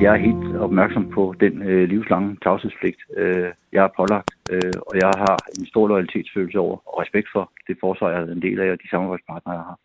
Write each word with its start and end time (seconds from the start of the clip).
Jeg 0.00 0.12
er 0.14 0.26
helt 0.28 0.56
opmærksom 0.56 1.10
på 1.10 1.34
den 1.40 1.62
øh, 1.62 1.88
livslange 1.88 2.36
tavshedspligt, 2.42 3.00
øh, 3.16 3.50
jeg 3.72 3.82
har 3.82 3.92
pålagt, 3.96 4.30
øh, 4.52 4.72
og 4.88 4.94
jeg 5.02 5.12
har 5.24 5.36
en 5.58 5.66
stor 5.66 5.88
loyalitetsfølelse 5.88 6.58
over 6.58 6.76
og 6.88 7.00
respekt 7.02 7.28
for 7.32 7.52
det 7.66 7.76
forsvar, 7.80 8.10
jeg 8.10 8.22
er 8.22 8.32
en 8.32 8.42
del 8.42 8.60
af, 8.60 8.70
og 8.70 8.78
de 8.82 8.90
samarbejdspartnere, 8.90 9.56
jeg 9.56 9.64
har. 9.70 9.78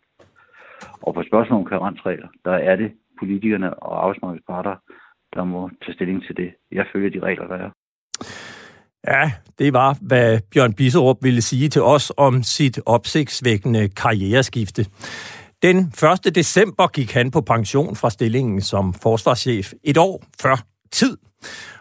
Og 1.02 1.14
på 1.14 1.22
spørgsmålet 1.22 1.64
om 1.64 1.70
karensregler, 1.72 2.28
der 2.44 2.56
er 2.70 2.76
det 2.76 2.90
politikerne 3.18 3.74
og 3.74 4.02
arbejdsmarkedsparter, 4.02 4.74
der 5.34 5.44
må 5.44 5.70
tage 5.82 5.94
stilling 5.94 6.22
til 6.26 6.36
det. 6.36 6.50
Jeg 6.72 6.86
følger 6.92 7.10
de 7.10 7.26
regler, 7.28 7.46
der 7.46 7.56
er. 7.64 7.70
Ja, 9.12 9.32
det 9.58 9.72
var, 9.72 9.98
hvad 10.08 10.40
Bjørn 10.52 10.74
Bisserup 10.74 11.16
ville 11.22 11.42
sige 11.42 11.68
til 11.68 11.82
os 11.82 12.12
om 12.16 12.42
sit 12.42 12.80
opsigtsvækkende 12.86 13.88
karriereskifte. 13.88 14.82
Den 15.62 15.92
1. 16.26 16.34
december 16.34 16.86
gik 16.86 17.12
han 17.12 17.30
på 17.30 17.40
pension 17.40 17.96
fra 17.96 18.10
stillingen 18.10 18.62
som 18.62 18.94
forsvarschef 18.94 19.72
et 19.84 19.96
år 19.96 20.24
før 20.40 20.66
tid. 20.92 21.16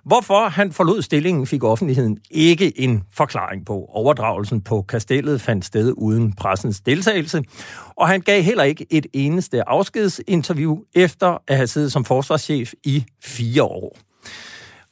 Hvorfor 0.06 0.50
han 0.50 0.72
forlod 0.72 1.02
stillingen, 1.02 1.48
fik 1.48 1.64
offentligheden 1.64 2.18
ikke 2.32 2.80
en 2.80 3.04
forklaring 3.14 3.66
på. 3.66 3.86
Overdragelsen 3.90 4.62
på 4.62 4.82
kastellet 4.82 5.42
fandt 5.42 5.66
sted 5.66 5.94
uden 5.98 6.34
pressens 6.34 6.80
deltagelse, 6.80 7.44
og 7.96 8.08
han 8.08 8.22
gav 8.22 8.42
heller 8.42 8.64
ikke 8.64 8.86
et 8.90 9.06
eneste 9.14 9.70
afskedsinterview 9.70 10.78
efter 10.96 11.38
at 11.48 11.56
have 11.56 11.68
siddet 11.68 11.92
som 11.92 12.06
forsvarschef 12.06 12.74
i 12.84 13.06
fire 13.24 13.64
år. 13.64 13.98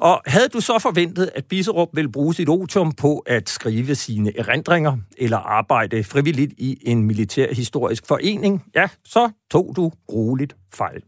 Og 0.03 0.21
havde 0.25 0.47
du 0.47 0.59
så 0.59 0.79
forventet, 0.79 1.29
at 1.35 1.45
Biserup 1.45 1.89
ville 1.93 2.11
bruge 2.11 2.33
sit 2.33 2.49
otium 2.49 2.91
på 2.91 3.17
at 3.17 3.49
skrive 3.49 3.95
sine 3.95 4.37
erindringer 4.37 4.97
eller 5.17 5.37
arbejde 5.37 6.03
frivilligt 6.03 6.53
i 6.57 6.77
en 6.81 7.03
militærhistorisk 7.03 8.07
forening, 8.07 8.63
ja, 8.75 8.87
så 9.05 9.29
tog 9.51 9.73
du 9.75 9.91
roligt 10.11 10.55
fejl. 10.73 11.01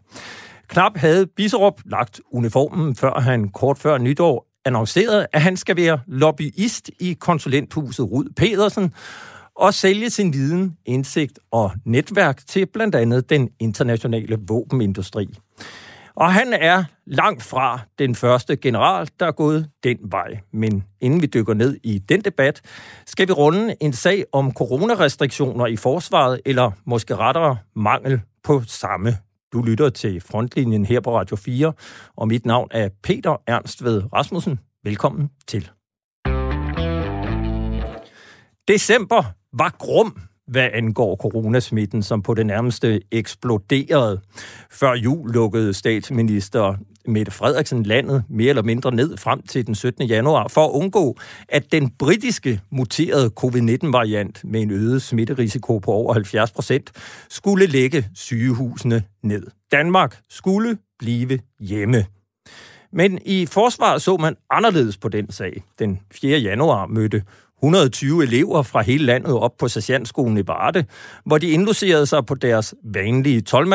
Knap 0.67 0.97
havde 0.97 1.27
Biserup 1.27 1.81
lagt 1.85 2.21
uniformen, 2.31 2.95
før 2.95 3.19
han 3.19 3.49
kort 3.49 3.77
før 3.77 3.97
nytår 3.97 4.47
annoncerede, 4.65 5.27
at 5.33 5.41
han 5.41 5.57
skal 5.57 5.77
være 5.77 5.99
lobbyist 6.07 6.91
i 6.99 7.13
konsulenthuset 7.13 8.11
Rud 8.11 8.33
Pedersen 8.35 8.93
og 9.55 9.73
sælge 9.73 10.09
sin 10.09 10.33
viden, 10.33 10.77
indsigt 10.85 11.39
og 11.51 11.71
netværk 11.85 12.47
til 12.47 12.65
blandt 12.65 12.95
andet 12.95 13.29
den 13.29 13.49
internationale 13.59 14.37
våbenindustri. 14.47 15.27
Og 16.15 16.33
han 16.33 16.53
er 16.53 16.83
langt 17.05 17.43
fra 17.43 17.79
den 17.99 18.15
første 18.15 18.55
general, 18.55 19.09
der 19.19 19.25
er 19.25 19.31
gået 19.31 19.69
den 19.83 19.97
vej. 20.01 20.39
Men 20.53 20.83
inden 21.01 21.21
vi 21.21 21.27
dykker 21.27 21.53
ned 21.53 21.77
i 21.83 21.97
den 21.97 22.21
debat, 22.21 22.61
skal 23.05 23.27
vi 23.27 23.33
runde 23.33 23.75
en 23.81 23.93
sag 23.93 24.25
om 24.31 24.53
coronarestriktioner 24.53 25.65
i 25.65 25.75
forsvaret, 25.75 26.41
eller 26.45 26.71
måske 26.85 27.15
rettere 27.15 27.57
mangel 27.75 28.21
på 28.43 28.61
samme. 28.67 29.17
Du 29.53 29.61
lytter 29.61 29.89
til 29.89 30.21
Frontlinjen 30.21 30.85
her 30.85 30.99
på 30.99 31.17
Radio 31.19 31.35
4, 31.35 31.73
og 32.15 32.27
mit 32.27 32.45
navn 32.45 32.67
er 32.71 32.89
Peter 33.03 33.41
Ernst 33.47 33.83
ved 33.83 34.03
Rasmussen. 34.13 34.59
Velkommen 34.83 35.29
til. 35.47 35.69
December 38.67 39.23
var 39.53 39.75
grum 39.77 40.17
hvad 40.47 40.69
angår 40.73 41.15
coronasmitten, 41.15 42.03
som 42.03 42.21
på 42.21 42.33
det 42.33 42.45
nærmeste 42.45 43.01
eksploderede. 43.11 44.21
Før 44.71 44.93
jul 44.93 45.31
lukkede 45.31 45.73
statsminister 45.73 46.75
Mette 47.07 47.31
Frederiksen 47.31 47.83
landet 47.83 48.23
mere 48.29 48.49
eller 48.49 48.63
mindre 48.63 48.95
ned 48.95 49.17
frem 49.17 49.41
til 49.41 49.67
den 49.67 49.75
17. 49.75 50.07
januar 50.07 50.47
for 50.47 50.65
at 50.65 50.71
undgå, 50.71 51.17
at 51.49 51.71
den 51.71 51.89
britiske 51.89 52.61
muterede 52.71 53.31
covid-19-variant 53.39 54.41
med 54.43 54.61
en 54.61 54.71
øget 54.71 55.01
smitterisiko 55.01 55.79
på 55.79 55.91
over 55.91 56.13
70 56.13 56.51
procent 56.51 56.91
skulle 57.29 57.65
lægge 57.65 58.05
sygehusene 58.15 59.03
ned. 59.23 59.47
Danmark 59.71 60.17
skulle 60.29 60.77
blive 60.99 61.39
hjemme. 61.59 62.05
Men 62.91 63.19
i 63.25 63.45
forsvaret 63.45 64.01
så 64.01 64.17
man 64.17 64.35
anderledes 64.49 64.97
på 64.97 65.09
den 65.09 65.31
sag. 65.31 65.63
Den 65.79 65.99
4. 66.11 66.39
januar 66.39 66.85
mødte 66.85 67.23
120 67.63 68.23
elever 68.23 68.63
fra 68.63 68.81
hele 68.81 69.05
landet 69.05 69.33
op 69.33 69.57
på 69.59 69.67
sergeantskolen 69.67 70.37
i 70.37 70.47
Varde, 70.47 70.85
hvor 71.25 71.37
de 71.37 71.49
indlogerede 71.49 72.05
sig 72.05 72.25
på 72.25 72.35
deres 72.35 72.75
vanlige 72.83 73.41
12 73.41 73.67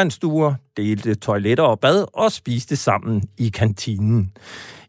delte 0.76 1.14
toiletter 1.14 1.64
og 1.64 1.80
bad 1.80 2.06
og 2.12 2.32
spiste 2.32 2.76
sammen 2.76 3.22
i 3.38 3.48
kantinen. 3.48 4.32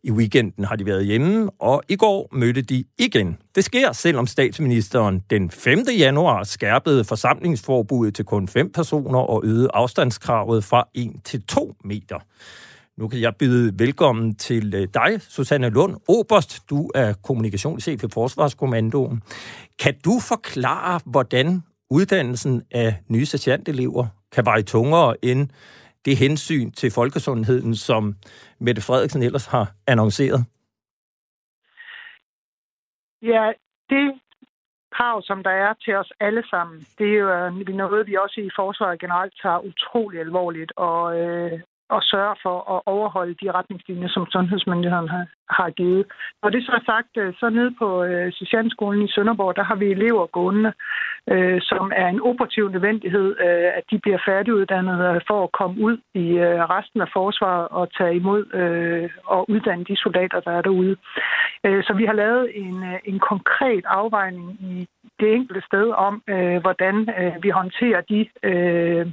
I 0.04 0.12
weekenden 0.12 0.66
har 0.66 0.76
de 0.76 0.86
været 0.86 1.06
hjemme, 1.06 1.50
og 1.60 1.84
i 1.90 1.96
går 1.96 2.30
mødte 2.32 2.62
de 2.62 2.84
igen. 3.00 3.38
Det 3.56 3.64
sker, 3.64 3.92
selvom 3.92 4.28
statsministeren 4.28 5.24
den 5.30 5.52
5. 5.52 5.86
januar 5.98 6.44
skærpede 6.44 7.04
forsamlingsforbuddet 7.04 8.16
til 8.16 8.26
kun 8.26 8.48
fem 8.48 8.72
personer 8.72 9.20
og 9.20 9.42
øgede 9.46 9.70
afstandskravet 9.74 10.64
fra 10.64 10.88
1 10.94 11.12
til 11.24 11.44
2 11.44 11.76
meter. 11.84 12.20
Nu 12.98 13.08
kan 13.08 13.22
jeg 13.22 13.34
byde 13.40 13.80
velkommen 13.80 14.36
til 14.36 14.76
øh, 14.76 14.88
dig, 14.94 15.22
Susanne 15.22 15.70
Lund, 15.70 15.96
Oberst. 16.08 16.70
Du 16.70 16.90
er 16.96 17.14
kommunikationschef 17.24 18.04
i 18.04 18.08
Forsvarskommandoen. 18.14 19.22
Kan 19.80 20.00
du 20.06 20.12
forklare, 20.30 21.00
hvordan 21.06 21.64
uddannelsen 21.90 22.64
af 22.72 22.96
nye 23.10 23.26
sergeantelever 23.26 24.08
kan 24.32 24.46
veje 24.46 24.62
tungere 24.62 25.26
end 25.26 25.50
det 26.06 26.18
hensyn 26.18 26.72
til 26.72 26.92
folkesundheden, 26.92 27.76
som 27.76 28.16
Mette 28.60 28.82
Frederiksen 28.82 29.24
ellers 29.24 29.46
har 29.46 29.72
annonceret? 29.88 30.46
Ja, 33.22 33.52
det 33.90 34.20
krav, 34.92 35.22
som 35.24 35.44
der 35.44 35.52
er 35.52 35.74
til 35.74 35.96
os 35.96 36.12
alle 36.20 36.44
sammen, 36.50 36.80
det 36.98 37.08
er 37.08 37.20
jo 37.20 37.76
noget, 37.76 38.08
vi 38.08 38.16
også 38.16 38.42
i 38.42 38.50
forsvaret 38.56 39.00
generelt 39.00 39.34
tager 39.42 39.60
utrolig 39.60 40.20
alvorligt. 40.20 40.72
Og, 40.76 41.20
øh, 41.20 41.60
og 41.96 42.02
sørge 42.04 42.36
for 42.44 42.58
at 42.76 42.82
overholde 42.86 43.36
de 43.42 43.52
retningslinjer, 43.52 44.10
som 44.10 44.26
sundhedsmyndighederne 44.34 45.10
har, 45.10 45.26
har 45.50 45.70
givet. 45.70 46.06
Når 46.44 46.50
det 46.50 46.62
så 46.66 46.72
er 46.72 46.84
sagt, 46.86 47.12
øh, 47.18 47.34
så 47.40 47.50
nede 47.50 47.72
på 47.82 48.04
øh, 48.04 48.32
Socialskolen 48.32 49.02
i 49.06 49.12
Sønderborg, 49.12 49.56
der 49.56 49.64
har 49.64 49.76
vi 49.76 49.88
elever 49.92 50.26
gående, 50.26 50.74
øh, 51.34 51.60
som 51.62 51.92
er 51.96 52.08
en 52.08 52.22
operativ 52.22 52.70
nødvendighed, 52.70 53.28
øh, 53.46 53.70
at 53.78 53.84
de 53.92 54.00
bliver 54.00 54.20
færdiguddannet 54.26 55.00
øh, 55.10 55.22
for 55.28 55.44
at 55.44 55.52
komme 55.52 55.76
ud 55.88 55.98
i 56.14 56.28
øh, 56.46 56.62
resten 56.76 57.02
af 57.02 57.10
forsvaret 57.14 57.68
og 57.68 57.94
tage 57.98 58.16
imod 58.16 58.44
øh, 58.54 59.10
og 59.26 59.50
uddanne 59.50 59.84
de 59.84 59.96
soldater, 59.98 60.40
der 60.40 60.52
er 60.52 60.62
derude. 60.62 60.96
Øh, 61.66 61.84
så 61.84 61.94
vi 61.94 62.06
har 62.06 62.14
lavet 62.14 62.46
en, 62.54 62.84
øh, 62.84 63.00
en 63.06 63.20
konkret 63.20 63.84
afvejning 63.86 64.48
i 64.72 64.88
det 65.20 65.34
enkelte 65.34 65.62
sted 65.70 65.88
om, 66.08 66.24
øh, 66.28 66.58
hvordan 66.62 66.96
øh, 67.20 67.44
vi 67.44 67.50
håndterer 67.50 68.02
de 68.02 68.20
øh, 68.44 69.06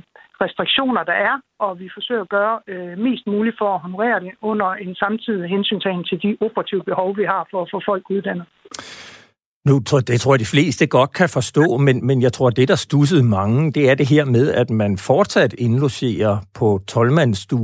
restriktioner, 0.44 1.02
der 1.10 1.16
er, 1.28 1.34
og 1.58 1.78
vi 1.80 1.88
forsøger 1.96 2.22
at 2.22 2.28
gøre 2.28 2.54
øh, 2.72 2.98
mest 2.98 3.26
muligt 3.26 3.56
for 3.60 3.74
at 3.74 3.80
honorere 3.80 4.20
det 4.20 4.32
under 4.42 4.70
en 4.84 4.94
samtidig 4.94 5.48
hensyntagen 5.48 6.04
til 6.04 6.22
de 6.22 6.36
operative 6.46 6.84
behov, 6.90 7.16
vi 7.16 7.24
har 7.24 7.42
for 7.50 7.62
at 7.62 7.68
få 7.72 7.78
folk 7.90 8.04
uddannet. 8.10 8.46
Nu, 9.68 9.78
det 9.78 10.20
tror 10.20 10.34
jeg, 10.34 10.40
de 10.40 10.44
fleste 10.44 10.86
godt 10.86 11.12
kan 11.12 11.28
forstå, 11.28 11.76
men, 11.76 12.06
men 12.06 12.22
jeg 12.22 12.32
tror, 12.32 12.50
det, 12.50 12.68
der 12.68 12.74
stussede 12.74 13.22
mange, 13.22 13.72
det 13.72 13.90
er 13.90 13.94
det 13.94 14.08
her 14.08 14.24
med, 14.24 14.52
at 14.52 14.70
man 14.70 14.98
fortsat 14.98 15.54
indlogerer 15.58 16.38
på 16.54 16.80
12 16.86 17.18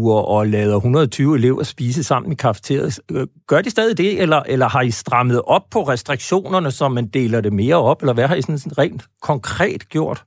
og 0.07 0.47
lader 0.47 0.77
120 0.77 1.37
elever 1.37 1.63
spise 1.63 2.05
sammen 2.05 2.33
i 2.33 2.35
kafeteriet. 2.35 3.01
Øh, 3.11 3.27
gør 3.47 3.61
de 3.61 3.71
stadig 3.71 3.99
det, 3.99 4.23
eller, 4.23 4.43
eller 4.47 4.69
har 4.69 4.83
I 4.83 4.91
strammet 4.91 5.43
op 5.47 5.63
på 5.71 5.83
restriktionerne, 5.83 6.71
så 6.71 6.89
man 6.89 7.07
deler 7.07 7.41
det 7.41 7.53
mere 7.53 7.77
op, 7.77 8.03
eller 8.03 8.15
hvad 8.15 8.29
har 8.29 8.35
I 8.35 8.43
sådan 8.43 8.79
rent 8.79 9.05
konkret 9.23 9.89
gjort? 9.89 10.25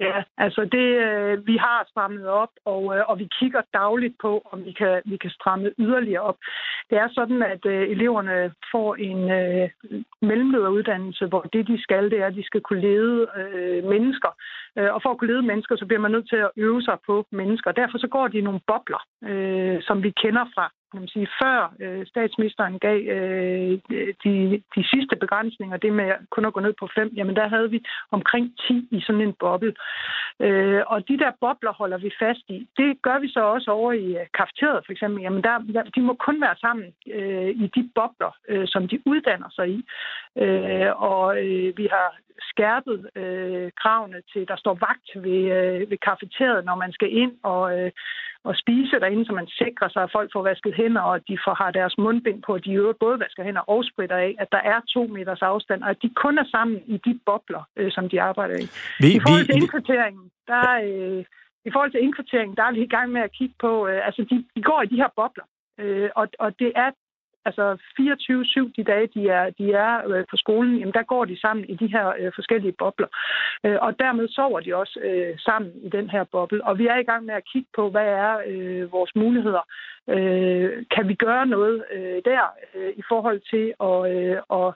Ja, 0.00 0.22
altså 0.38 0.64
det, 0.64 0.86
øh, 1.06 1.46
vi 1.46 1.56
har 1.56 1.86
strammet 1.90 2.26
op, 2.26 2.48
og, 2.64 2.96
øh, 2.96 3.02
og 3.08 3.18
vi 3.18 3.28
kigger 3.38 3.62
dagligt 3.74 4.14
på, 4.22 4.48
om 4.52 4.64
vi 4.64 4.72
kan, 4.72 5.02
vi 5.04 5.16
kan 5.16 5.30
stramme 5.30 5.72
yderligere 5.78 6.22
op. 6.22 6.38
Det 6.90 6.98
er 6.98 7.08
sådan, 7.12 7.42
at 7.42 7.66
øh, 7.66 7.88
eleverne 7.90 8.52
får 8.72 8.94
en 8.94 9.30
øh, 9.30 9.70
mellemlederuddannelse, 10.22 11.26
hvor 11.26 11.42
det, 11.52 11.66
de 11.66 11.82
skal, 11.82 12.10
det 12.10 12.18
er, 12.20 12.26
at 12.26 12.34
de 12.34 12.46
skal 12.46 12.60
kunne 12.60 12.80
lede 12.80 13.28
øh, 13.36 13.84
mennesker. 13.84 14.32
Øh, 14.78 14.94
og 14.94 15.00
for 15.02 15.10
at 15.10 15.18
kunne 15.18 15.32
lede 15.32 15.48
mennesker, 15.50 15.76
så 15.76 15.86
bliver 15.86 16.00
man 16.00 16.10
nødt 16.10 16.28
til 16.28 16.36
at 16.36 16.50
øve 16.56 16.82
sig 16.82 16.96
på 17.06 17.26
mennesker. 17.32 17.72
Derfor 17.72 17.98
så 17.98 18.08
går 18.08 18.28
de 18.28 18.38
i 18.38 18.46
nogle 18.48 18.60
bobler, 18.66 19.02
øh, 19.30 19.82
som 19.82 20.02
vi 20.02 20.10
kender 20.22 20.44
fra 20.54 20.66
kan 20.94 21.02
man 21.04 21.14
sige, 21.16 21.28
før 21.42 21.74
øh, 21.80 22.06
statsministeren 22.06 22.78
gav 22.78 22.98
øh, 23.16 23.72
de, 24.24 24.34
de 24.76 24.82
sidste 24.92 25.16
begrænsninger, 25.22 25.76
det 25.76 25.92
med 25.92 26.10
kun 26.30 26.44
at 26.44 26.52
gå 26.52 26.60
ned 26.60 26.74
på 26.80 26.88
fem, 26.96 27.08
jamen 27.16 27.36
der 27.36 27.48
havde 27.48 27.70
vi 27.70 27.80
omkring 28.10 28.44
10 28.68 28.88
i 28.90 29.00
sådan 29.06 29.20
en 29.20 29.34
boble. 29.40 29.74
Øh, 30.40 30.82
og 30.86 31.08
de 31.08 31.18
der 31.22 31.32
bobler 31.40 31.72
holder 31.72 31.98
vi 31.98 32.10
fast 32.22 32.44
i. 32.48 32.68
Det 32.76 33.02
gør 33.02 33.18
vi 33.18 33.28
så 33.28 33.40
også 33.54 33.70
over 33.70 33.92
i 33.92 34.06
øh, 34.20 34.26
kafeteriet 34.38 34.82
for 34.86 34.92
eksempel. 34.92 35.22
Jamen 35.22 35.42
der, 35.42 35.58
der, 35.74 35.82
de 35.94 36.00
må 36.00 36.14
kun 36.26 36.40
være 36.40 36.56
sammen 36.64 36.86
øh, 37.18 37.50
i 37.64 37.66
de 37.76 37.90
bobler, 37.94 38.32
øh, 38.48 38.66
som 38.66 38.88
de 38.88 38.98
uddanner 39.06 39.50
sig 39.56 39.66
i. 39.76 39.78
Øh, 40.42 40.90
og 41.10 41.24
øh, 41.44 41.78
vi 41.78 41.86
har 41.94 42.08
skærpet 42.40 43.10
øh, 43.16 43.70
kravene 43.82 44.20
til, 44.32 44.48
der 44.48 44.56
står 44.56 44.74
vagt 44.88 45.08
ved, 45.24 45.42
øh, 45.58 45.90
ved 45.90 45.98
kafeteriet, 46.08 46.64
når 46.64 46.74
man 46.74 46.92
skal 46.92 47.10
ind 47.22 47.32
og, 47.42 47.78
øh, 47.78 47.90
og 48.44 48.56
spise 48.56 49.00
derinde, 49.00 49.26
så 49.26 49.32
man 49.32 49.46
sikrer 49.46 49.88
sig, 49.88 50.02
at 50.02 50.12
folk 50.12 50.30
får 50.32 50.42
vasket 50.42 50.74
hænder, 50.74 51.00
og 51.00 51.14
at 51.14 51.24
de 51.28 51.38
får 51.44 51.54
har 51.54 51.70
deres 51.70 51.98
mundbind 51.98 52.42
på, 52.42 52.54
at 52.54 52.64
de 52.64 52.72
øvrigt 52.72 52.98
både 52.98 53.20
vasker 53.20 53.44
hænder 53.44 53.60
og 53.60 53.84
spritter 53.84 54.16
af, 54.16 54.34
at 54.38 54.48
der 54.52 54.62
er 54.72 54.80
to 54.94 55.02
meters 55.06 55.42
afstand, 55.42 55.82
og 55.82 55.90
at 55.90 56.02
de 56.02 56.10
kun 56.24 56.38
er 56.38 56.44
sammen 56.44 56.82
i 56.86 56.96
de 57.06 57.20
bobler, 57.26 57.62
øh, 57.76 57.92
som 57.92 58.08
de 58.08 58.22
arbejder 58.22 58.56
i. 58.64 58.66
Vi, 59.00 59.08
I 59.16 59.20
forhold 59.26 59.46
til 59.46 59.56
indkvarteringen, 59.60 60.30
der, 60.46 60.66
øh, 60.88 61.24
i 61.68 61.70
forhold 61.72 61.90
til 61.90 62.02
indkvarteringen, 62.02 62.56
der 62.56 62.64
er 62.64 62.72
vi 62.72 62.82
i 62.82 62.94
gang 62.96 63.12
med 63.12 63.20
at 63.20 63.32
kigge 63.32 63.54
på, 63.60 63.86
øh, 63.88 64.06
altså 64.06 64.22
de, 64.30 64.44
de 64.56 64.62
går 64.62 64.82
i 64.82 64.86
de 64.86 64.96
her 65.02 65.08
bobler, 65.16 65.44
Øh, 65.78 66.10
og, 66.14 66.28
og 66.38 66.58
det 66.58 66.72
er 66.76 66.90
altså 67.44 67.64
24-7 68.00 68.72
de 68.76 68.84
dage, 68.84 69.06
de 69.14 69.28
er, 69.28 69.50
de 69.50 69.72
er 69.72 70.08
øh, 70.08 70.24
på 70.30 70.36
skolen, 70.36 70.78
jamen 70.78 70.94
der 70.94 71.02
går 71.02 71.24
de 71.24 71.40
sammen 71.40 71.64
i 71.68 71.74
de 71.74 71.86
her 71.86 72.06
øh, 72.18 72.32
forskellige 72.34 72.74
bobler. 72.78 73.08
Øh, 73.64 73.78
og 73.80 73.98
dermed 73.98 74.28
sover 74.28 74.60
de 74.60 74.76
også 74.76 75.00
øh, 75.02 75.38
sammen 75.38 75.72
i 75.82 75.88
den 75.88 76.10
her 76.10 76.24
boble. 76.24 76.64
Og 76.64 76.78
vi 76.78 76.86
er 76.86 76.98
i 76.98 77.08
gang 77.10 77.24
med 77.24 77.34
at 77.34 77.48
kigge 77.52 77.68
på, 77.76 77.90
hvad 77.90 78.06
er 78.06 78.32
øh, 78.46 78.92
vores 78.92 79.12
muligheder. 79.14 79.64
Øh, 80.08 80.70
kan 80.94 81.08
vi 81.08 81.14
gøre 81.14 81.46
noget 81.46 81.84
øh, 81.92 82.22
der 82.24 82.44
øh, 82.74 82.92
i 82.96 83.02
forhold 83.08 83.40
til 83.52 83.66
at, 83.88 84.00
øh, 84.14 84.38
at 84.60 84.74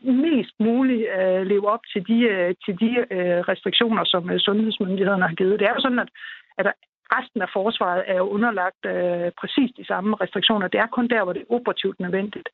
mest 0.00 0.54
muligt 0.60 1.06
øh, 1.18 1.46
leve 1.46 1.68
op 1.74 1.80
til 1.92 2.06
de, 2.08 2.18
øh, 2.34 2.54
til 2.64 2.74
de 2.80 2.92
øh, 3.16 3.40
restriktioner, 3.50 4.04
som 4.04 4.30
øh, 4.30 4.38
sundhedsmyndighederne 4.40 5.28
har 5.28 5.34
givet. 5.34 5.60
Det 5.60 5.66
er 5.66 5.74
jo 5.76 5.80
sådan, 5.80 5.98
at, 5.98 6.10
at 6.58 6.64
der 6.64 6.72
resten 7.16 7.42
af 7.42 7.50
forsvaret 7.52 8.02
er 8.06 8.16
jo 8.22 8.26
underlagt 8.36 8.82
øh, 8.86 9.30
præcis 9.40 9.70
de 9.76 9.86
samme 9.86 10.16
restriktioner. 10.22 10.68
Det 10.68 10.80
er 10.80 10.86
kun 10.86 11.08
der, 11.08 11.24
hvor 11.24 11.32
det 11.32 11.42
er 11.42 11.54
operativt 11.54 12.00
nødvendigt, 12.00 12.48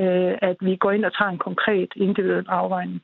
øh, 0.00 0.34
at 0.48 0.56
vi 0.60 0.76
går 0.76 0.90
ind 0.90 1.04
og 1.04 1.12
tager 1.18 1.30
en 1.30 1.44
konkret 1.48 1.90
individuel 1.96 2.46
afvejning. 2.48 3.02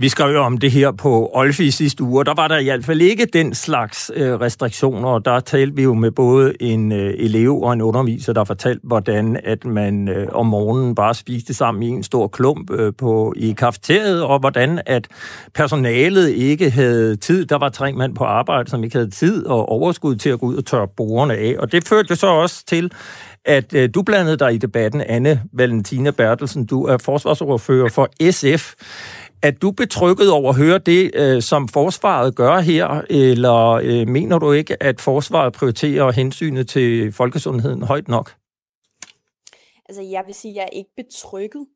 Vi 0.00 0.08
skrev 0.08 0.32
jo 0.32 0.42
om 0.42 0.58
det 0.58 0.70
her 0.70 0.92
på 0.92 1.30
Olfi 1.34 1.70
sidste 1.70 2.02
uge, 2.02 2.20
og 2.20 2.26
der 2.26 2.34
var 2.34 2.48
der 2.48 2.58
i 2.58 2.64
hvert 2.64 2.84
fald 2.84 3.00
ikke 3.00 3.26
den 3.32 3.54
slags 3.54 4.10
øh, 4.14 4.40
restriktioner, 4.40 5.08
og 5.08 5.24
der 5.24 5.40
talte 5.40 5.76
vi 5.76 5.82
jo 5.82 5.94
med 5.94 6.10
både 6.10 6.62
en 6.62 6.92
øh, 6.92 7.14
elev 7.16 7.62
og 7.62 7.72
en 7.72 7.82
underviser, 7.82 8.32
der 8.32 8.44
fortalte, 8.44 8.80
hvordan 8.84 9.40
at 9.44 9.64
man 9.64 10.08
øh, 10.08 10.26
om 10.32 10.46
morgenen 10.46 10.94
bare 10.94 11.14
spiste 11.14 11.54
sammen 11.54 11.82
i 11.82 11.88
en 11.88 12.02
stor 12.02 12.28
klump 12.28 12.70
øh, 12.70 12.92
på 12.98 13.34
i 13.36 13.52
kafeteriet, 13.52 14.22
og 14.22 14.38
hvordan 14.38 14.80
at 14.86 15.08
personalet 15.54 16.28
ikke 16.28 16.70
havde 16.70 17.16
tid. 17.16 17.46
Der 17.46 17.58
var 17.58 17.68
tre 17.68 17.92
mand 17.92 18.14
på 18.14 18.24
arbejde, 18.24 18.70
som 18.70 18.84
ikke 18.84 18.96
havde 18.96 19.10
tid 19.10 19.46
og 19.46 19.68
overskud 19.68 20.16
til 20.16 20.30
at 20.30 20.40
gå 20.40 20.46
ud 20.46 20.56
og 20.56 20.66
tørre 20.66 20.88
bordene 20.96 21.34
af, 21.34 21.54
og 21.58 21.72
det 21.72 21.88
førte 21.88 22.06
jo 22.10 22.14
så 22.14 22.26
også 22.26 22.64
til, 22.66 22.92
at 23.44 23.74
øh, 23.74 23.88
du 23.94 24.02
blandede 24.02 24.36
dig 24.36 24.54
i 24.54 24.58
debatten, 24.58 25.00
Anne 25.00 25.42
Valentina 25.52 26.10
Bertelsen. 26.10 26.66
Du 26.66 26.84
er 26.84 26.96
forsvarsordfører 26.98 27.88
for 27.88 28.30
SF. 28.30 28.74
Er 29.42 29.50
du 29.50 29.70
betrykket 29.70 30.30
over 30.30 30.50
at 30.50 30.56
høre 30.56 30.78
det, 30.78 31.10
øh, 31.14 31.42
som 31.42 31.68
forsvaret 31.68 32.36
gør 32.36 32.60
her, 32.60 33.02
eller 33.10 33.80
øh, 33.82 34.08
mener 34.08 34.38
du 34.38 34.52
ikke, 34.52 34.82
at 34.82 35.00
forsvaret 35.00 35.52
prioriterer 35.52 36.10
hensynet 36.12 36.68
til 36.68 37.12
folkesundheden 37.12 37.82
højt 37.82 38.08
nok? 38.08 38.34
Altså, 39.88 40.02
jeg 40.02 40.22
vil 40.26 40.34
sige, 40.34 40.52
at 40.52 40.56
jeg 40.56 40.62
er 40.62 40.76
ikke 40.76 40.90
betrykket, 40.96 41.66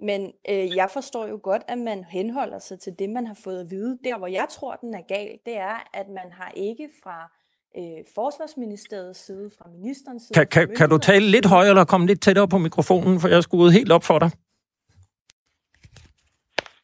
men 0.00 0.32
øh, 0.50 0.76
jeg 0.76 0.88
forstår 0.92 1.26
jo 1.26 1.40
godt, 1.42 1.62
at 1.68 1.78
man 1.78 2.04
henholder 2.10 2.58
sig 2.58 2.80
til 2.80 2.92
det, 2.98 3.10
man 3.10 3.26
har 3.26 3.38
fået 3.44 3.60
at 3.60 3.70
vide. 3.70 3.98
Der, 4.04 4.18
hvor 4.18 4.26
jeg 4.26 4.46
tror, 4.50 4.74
den 4.74 4.94
er 4.94 5.02
gal, 5.08 5.28
det 5.46 5.58
er, 5.58 5.88
at 5.94 6.06
man 6.08 6.32
har 6.32 6.52
ikke 6.56 6.88
fra 7.02 7.32
øh, 7.78 8.04
forsvarsministeriets 8.14 9.26
side, 9.26 9.50
fra 9.58 9.68
ministerens 9.78 10.22
side... 10.22 10.34
Kan, 10.34 10.46
kan, 10.46 10.76
kan 10.76 10.88
du 10.88 10.98
tale 10.98 11.26
lidt 11.26 11.46
højere 11.46 11.70
eller 11.70 11.84
komme 11.84 12.06
lidt 12.06 12.22
tættere 12.22 12.48
på 12.48 12.58
mikrofonen, 12.58 13.20
for 13.20 13.28
jeg 13.28 13.36
er 13.36 13.40
skudt 13.40 13.72
helt 13.72 13.92
op 13.92 14.04
for 14.04 14.18
dig? 14.18 14.30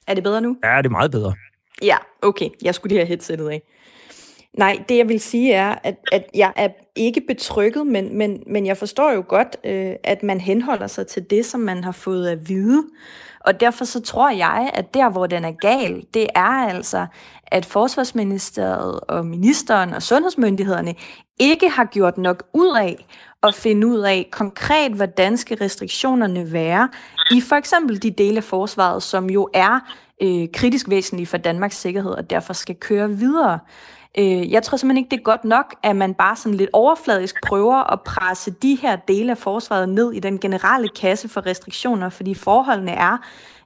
Er 0.06 0.14
det 0.14 0.22
bedre 0.22 0.40
nu? 0.40 0.56
Ja, 0.64 0.78
det 0.78 0.86
er 0.86 0.90
meget 0.90 1.10
bedre. 1.10 1.34
Ja, 1.82 1.96
okay. 2.22 2.48
Jeg 2.62 2.74
skulle 2.74 2.90
lige 2.90 2.98
have 2.98 3.08
headsettet 3.08 3.48
af. 3.48 3.62
Nej, 4.52 4.84
det 4.88 4.96
jeg 4.96 5.08
vil 5.08 5.20
sige 5.20 5.52
er, 5.52 5.74
at, 5.82 5.96
at 6.12 6.24
jeg 6.34 6.52
er 6.56 6.68
ikke 6.96 7.20
betrykket, 7.20 7.86
men, 7.86 8.18
men, 8.18 8.42
men 8.46 8.66
jeg 8.66 8.76
forstår 8.76 9.12
jo 9.12 9.24
godt, 9.28 9.56
øh, 9.64 9.92
at 10.04 10.22
man 10.22 10.40
henholder 10.40 10.86
sig 10.86 11.06
til 11.06 11.30
det, 11.30 11.46
som 11.46 11.60
man 11.60 11.84
har 11.84 11.92
fået 11.92 12.28
at 12.28 12.48
vide. 12.48 12.84
Og 13.40 13.60
derfor 13.60 13.84
så 13.84 14.00
tror 14.00 14.30
jeg, 14.30 14.70
at 14.74 14.94
der, 14.94 15.10
hvor 15.10 15.26
den 15.26 15.44
er 15.44 15.52
gal, 15.52 16.04
det 16.14 16.26
er 16.34 16.68
altså, 16.68 17.06
at 17.46 17.64
Forsvarsministeriet 17.64 19.00
og 19.00 19.26
ministeren 19.26 19.94
og 19.94 20.02
sundhedsmyndighederne 20.02 20.94
ikke 21.40 21.68
har 21.68 21.84
gjort 21.84 22.18
nok 22.18 22.42
ud 22.52 22.76
af 22.76 23.06
at 23.42 23.54
finde 23.54 23.86
ud 23.86 23.98
af 23.98 24.28
konkret, 24.32 24.92
hvordan 24.92 25.36
skal 25.36 25.56
restriktionerne 25.56 26.52
være 26.52 26.88
i 27.30 27.40
for 27.40 27.56
eksempel 27.56 28.02
de 28.02 28.10
dele 28.10 28.36
af 28.36 28.44
forsvaret, 28.44 29.02
som 29.02 29.30
jo 29.30 29.48
er 29.54 29.80
øh, 30.22 30.48
kritisk 30.54 30.88
væsentlige 30.88 31.26
for 31.26 31.36
Danmarks 31.36 31.76
sikkerhed 31.76 32.12
og 32.12 32.30
derfor 32.30 32.52
skal 32.52 32.74
køre 32.74 33.10
videre. 33.10 33.58
Øh, 34.18 34.52
jeg 34.52 34.62
tror 34.62 34.76
simpelthen 34.76 35.04
ikke, 35.04 35.10
det 35.10 35.18
er 35.18 35.22
godt 35.22 35.44
nok, 35.44 35.74
at 35.82 35.96
man 35.96 36.14
bare 36.14 36.36
sådan 36.36 36.54
lidt 36.54 36.70
overfladisk 36.72 37.36
prøver 37.46 37.92
at 37.92 38.00
presse 38.00 38.50
de 38.50 38.74
her 38.74 38.96
dele 38.96 39.30
af 39.30 39.38
forsvaret 39.38 39.88
ned 39.88 40.12
i 40.12 40.20
den 40.20 40.38
generelle 40.38 40.88
kasse 40.88 41.28
for 41.28 41.46
restriktioner, 41.46 42.08
fordi 42.08 42.34
forholdene 42.34 42.92
er 42.92 43.18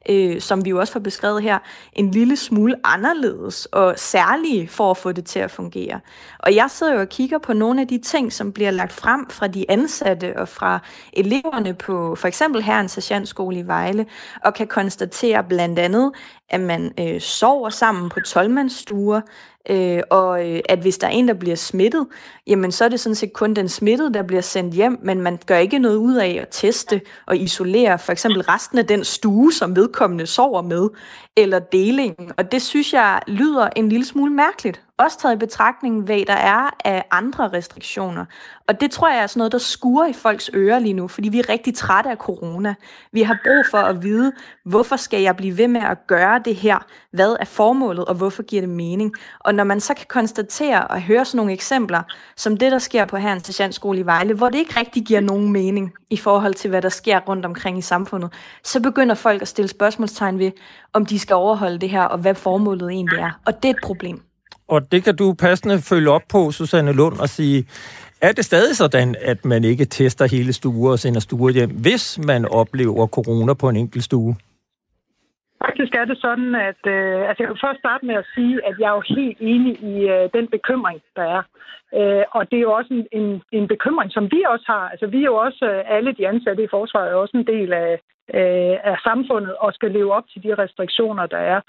øh, 0.09 0.41
som 0.41 0.65
vi 0.65 0.71
jo 0.71 0.79
også 0.79 0.93
får 0.93 1.01
beskrevet 1.01 1.43
her, 1.43 1.59
en 1.93 2.11
lille 2.11 2.37
smule 2.37 2.75
anderledes 2.85 3.67
og 3.67 3.95
særlige 3.99 4.69
for 4.69 4.91
at 4.91 4.97
få 4.97 5.13
det 5.13 5.25
til 5.25 5.39
at 5.39 5.51
fungere. 5.51 6.01
Og 6.39 6.55
jeg 6.55 6.71
sidder 6.71 6.95
jo 6.95 7.01
og 7.01 7.09
kigger 7.09 7.39
på 7.39 7.53
nogle 7.53 7.81
af 7.81 7.89
de 7.89 7.99
ting, 7.99 8.33
som 8.33 8.53
bliver 8.53 8.71
lagt 8.71 8.93
frem 8.93 9.31
fra 9.31 9.47
de 9.47 9.71
ansatte 9.71 10.37
og 10.37 10.49
fra 10.49 10.79
eleverne 11.13 11.75
på 11.75 12.15
for 12.15 12.29
eksempel 12.29 12.63
her 12.63 12.81
en 12.81 12.89
sergeantskole 12.89 13.59
i 13.59 13.67
Vejle, 13.67 14.07
og 14.45 14.55
kan 14.55 14.67
konstatere 14.67 15.45
blandt 15.45 15.79
andet, 15.79 16.13
at 16.51 16.61
man 16.61 16.93
øh, 17.01 17.21
sover 17.21 17.71
sammen 17.71 18.09
på 18.09 18.21
12 18.21 18.51
øh, 19.69 20.03
og 20.11 20.51
øh, 20.51 20.61
at 20.69 20.79
hvis 20.79 20.99
der 20.99 21.07
er 21.07 21.11
en, 21.11 21.29
der 21.29 21.35
bliver 21.35 21.57
smittet, 21.57 22.07
jamen 22.47 22.73
så 22.73 22.85
er 22.85 22.89
det 22.89 23.01
sådan 23.01 23.15
set 23.15 23.33
kun 23.33 23.55
den 23.55 23.69
smittede, 23.69 24.15
der 24.15 24.23
bliver 24.23 24.43
sendt 24.43 24.75
hjem, 24.75 24.99
men 25.03 25.21
man 25.21 25.39
gør 25.47 25.57
ikke 25.57 25.79
noget 25.79 25.97
ud 25.97 26.15
af 26.15 26.39
at 26.43 26.49
teste 26.51 27.01
og 27.27 27.37
isolere 27.37 27.99
for 27.99 28.13
eksempel 28.13 28.43
resten 28.43 28.79
af 28.79 28.87
den 28.87 29.05
stue, 29.05 29.53
som 29.53 29.77
vedkommende 29.77 30.27
sover 30.27 30.63
med, 30.63 30.89
eller 31.37 31.59
delingen. 31.59 32.33
Og 32.37 32.53
det 32.53 32.63
synes 32.63 32.93
jeg 32.93 33.21
lyder 33.27 33.69
en 33.77 33.89
lille 33.89 34.07
smule 34.07 34.33
mærkeligt. 34.33 34.88
Også 34.99 35.19
taget 35.19 35.35
i 35.35 35.39
betragtning, 35.39 36.03
hvad 36.03 36.21
der 36.27 36.33
er 36.33 36.71
af 36.85 37.05
andre 37.11 37.49
restriktioner. 37.49 38.25
Og 38.69 38.81
det 38.81 38.91
tror 38.91 39.09
jeg 39.09 39.23
er 39.23 39.27
sådan 39.27 39.39
noget, 39.39 39.53
der 39.53 39.59
skuer 39.59 40.07
i 40.07 40.13
folks 40.13 40.51
ører 40.55 40.79
lige 40.79 40.93
nu, 40.93 41.09
fordi 41.09 41.29
vi 41.29 41.39
er 41.39 41.49
rigtig 41.49 41.75
trætte 41.75 42.11
af 42.11 42.17
corona. 42.17 42.75
Vi 43.13 43.23
har 43.23 43.39
brug 43.45 43.65
for 43.71 43.79
at 43.79 44.03
vide, 44.03 44.33
hvorfor 44.65 44.97
skal 44.97 45.23
jeg 45.23 45.37
blive 45.37 45.59
ved 45.59 45.69
med 45.69 45.81
at 45.81 46.07
gøre 46.07 46.41
det 46.45 46.57
her? 46.57 46.79
Hvad 47.13 47.37
er 47.41 47.45
formålet, 47.45 48.05
og 48.05 48.15
hvorfor 48.15 48.43
giver 48.43 48.63
det 48.63 48.71
mening? 48.71 49.15
Og 49.41 49.55
når 49.55 49.65
man 49.65 49.81
så 49.81 49.95
kan 49.95 50.07
konstatere 50.09 50.87
og 50.87 51.03
høre 51.03 51.25
sådan 51.25 51.37
nogle 51.37 51.53
eksempler, 51.53 52.03
som 52.37 52.57
det, 52.57 52.73
der 52.73 52.79
sker 52.79 53.05
på 53.05 53.17
Herrens 53.17 53.47
Sergeantskole 53.47 53.99
i 53.99 54.07
Vejle, 54.07 54.35
hvor 54.35 54.49
det 54.49 54.59
ikke 54.59 54.81
rigtig 54.81 55.05
giver 55.05 55.21
nogen 55.21 55.53
mening 55.53 55.93
i 56.11 56.17
forhold 56.17 56.55
til, 56.55 56.71
hvad 56.71 56.83
der 56.83 56.89
sker 56.89 57.21
rundt 57.21 57.47
omkring 57.47 57.79
i 57.79 57.83
samfundet, 57.83 58.33
så 58.65 58.83
begynder 58.83 59.15
folk 59.15 59.43
at 59.43 59.49
stille 59.49 59.69
spørgsmålstegn 59.69 60.39
ved, 60.39 60.53
om 60.93 61.07
de 61.07 61.19
skal 61.19 61.37
overholde 61.37 61.79
det 61.79 61.91
her, 61.91 62.03
og 62.03 62.19
hvad 62.19 62.35
formålet 62.35 62.91
egentlig 62.91 63.19
er. 63.19 63.41
Og 63.47 63.63
det 63.63 63.69
er 63.69 63.75
et 63.75 63.81
problem. 63.83 64.28
Og 64.69 64.93
det 64.93 65.05
kan 65.05 65.17
du 65.17 65.35
passende 65.35 65.77
følge 65.91 66.11
op 66.11 66.27
på, 66.33 66.51
Susanne 66.51 66.93
Lund, 66.93 67.17
og 67.21 67.29
sige, 67.29 67.59
er 68.23 68.33
det 68.33 68.45
stadig 68.45 68.77
sådan, 68.77 69.17
at 69.21 69.45
man 69.45 69.65
ikke 69.65 69.85
tester 69.85 70.27
hele 70.27 70.53
stuer 70.53 70.93
og 70.93 70.99
sender 70.99 71.21
stuer 71.21 71.51
hjem, 71.51 71.71
hvis 71.71 72.19
man 72.27 72.45
oplever 72.45 73.07
corona 73.07 73.55
på 73.55 73.69
en 73.69 73.77
enkelt 73.77 74.05
stue? 74.05 74.35
Faktisk 75.65 75.93
er 75.95 76.05
det 76.05 76.19
sådan, 76.27 76.55
at 76.55 76.83
øh, 76.95 77.29
altså 77.29 77.41
jeg 77.43 77.51
vil 77.51 77.65
først 77.65 77.79
starte 77.79 78.07
med 78.07 78.15
at 78.15 78.27
sige, 78.35 78.55
at 78.69 78.75
jeg 78.81 78.89
er 78.91 78.97
jo 78.99 79.05
helt 79.17 79.39
enig 79.41 79.75
i 79.93 79.95
øh, 80.15 80.25
den 80.37 80.47
bekymring, 80.57 81.01
der 81.17 81.27
er. 81.37 81.43
Øh, 81.99 82.25
og 82.37 82.43
det 82.51 82.57
er 82.57 82.67
jo 82.69 82.73
også 82.73 82.91
en, 82.95 83.05
en, 83.21 83.43
en 83.53 83.69
bekymring, 83.69 84.13
som 84.13 84.25
vi 84.35 84.41
også 84.53 84.67
har. 84.67 84.89
Altså 84.93 85.07
vi 85.07 85.19
er 85.21 85.31
jo 85.33 85.37
også, 85.47 85.65
øh, 85.73 85.97
alle 85.97 86.13
de 86.19 86.29
ansatte 86.29 86.63
i 86.65 86.73
forsvaret 86.77 87.11
er 87.11 87.15
også 87.15 87.37
en 87.37 87.47
del 87.47 87.73
af, 87.73 88.01
øh, 88.35 88.77
af 88.91 88.97
samfundet 89.03 89.55
og 89.57 89.73
skal 89.73 89.91
leve 89.91 90.15
op 90.15 90.25
til 90.33 90.43
de 90.43 90.55
restriktioner, 90.55 91.27
der 91.27 91.39
er. 91.55 91.61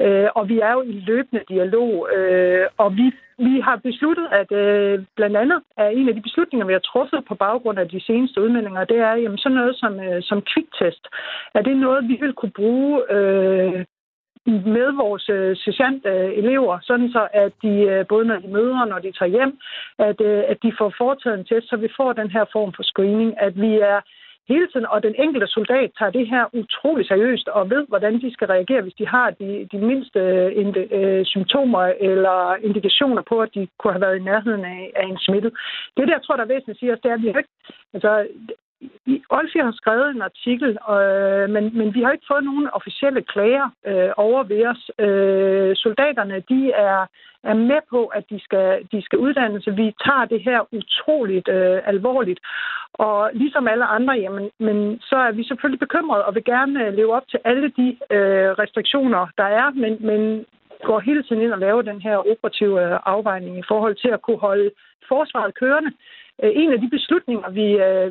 Øh, 0.00 0.28
og 0.34 0.48
vi 0.48 0.58
er 0.60 0.72
jo 0.72 0.82
i 0.82 0.92
løbende 1.06 1.44
dialog, 1.48 2.08
øh, 2.16 2.66
og 2.76 2.96
vi, 2.96 3.12
vi 3.38 3.60
har 3.60 3.76
besluttet, 3.76 4.28
at 4.40 4.52
øh, 4.52 5.04
blandt 5.16 5.36
andet 5.36 5.60
er 5.76 5.88
en 5.88 6.08
af 6.08 6.14
de 6.14 6.22
beslutninger, 6.22 6.66
vi 6.66 6.72
har 6.72 6.84
truffet 6.92 7.24
på 7.28 7.34
baggrund 7.34 7.78
af 7.78 7.88
de 7.88 8.00
seneste 8.00 8.42
udmeldinger, 8.42 8.84
det 8.84 8.98
er 8.98 9.14
jamen, 9.14 9.38
sådan 9.38 9.56
noget 9.56 9.76
som, 9.76 10.00
øh, 10.00 10.22
som 10.22 10.42
kviktest. 10.42 11.06
Er 11.54 11.62
det 11.62 11.76
noget, 11.76 12.08
vi 12.08 12.16
vil 12.20 12.32
kunne 12.32 12.56
bruge 12.60 13.12
øh, 13.12 13.84
med 14.46 14.88
vores 15.02 15.28
øh, 15.28 15.56
sergeant-elever, 15.56 16.78
sådan 16.82 17.10
så 17.10 17.28
at 17.32 17.52
de, 17.62 17.74
øh, 17.92 18.06
både 18.06 18.24
når 18.24 18.38
de 18.38 18.48
møder 18.48 18.84
når 18.84 18.98
de 18.98 19.12
tager 19.12 19.30
hjem, 19.36 19.58
at, 19.98 20.20
øh, 20.20 20.42
at 20.48 20.58
de 20.62 20.72
får 20.78 20.94
foretaget 20.98 21.38
en 21.38 21.44
test, 21.44 21.68
så 21.68 21.76
vi 21.76 21.88
får 21.96 22.12
den 22.12 22.30
her 22.30 22.44
form 22.52 22.72
for 22.76 22.82
screening, 22.82 23.40
at 23.40 23.60
vi 23.60 23.72
er 23.78 24.00
hele 24.48 24.66
tiden, 24.68 24.86
og 24.86 25.02
den 25.02 25.14
enkelte 25.18 25.46
soldat 25.46 25.90
tager 25.98 26.10
det 26.10 26.26
her 26.28 26.44
utrolig 26.52 27.06
seriøst 27.06 27.48
og 27.48 27.70
ved, 27.70 27.84
hvordan 27.88 28.20
de 28.20 28.32
skal 28.32 28.48
reagere, 28.48 28.82
hvis 28.82 28.94
de 28.94 29.06
har 29.06 29.30
de, 29.30 29.68
de 29.72 29.78
mindste 29.78 30.20
øh, 30.20 30.74
øh, 30.90 31.24
symptomer 31.24 31.82
eller 32.00 32.56
indikationer 32.68 33.22
på, 33.22 33.40
at 33.40 33.50
de 33.54 33.68
kunne 33.78 33.92
have 33.92 34.06
været 34.06 34.16
i 34.18 34.28
nærheden 34.30 34.64
af, 34.64 34.92
af 34.96 35.06
en 35.06 35.18
smitte. 35.18 35.50
Det, 35.96 36.08
der 36.08 36.14
jeg 36.14 36.22
tror, 36.22 36.36
der 36.36 36.44
er 36.44 36.54
væsentligt 36.54 36.76
at 36.76 36.80
sige, 36.80 36.96
det 37.02 37.10
er, 37.10 37.14
at 37.14 37.22
vi 37.22 37.28
ikke, 37.28 37.44
altså, 37.94 38.26
Olfi 39.30 39.58
har 39.58 39.72
skrevet 39.72 40.10
en 40.10 40.22
artikel, 40.22 40.70
øh, 40.94 41.50
men, 41.54 41.64
men 41.78 41.94
vi 41.94 42.02
har 42.02 42.12
ikke 42.12 42.30
fået 42.32 42.44
nogen 42.44 42.68
officielle 42.72 43.22
klager 43.22 43.68
øh, 43.86 44.10
over 44.16 44.42
ved 44.42 44.66
os. 44.66 44.82
Øh, 44.98 45.76
soldaterne 45.76 46.42
de 46.48 46.72
er, 46.72 47.06
er 47.50 47.54
med 47.54 47.80
på, 47.90 48.06
at 48.06 48.24
de 48.30 48.40
skal, 48.40 48.88
de 48.92 49.02
skal 49.02 49.18
uddanne 49.18 49.62
sig. 49.62 49.76
Vi 49.76 49.94
tager 50.04 50.24
det 50.24 50.40
her 50.42 50.60
utroligt 50.72 51.48
øh, 51.48 51.80
alvorligt. 51.84 52.40
Og 52.94 53.30
ligesom 53.34 53.68
alle 53.68 53.84
andre, 53.84 54.14
jamen, 54.14 54.50
men 54.58 55.00
så 55.00 55.16
er 55.16 55.32
vi 55.32 55.44
selvfølgelig 55.44 55.80
bekymrede 55.80 56.24
og 56.24 56.34
vil 56.34 56.44
gerne 56.44 56.86
øh, 56.86 56.94
leve 56.94 57.14
op 57.14 57.28
til 57.28 57.38
alle 57.44 57.68
de 57.78 57.88
øh, 58.16 58.50
restriktioner, 58.62 59.26
der 59.38 59.48
er. 59.60 59.70
Men, 59.70 60.06
men 60.06 60.46
går 60.84 61.00
hele 61.00 61.22
tiden 61.22 61.42
ind 61.42 61.52
og 61.52 61.58
laver 61.58 61.82
den 61.82 62.00
her 62.00 62.16
operative 62.16 62.76
øh, 62.84 62.98
afvejning 63.06 63.58
i 63.58 63.68
forhold 63.68 63.96
til 63.96 64.08
at 64.08 64.22
kunne 64.22 64.38
holde 64.48 64.70
forsvaret 65.08 65.54
kørende. 65.54 65.92
En 66.38 66.72
af 66.72 66.80
de 66.80 66.88
beslutninger, 66.90 67.50
vi, 67.50 67.66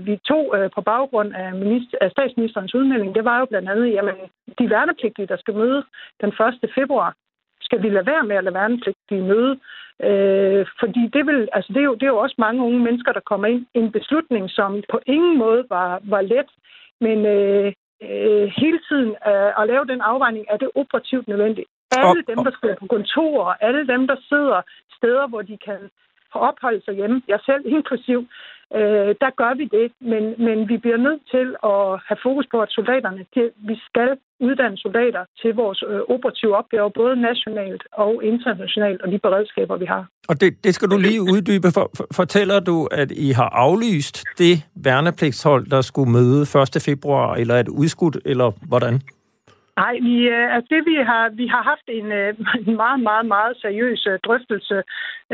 vi 0.08 0.18
tog 0.18 0.56
på 0.76 0.82
baggrund 0.82 1.34
af, 1.36 1.54
minister, 1.54 1.98
af 2.02 2.12
statsministerens 2.12 2.76
udmelding, 2.76 3.16
det 3.16 3.26
var 3.26 3.40
jo 3.40 3.46
blandt 3.46 3.70
andet, 3.70 3.94
jamen, 3.94 4.16
de 4.60 4.70
værnepligtige, 4.70 5.28
der 5.28 5.38
skal 5.38 5.54
møde 5.54 5.84
den 6.22 6.30
1. 6.64 6.72
februar, 6.76 7.16
skal 7.62 7.84
vi 7.84 7.90
lade 7.90 8.06
være 8.06 8.24
med 8.24 8.36
at 8.36 8.44
lade 8.44 8.54
værnepligtige 8.54 9.24
møde? 9.32 9.60
Øh, 10.08 10.66
fordi 10.80 11.02
det, 11.16 11.24
vil, 11.26 11.50
altså 11.54 11.74
det, 11.74 11.82
er 11.82 11.90
jo, 11.92 11.94
det 11.94 12.04
er 12.04 12.16
jo 12.16 12.24
også 12.26 12.36
mange 12.38 12.64
unge 12.64 12.80
mennesker, 12.80 13.12
der 13.12 13.30
kommer 13.30 13.48
ind. 13.48 13.66
En 13.74 13.92
beslutning, 13.92 14.50
som 14.50 14.84
på 14.92 15.00
ingen 15.06 15.38
måde 15.38 15.66
var, 15.70 16.00
var 16.04 16.22
let, 16.22 16.50
men 17.06 17.26
øh, 17.26 17.74
øh, 18.08 18.46
hele 18.62 18.80
tiden 18.88 19.10
øh, 19.32 19.52
at 19.60 19.68
lave 19.68 19.86
den 19.92 20.02
afvejning, 20.02 20.46
er 20.50 20.58
det 20.58 20.70
operativt 20.76 21.28
nødvendigt. 21.28 21.68
Alle 21.92 22.24
dem, 22.32 22.38
der 22.46 22.52
skal 22.52 22.76
på 22.80 22.88
kontorer, 22.88 23.54
alle 23.68 23.88
dem, 23.88 24.08
der 24.08 24.18
sidder 24.30 24.62
steder, 24.98 25.28
hvor 25.28 25.42
de 25.42 25.58
kan 25.58 25.80
opholde 26.40 26.82
sig 26.86 26.94
hjemme, 26.94 27.22
jeg 27.28 27.40
selv 27.46 27.64
inklusiv, 27.66 28.20
øh, 28.78 29.12
der 29.24 29.32
gør 29.42 29.54
vi 29.62 29.66
det. 29.78 29.88
Men, 30.12 30.24
men 30.46 30.58
vi 30.70 30.78
bliver 30.78 30.98
nødt 31.08 31.22
til 31.34 31.48
at 31.74 31.84
have 32.08 32.20
fokus 32.28 32.46
på, 32.52 32.58
at 32.66 32.70
soldaterne, 32.72 33.26
de, 33.36 33.42
vi 33.70 33.76
skal 33.90 34.10
uddanne 34.40 34.78
soldater 34.78 35.24
til 35.42 35.52
vores 35.56 35.84
øh, 35.90 36.00
operative 36.16 36.56
opgaver, 36.58 36.90
både 37.02 37.16
nationalt 37.16 37.84
og 37.92 38.24
internationalt, 38.24 39.02
og 39.02 39.12
de 39.12 39.20
beredskaber, 39.20 39.78
vi 39.78 39.86
har. 39.86 40.04
Og 40.30 40.42
det, 40.42 40.64
det 40.64 40.76
skal 40.76 40.88
du 40.90 40.98
lige 40.98 41.22
uddybe. 41.22 41.68
For, 41.78 41.92
for, 41.98 42.08
fortæller 42.16 42.60
du, 42.60 42.88
at 42.92 43.12
I 43.12 43.30
har 43.32 43.50
aflyst 43.50 44.24
det 44.38 44.56
værnepligtshold, 44.76 45.66
der 45.66 45.82
skulle 45.82 46.12
møde 46.12 46.42
1. 46.42 46.82
februar, 46.86 47.36
eller 47.36 47.56
er 47.56 47.62
det 47.62 47.72
udskudt, 47.82 48.18
eller 48.26 48.52
hvordan? 48.68 49.02
Nej, 49.84 49.96
vi, 50.08 50.16
øh, 50.36 50.56
altså 50.56 50.68
det, 50.74 50.82
vi, 50.92 50.96
har, 51.12 51.30
vi 51.42 51.46
har 51.48 51.64
haft 51.72 51.88
en, 51.98 52.08
øh, 52.20 52.34
en 52.68 52.76
meget, 52.84 53.00
meget, 53.10 53.26
meget 53.36 53.54
seriøs 53.64 54.08
øh, 54.12 54.20
drøftelse 54.26 54.78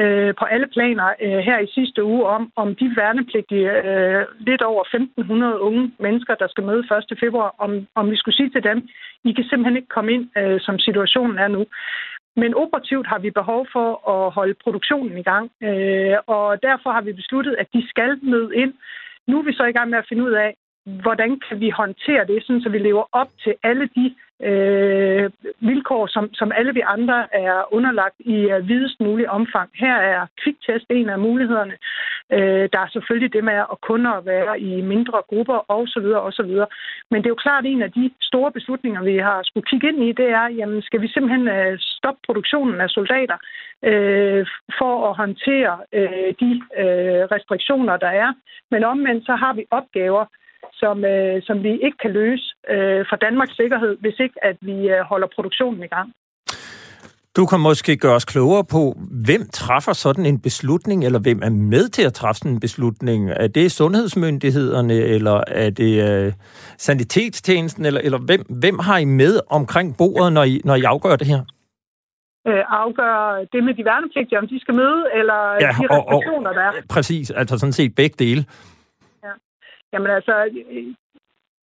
øh, 0.02 0.32
på 0.40 0.46
alle 0.54 0.68
planer 0.76 1.08
øh, 1.26 1.40
her 1.48 1.60
i 1.60 1.74
sidste 1.78 2.04
uge 2.04 2.24
om, 2.36 2.52
om 2.56 2.76
de 2.76 2.88
værnepligtige, 2.96 3.72
øh, 3.90 4.26
lidt 4.40 4.62
over 4.62 4.84
1.500 4.84 5.68
unge 5.68 5.92
mennesker, 6.00 6.36
der 6.36 6.48
skal 6.48 6.64
møde 6.64 6.84
1. 7.12 7.20
februar, 7.20 7.56
om, 7.58 7.72
om 7.96 8.12
vi 8.12 8.18
skulle 8.18 8.36
sige 8.36 8.50
til 8.50 8.64
dem, 8.64 8.88
I 9.24 9.32
kan 9.34 9.46
simpelthen 9.50 9.78
ikke 9.78 9.96
komme 9.96 10.12
ind, 10.14 10.26
øh, 10.38 10.60
som 10.62 10.80
situationen 10.80 11.38
er 11.38 11.48
nu. 11.48 11.66
Men 12.36 12.54
operativt 12.54 13.08
har 13.08 13.20
vi 13.20 13.30
behov 13.32 13.68
for 13.74 13.90
at 14.14 14.32
holde 14.32 14.56
produktionen 14.64 15.18
i 15.18 15.24
gang, 15.32 15.46
øh, 15.68 16.18
og 16.28 16.62
derfor 16.68 16.90
har 16.92 17.02
vi 17.02 17.14
besluttet, 17.14 17.56
at 17.60 17.68
de 17.74 17.90
skal 17.90 18.20
møde 18.22 18.56
ind. 18.56 18.74
Nu 19.28 19.40
er 19.40 19.44
vi 19.44 19.54
så 19.54 19.64
i 19.64 19.76
gang 19.78 19.90
med 19.90 19.98
at 19.98 20.08
finde 20.10 20.24
ud 20.24 20.32
af, 20.32 20.54
hvordan 21.06 21.40
kan 21.48 21.60
vi 21.60 21.70
håndtere 21.70 22.28
det, 22.28 22.44
sådan, 22.44 22.62
så 22.62 22.70
vi 22.70 22.78
lever 22.78 23.06
op 23.12 23.30
til 23.44 23.54
alle 23.64 23.90
de 23.96 24.16
øh, 24.44 25.30
vilkår, 25.60 26.08
som, 26.08 26.34
som 26.34 26.52
alle 26.58 26.74
vi 26.74 26.82
andre 26.86 27.36
er 27.36 27.74
underlagt 27.74 28.16
i 28.20 28.46
uh, 28.54 28.68
videst 28.68 29.00
mulig 29.00 29.30
omfang. 29.30 29.70
Her 29.76 29.96
er 29.96 30.28
kviktest 30.44 30.86
en 30.90 31.10
af 31.10 31.20
mulighederne. 31.20 31.76
Øh, 32.32 32.70
der 32.74 32.80
er 32.80 32.90
selvfølgelig 32.94 33.34
det 33.34 33.44
med 33.44 33.54
at 33.54 33.82
kun 33.82 34.06
at 34.06 34.26
være 34.26 34.60
i 34.60 34.82
mindre 34.82 35.22
grupper 35.30 35.72
osv. 35.72 36.08
osv. 36.28 36.52
Men 37.12 37.18
det 37.22 37.26
er 37.26 37.36
jo 37.36 37.46
klart, 37.46 37.66
at 37.66 37.72
en 37.72 37.82
af 37.82 37.92
de 37.92 38.12
store 38.22 38.52
beslutninger, 38.52 39.04
vi 39.04 39.18
har 39.18 39.40
skulle 39.44 39.70
kigge 39.70 39.88
ind 39.88 40.04
i, 40.04 40.12
det 40.12 40.30
er, 40.30 40.48
jamen, 40.60 40.82
skal 40.82 41.02
vi 41.02 41.08
simpelthen 41.08 41.48
uh, 41.48 41.78
stoppe 41.80 42.20
produktionen 42.26 42.82
af 42.82 42.90
soldater 42.90 43.38
øh, 43.84 44.48
for 44.80 45.10
at 45.10 45.18
håndtere 45.18 45.78
øh, 45.94 46.30
de 46.42 46.52
øh, 46.82 47.24
restriktioner, 47.36 47.98
der 47.98 48.08
er. 48.08 48.34
Men 48.72 48.84
omvendt 48.84 49.26
så 49.26 49.36
har 49.36 49.54
vi 49.54 49.66
opgaver, 49.72 50.26
som, 50.74 51.06
øh, 51.06 51.42
som 51.48 51.64
vi 51.64 51.72
ikke 51.72 51.98
kan 52.02 52.12
løse 52.12 52.46
øh, 52.70 53.06
for 53.10 53.16
Danmarks 53.16 53.56
sikkerhed, 53.56 53.98
hvis 54.00 54.20
ikke 54.20 54.46
at 54.50 54.58
vi 54.62 54.78
øh, 54.90 55.00
holder 55.12 55.28
produktionen 55.36 55.84
i 55.84 55.88
gang. 55.88 56.10
Du 57.38 57.46
kan 57.46 57.60
måske 57.60 57.98
gøre 57.98 58.16
os 58.16 58.26
klogere 58.26 58.66
på, 58.72 58.82
hvem 59.26 59.42
træffer 59.54 59.94
sådan 59.94 60.26
en 60.26 60.40
beslutning, 60.40 61.06
eller 61.06 61.20
hvem 61.20 61.40
er 61.44 61.50
med 61.50 61.90
til 61.90 62.06
at 62.06 62.14
træffe 62.14 62.40
sådan 62.40 62.52
en 62.52 62.60
beslutning? 62.60 63.30
Er 63.30 63.48
det 63.48 63.72
sundhedsmyndighederne, 63.72 64.94
eller 64.94 65.44
er 65.48 65.70
det 65.70 65.94
øh, 66.10 66.34
sanitetstjenesten, 66.78 67.86
eller, 67.86 68.02
eller 68.02 68.18
hvem, 68.18 68.42
hvem 68.62 68.80
har 68.80 68.98
I 68.98 69.06
med 69.06 69.40
omkring 69.50 69.98
bordet, 69.98 70.34
når 70.34 70.44
I, 70.44 70.62
når 70.66 70.76
I 70.76 70.84
afgør 70.84 71.16
det 71.16 71.28
her? 71.28 71.42
Øh, 72.48 72.64
afgør 72.70 73.46
det 73.54 73.64
med 73.64 73.74
de 73.74 73.86
værnepligtige, 73.86 74.40
om 74.40 74.48
de 74.48 74.60
skal 74.60 74.76
møde, 74.76 75.04
eller 75.20 75.40
ja, 75.62 75.72
de 75.80 75.86
restriktioner, 75.92 76.50
og, 76.50 76.56
og, 76.56 76.56
der 76.56 76.62
er? 76.62 76.72
Præcis, 76.90 77.32
altså 77.32 77.58
sådan 77.58 77.74
set 77.74 77.96
begge 77.96 78.16
dele. 78.20 78.46
Jamen 79.94 80.12
altså, 80.12 80.50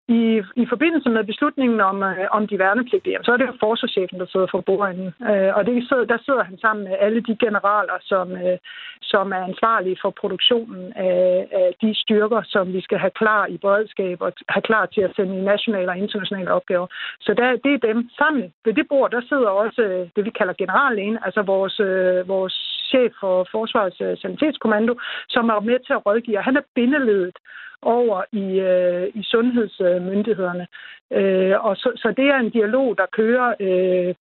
i, 0.08 0.42
i 0.56 0.66
forbindelse 0.70 1.10
med 1.10 1.24
beslutningen 1.24 1.82
om, 1.82 2.04
øh, 2.04 2.28
om 2.32 2.48
de 2.48 2.60
værnepligtige, 2.60 3.18
så 3.24 3.32
er 3.32 3.38
det 3.38 3.48
jo 3.48 3.56
forsvarschefen, 3.60 4.20
der 4.20 4.26
sidder 4.26 4.48
for 4.52 4.62
bordenden. 4.62 5.14
Øh, 5.30 5.52
og 5.58 5.66
det 5.66 5.88
sidder, 5.90 6.06
der 6.06 6.18
sidder 6.26 6.44
han 6.44 6.58
sammen 6.58 6.84
med 6.84 6.96
alle 7.00 7.22
de 7.22 7.36
generaler, 7.46 7.98
som, 8.02 8.32
øh, 8.32 8.58
som 9.02 9.32
er 9.32 9.44
ansvarlige 9.50 9.98
for 10.02 10.12
produktionen 10.22 10.94
af, 10.94 11.48
af 11.52 11.70
de 11.82 11.96
styrker, 12.04 12.42
som 12.46 12.74
vi 12.74 12.82
skal 12.82 12.98
have 12.98 13.18
klar 13.22 13.46
i 13.46 13.58
beredskab 13.58 14.22
og 14.22 14.34
have 14.50 14.62
klar 14.70 14.86
til 14.86 15.02
at 15.02 15.16
sende 15.16 15.38
i 15.38 15.42
nationale 15.42 15.90
og 15.92 15.98
internationale 15.98 16.52
opgaver. 16.52 16.88
Så 17.22 17.34
der, 17.34 17.48
det 17.64 17.74
er 17.74 17.88
dem 17.88 18.10
sammen. 18.18 18.54
Ved 18.66 18.74
det 18.74 18.88
bord, 18.90 19.12
der 19.12 19.22
sidder 19.30 19.50
også 19.64 19.82
øh, 19.82 20.08
det, 20.16 20.26
vi 20.26 20.30
kalder 20.30 20.54
generallægen, 20.54 21.18
altså 21.26 21.42
vores, 21.42 21.80
øh, 21.80 22.28
vores 22.28 22.56
chef 22.92 23.12
for 23.20 23.48
Forsvarets 23.52 24.02
øh, 24.02 24.18
Sanitetskommando, 24.18 24.94
som 25.30 25.50
er 25.50 25.60
med 25.60 25.80
til 25.80 25.94
at 25.94 26.06
rådgive. 26.06 26.48
Han 26.50 26.58
er 26.58 26.62
bindeledet 26.76 27.38
over 27.82 28.24
i, 28.32 28.46
øh, 28.60 29.08
i 29.20 29.24
sundhedsmyndighederne. 29.24 30.68
Øh, 31.12 31.66
og 31.66 31.78
så, 31.78 31.92
så 31.96 32.14
det 32.18 32.26
er 32.26 32.38
en 32.38 32.50
dialog, 32.50 32.98
der 32.98 33.06
kører 33.20 33.48
øh, 33.60 34.16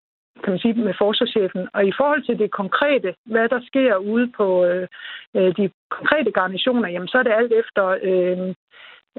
kan 0.45 0.53
man 0.53 0.59
sige, 0.59 0.75
med 0.75 0.95
forsvarschefen. 0.99 1.69
Og 1.75 1.87
i 1.87 1.93
forhold 1.97 2.23
til 2.23 2.39
det 2.39 2.51
konkrete, 2.51 3.15
hvad 3.25 3.49
der 3.49 3.61
sker 3.67 3.97
ude 3.97 4.33
på 4.37 4.65
øh, 4.65 4.89
øh 5.37 5.57
de 5.57 5.71
konkrete 5.91 6.31
garnitioner, 6.31 6.89
jamen 6.89 7.09
så 7.09 7.19
er 7.19 7.23
det 7.23 7.33
alt 7.33 7.53
efter, 7.53 7.85
øh, 8.03 8.55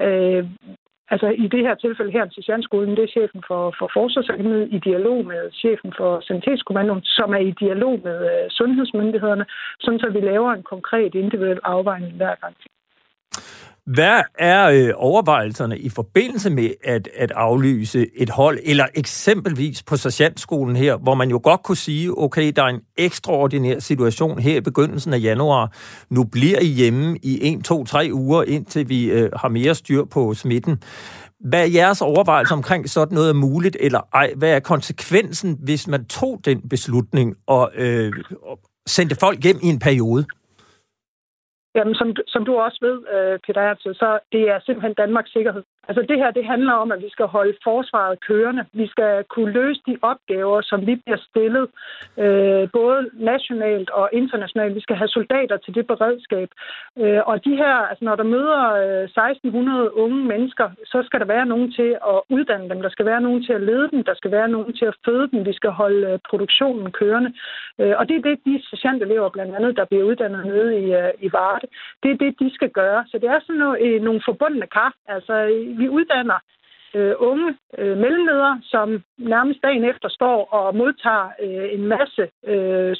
øh, 0.06 0.44
altså 1.12 1.28
i 1.44 1.46
det 1.54 1.62
her 1.66 1.74
tilfælde 1.74 2.12
her 2.12 2.26
til 2.26 2.42
Sjernskolen, 2.42 2.96
det 2.96 3.04
er 3.04 3.14
chefen 3.16 3.42
for, 3.46 3.74
for 3.78 3.90
Forsvarsakademiet 3.96 4.68
i 4.76 4.78
dialog 4.78 5.26
med 5.26 5.42
chefen 5.62 5.92
for 5.98 6.20
Sanitetskommandoen, 6.20 7.02
som 7.02 7.32
er 7.32 7.42
i 7.50 7.52
dialog 7.64 8.00
med 8.04 8.18
øh, 8.32 8.50
sundhedsmyndighederne, 8.50 9.46
sådan 9.80 10.00
så 10.00 10.08
vi 10.10 10.20
laver 10.20 10.52
en 10.52 10.62
konkret 10.62 11.14
individuel 11.14 11.60
afvejning 11.64 12.12
hver 12.12 12.34
gang. 12.34 12.56
Hvad 13.86 14.20
er 14.38 14.64
øh, 14.66 14.90
overvejelserne 14.96 15.78
i 15.78 15.88
forbindelse 15.88 16.50
med 16.50 16.70
at, 16.84 17.08
at 17.16 17.30
aflyse 17.30 18.06
et 18.16 18.30
hold, 18.30 18.58
eller 18.62 18.86
eksempelvis 18.94 19.82
på 19.82 19.96
sergeantskolen 19.96 20.76
her, 20.76 20.96
hvor 20.96 21.14
man 21.14 21.30
jo 21.30 21.40
godt 21.42 21.62
kunne 21.62 21.76
sige, 21.76 22.18
okay, 22.18 22.52
der 22.56 22.62
er 22.62 22.66
en 22.66 22.80
ekstraordinær 22.96 23.78
situation 23.78 24.38
her 24.38 24.56
i 24.56 24.60
begyndelsen 24.60 25.12
af 25.14 25.20
januar. 25.22 25.72
Nu 26.10 26.24
bliver 26.24 26.58
I 26.60 26.66
hjemme 26.66 27.18
i 27.22 27.54
1, 27.54 27.64
2, 27.64 27.84
3 27.84 28.10
uger, 28.12 28.42
indtil 28.42 28.88
vi 28.88 29.04
øh, 29.04 29.30
har 29.36 29.48
mere 29.48 29.74
styr 29.74 30.04
på 30.04 30.34
smitten. 30.34 30.82
Hvad 31.40 31.60
er 31.60 31.72
jeres 31.72 32.00
overvejelser 32.00 32.54
omkring 32.54 32.90
sådan 32.90 33.14
noget 33.14 33.28
er 33.28 33.34
muligt, 33.34 33.76
eller 33.80 34.00
ej? 34.14 34.32
Hvad 34.36 34.50
er 34.50 34.60
konsekvensen, 34.60 35.58
hvis 35.62 35.88
man 35.88 36.04
tog 36.04 36.40
den 36.44 36.68
beslutning 36.68 37.34
og, 37.46 37.70
øh, 37.76 38.12
og 38.42 38.58
sendte 38.86 39.16
folk 39.20 39.42
hjem 39.42 39.58
i 39.62 39.66
en 39.66 39.78
periode? 39.78 40.26
Jamen, 41.74 41.94
som, 41.94 42.16
som 42.26 42.44
du 42.44 42.52
også 42.56 42.78
ved, 42.80 42.96
øh, 43.14 43.38
Peter 43.46 43.62
Herzl, 43.62 43.92
så 43.92 44.18
det 44.32 44.42
er 44.48 44.58
simpelthen 44.60 44.94
Danmarks 44.94 45.32
sikkerhed. 45.32 45.62
Altså 45.88 46.02
det 46.08 46.18
her, 46.18 46.30
det 46.30 46.44
handler 46.44 46.72
om, 46.72 46.92
at 46.92 47.02
vi 47.02 47.10
skal 47.10 47.26
holde 47.26 47.56
forsvaret 47.64 48.20
kørende. 48.28 48.64
Vi 48.72 48.86
skal 48.86 49.24
kunne 49.24 49.52
løse 49.52 49.80
de 49.86 49.96
opgaver, 50.02 50.60
som 50.60 50.86
vi 50.86 50.94
bliver 50.96 51.20
stillet, 51.30 51.66
øh, 52.18 52.68
både 52.72 53.10
nationalt 53.12 53.90
og 53.90 54.08
internationalt. 54.12 54.74
Vi 54.74 54.80
skal 54.80 54.96
have 54.96 55.08
soldater 55.08 55.56
til 55.56 55.74
det 55.74 55.86
beredskab. 55.86 56.48
Øh, 56.98 57.20
og 57.26 57.44
de 57.44 57.56
her, 57.56 57.74
altså 57.90 58.04
når 58.04 58.16
der 58.16 58.32
møder 58.36 58.60
øh, 58.82 59.04
1600 59.04 59.96
unge 59.96 60.24
mennesker, 60.24 60.70
så 60.84 61.02
skal 61.06 61.20
der 61.20 61.26
være 61.26 61.46
nogen 61.46 61.72
til 61.72 61.90
at 62.12 62.18
uddanne 62.28 62.68
dem. 62.68 62.82
Der 62.82 62.88
skal 62.88 63.06
være 63.06 63.20
nogen 63.20 63.44
til 63.44 63.52
at 63.52 63.62
lede 63.62 63.90
dem. 63.90 64.04
Der 64.04 64.14
skal 64.14 64.30
være 64.30 64.48
nogen 64.48 64.72
til 64.72 64.84
at 64.84 64.96
føde 65.04 65.28
dem. 65.32 65.46
Vi 65.46 65.52
skal 65.52 65.70
holde 65.70 66.06
øh, 66.10 66.18
produktionen 66.30 66.92
kørende. 66.92 67.30
Øh, 67.80 67.94
og 67.98 68.08
det 68.08 68.16
er 68.16 68.22
det, 68.28 68.36
de 68.46 68.62
sergeantelever 68.70 69.28
blandt 69.28 69.54
andet, 69.56 69.76
der 69.76 69.84
bliver 69.84 70.04
uddannet 70.04 70.46
nede 70.46 70.70
i, 70.82 70.84
øh, 71.00 71.12
i 71.26 71.28
Varde. 71.32 71.66
Det 72.02 72.10
er 72.10 72.16
det, 72.24 72.40
de 72.40 72.54
skal 72.54 72.70
gøre. 72.70 73.04
Så 73.10 73.18
det 73.18 73.28
er 73.28 73.40
sådan 73.40 73.62
noget, 73.64 73.78
øh, 73.86 74.02
nogle 74.02 74.20
forbundne 74.24 74.66
kar. 74.66 74.92
Altså 75.08 75.34
vi 75.78 75.88
uddanner 75.88 76.38
øh, 76.94 77.14
unge 77.18 77.56
øh, 77.78 77.96
mellemledere, 77.98 78.60
som 78.62 79.02
nærmest 79.18 79.62
dagen 79.62 79.84
efter 79.84 80.08
står 80.08 80.38
og 80.58 80.76
modtager 80.76 81.28
øh, 81.42 81.68
en 81.76 81.86
masse 81.86 82.28
øh, 82.46 82.96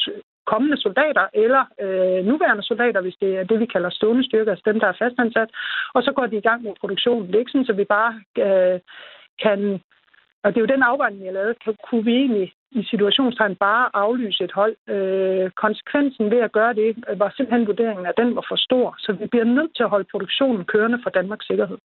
kommende 0.47 0.79
soldater 0.81 1.27
eller 1.35 1.65
øh, 1.85 2.25
nuværende 2.31 2.63
soldater, 2.63 3.01
hvis 3.01 3.17
det 3.21 3.37
er 3.37 3.45
det, 3.45 3.61
vi 3.61 3.67
kalder 3.67 3.91
stående 3.91 4.25
styrker, 4.25 4.51
altså 4.51 4.71
dem, 4.71 4.81
der 4.81 4.87
er 4.87 5.01
fastansat, 5.03 5.51
og 5.95 6.03
så 6.03 6.13
går 6.13 6.27
de 6.27 6.37
i 6.37 6.47
gang 6.49 6.63
med 6.63 6.73
produktionen. 6.81 7.27
Det 7.27 7.35
er 7.35 7.39
ikke 7.39 7.51
sådan, 7.51 7.71
så 7.71 7.73
vi 7.73 7.85
bare 7.85 8.13
øh, 8.45 8.81
kan... 9.43 9.81
Og 10.43 10.51
det 10.51 10.57
er 10.57 10.67
jo 10.67 10.75
den 10.75 10.83
afvejning, 10.83 11.25
jeg 11.25 11.33
lavede. 11.33 11.55
Kan, 11.65 11.77
kunne 11.89 12.05
vi 12.05 12.15
egentlig 12.17 12.53
i 12.71 12.83
situationstegn 12.83 13.57
bare 13.57 13.91
aflyse 13.95 14.45
et 14.45 14.53
hold? 14.53 14.77
Øh, 14.89 15.51
konsekvensen 15.51 16.31
ved 16.31 16.39
at 16.39 16.53
gøre 16.53 16.75
det 16.75 17.05
øh, 17.09 17.21
var 17.21 17.33
simpelthen 17.37 17.67
vurderingen, 17.67 18.07
at 18.07 18.15
den 18.17 18.37
var 18.37 18.45
for 18.49 18.57
stor, 18.57 18.95
så 18.99 19.13
vi 19.13 19.27
bliver 19.27 19.45
nødt 19.45 19.77
til 19.77 19.83
at 19.83 19.91
holde 19.91 20.09
produktionen 20.11 20.65
kørende 20.65 20.99
for 21.03 21.11
Danmarks 21.11 21.47
sikkerhed. 21.47 21.79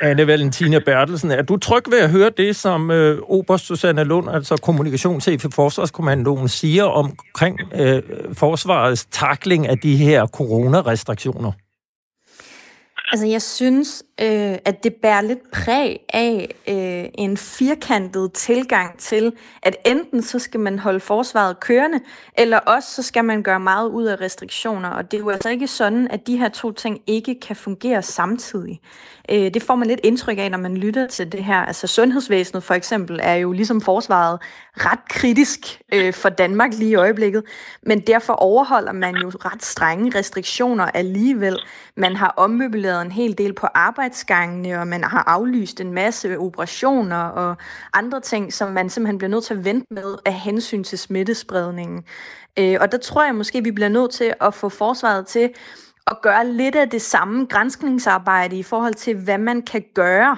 Anne 0.00 0.26
Valentina 0.26 0.78
Bertelsen, 0.78 1.30
er 1.30 1.42
du 1.42 1.56
tryg 1.56 1.82
ved 1.90 1.98
at 1.98 2.10
høre 2.10 2.30
det, 2.36 2.56
som 2.56 2.90
øh, 2.90 3.18
Oberst 3.22 3.64
Susanne 3.64 4.04
Lund, 4.04 4.30
altså 4.30 4.56
kommunikationschef 4.56 5.44
i 5.44 5.48
Forsvarskommandoen, 5.52 6.48
siger 6.48 6.84
omkring 6.84 7.60
øh, 7.74 8.02
forsvarets 8.32 9.06
takling 9.10 9.68
af 9.68 9.78
de 9.78 9.96
her 9.96 10.26
coronarestriktioner? 10.26 11.52
Altså, 13.12 13.26
jeg 13.26 13.42
synes, 13.42 14.02
øh, 14.20 14.58
at 14.64 14.84
det 14.84 14.94
bærer 14.94 15.20
lidt 15.20 15.50
præg 15.50 16.00
af 16.08 16.54
øh, 16.68 17.10
en 17.14 17.36
firkantet 17.36 18.32
tilgang 18.32 18.98
til, 18.98 19.32
at 19.62 19.76
enten 19.86 20.22
så 20.22 20.38
skal 20.38 20.60
man 20.60 20.78
holde 20.78 21.00
forsvaret 21.00 21.60
kørende, 21.60 22.00
eller 22.38 22.58
også 22.58 22.88
så 22.94 23.02
skal 23.02 23.24
man 23.24 23.42
gøre 23.42 23.60
meget 23.60 23.88
ud 23.88 24.04
af 24.04 24.20
restriktioner. 24.20 24.88
Og 24.88 25.10
det 25.10 25.16
er 25.16 25.20
jo 25.20 25.30
altså 25.30 25.48
ikke 25.48 25.66
sådan, 25.66 26.08
at 26.10 26.26
de 26.26 26.36
her 26.36 26.48
to 26.48 26.72
ting 26.72 27.00
ikke 27.06 27.40
kan 27.40 27.56
fungere 27.56 28.02
samtidig. 28.02 28.80
Øh, 29.30 29.54
det 29.54 29.62
får 29.62 29.74
man 29.74 29.88
lidt 29.88 30.00
indtryk 30.04 30.38
af, 30.38 30.50
når 30.50 30.58
man 30.58 30.76
lytter 30.76 31.06
til 31.06 31.32
det 31.32 31.44
her. 31.44 31.58
Altså 31.58 31.86
sundhedsvæsenet 31.86 32.62
for 32.62 32.74
eksempel 32.74 33.20
er 33.22 33.34
jo 33.34 33.52
ligesom 33.52 33.80
forsvaret 33.80 34.38
ret 34.76 35.08
kritisk 35.08 35.80
øh, 35.94 36.12
for 36.12 36.28
Danmark 36.28 36.74
lige 36.74 36.90
i 36.90 36.94
øjeblikket, 36.94 37.42
men 37.82 38.00
derfor 38.00 38.32
overholder 38.32 38.92
man 38.92 39.16
jo 39.16 39.28
ret 39.28 39.64
strenge 39.64 40.18
restriktioner 40.18 40.84
alligevel. 40.84 41.58
Man 41.96 42.16
har 42.16 42.34
ommøbleret 42.36 43.02
en 43.02 43.12
hel 43.12 43.38
del 43.38 43.52
på 43.52 43.66
arbejde 43.74 44.05
arbejdsgangene, 44.06 44.80
og 44.80 44.88
man 44.88 45.04
har 45.04 45.24
aflyst 45.26 45.80
en 45.80 45.92
masse 45.92 46.38
operationer 46.38 47.22
og 47.24 47.56
andre 47.92 48.20
ting, 48.20 48.52
som 48.52 48.72
man 48.72 48.90
simpelthen 48.90 49.18
bliver 49.18 49.30
nødt 49.30 49.44
til 49.44 49.54
at 49.54 49.64
vente 49.64 49.86
med 49.90 50.16
af 50.24 50.32
hensyn 50.32 50.84
til 50.84 50.98
smittespredningen. 50.98 52.04
Øh, 52.58 52.76
og 52.80 52.92
der 52.92 52.98
tror 52.98 53.24
jeg 53.24 53.34
måske, 53.34 53.64
vi 53.64 53.70
bliver 53.70 53.88
nødt 53.88 54.10
til 54.10 54.34
at 54.40 54.54
få 54.54 54.68
forsvaret 54.68 55.26
til 55.26 55.50
at 56.06 56.16
gøre 56.22 56.46
lidt 56.46 56.76
af 56.76 56.90
det 56.90 57.02
samme 57.02 57.46
grænskningsarbejde 57.46 58.58
i 58.58 58.62
forhold 58.62 58.94
til, 58.94 59.16
hvad 59.16 59.38
man 59.38 59.62
kan 59.62 59.84
gøre, 59.94 60.36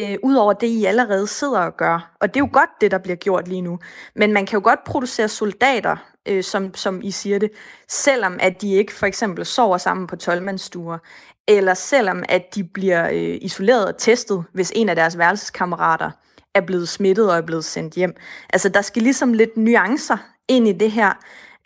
øh, 0.00 0.16
ud 0.22 0.34
over 0.34 0.52
det, 0.52 0.66
I 0.66 0.84
allerede 0.84 1.26
sidder 1.26 1.60
og 1.60 1.76
gør. 1.76 2.10
Og 2.20 2.28
det 2.28 2.40
er 2.40 2.44
jo 2.44 2.50
godt, 2.52 2.70
det 2.80 2.90
der 2.90 2.98
bliver 2.98 3.16
gjort 3.16 3.48
lige 3.48 3.62
nu. 3.62 3.78
Men 4.14 4.32
man 4.32 4.46
kan 4.46 4.56
jo 4.58 4.64
godt 4.64 4.84
producere 4.84 5.28
soldater, 5.28 5.96
øh, 6.28 6.42
som, 6.44 6.74
som 6.74 7.00
I 7.02 7.10
siger 7.10 7.38
det, 7.38 7.50
selvom 7.88 8.36
at 8.40 8.62
de 8.62 8.74
ikke 8.74 8.92
for 8.92 9.06
eksempel 9.06 9.46
sover 9.46 9.78
sammen 9.78 10.06
på 10.06 10.16
12 10.16 10.42
eller 11.48 11.74
selvom 11.74 12.22
at 12.28 12.54
de 12.54 12.64
bliver 12.64 13.08
øh, 13.12 13.38
isoleret 13.40 13.86
og 13.86 13.96
testet, 13.98 14.44
hvis 14.52 14.72
en 14.74 14.88
af 14.88 14.96
deres 14.96 15.18
værelseskammerater 15.18 16.10
er 16.54 16.60
blevet 16.60 16.88
smittet 16.88 17.30
og 17.30 17.36
er 17.36 17.42
blevet 17.42 17.64
sendt 17.64 17.94
hjem. 17.94 18.16
Altså, 18.52 18.68
der 18.68 18.82
skal 18.82 19.02
ligesom 19.02 19.32
lidt 19.32 19.56
nuancer 19.56 20.16
ind 20.48 20.68
i 20.68 20.72
det 20.72 20.90
her. 20.90 21.12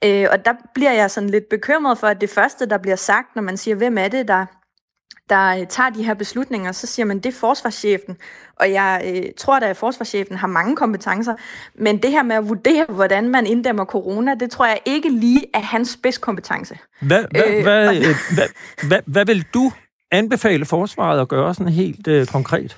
Øh, 0.04 0.26
og 0.30 0.44
der 0.44 0.52
bliver 0.74 0.92
jeg 0.92 1.10
sådan 1.10 1.30
lidt 1.30 1.48
bekymret 1.48 1.98
for, 1.98 2.06
at 2.06 2.20
det 2.20 2.30
første, 2.30 2.66
der 2.66 2.78
bliver 2.78 2.96
sagt, 2.96 3.36
når 3.36 3.42
man 3.42 3.56
siger, 3.56 3.74
hvem 3.74 3.98
er 3.98 4.08
det, 4.08 4.28
der, 4.28 4.46
der 5.30 5.60
øh, 5.60 5.66
tager 5.66 5.90
de 5.90 6.02
her 6.02 6.14
beslutninger, 6.14 6.72
så 6.72 6.86
siger 6.86 7.06
man, 7.06 7.16
det 7.18 7.26
er 7.26 7.38
forsvarschefen. 7.38 8.16
Og 8.56 8.72
jeg 8.72 9.02
øh, 9.06 9.22
tror 9.36 9.58
da, 9.58 9.66
at 9.66 9.76
forsvarschefen 9.76 10.36
har 10.36 10.46
mange 10.46 10.76
kompetencer, 10.76 11.34
men 11.74 12.02
det 12.02 12.10
her 12.10 12.22
med 12.22 12.36
at 12.36 12.48
vurdere, 12.48 12.86
hvordan 12.88 13.28
man 13.28 13.46
inddæmmer 13.46 13.84
corona, 13.84 14.34
det 14.34 14.50
tror 14.50 14.66
jeg 14.66 14.78
ikke 14.84 15.10
lige 15.10 15.44
er 15.54 15.60
hans 15.60 15.88
spidskompetence. 15.88 16.78
Hvad, 17.00 17.24
hvad, 17.30 17.42
øh, 17.46 17.62
hvad, 17.62 17.96
øh, 17.96 18.02
hvad, 18.34 18.48
hvad, 18.88 19.00
hvad 19.06 19.26
vil 19.26 19.44
du 19.54 19.72
anbefale 20.10 20.64
forsvaret 20.64 21.20
at 21.20 21.28
gøre 21.28 21.54
sådan 21.54 21.72
helt 21.72 22.08
øh, 22.08 22.26
konkret? 22.26 22.76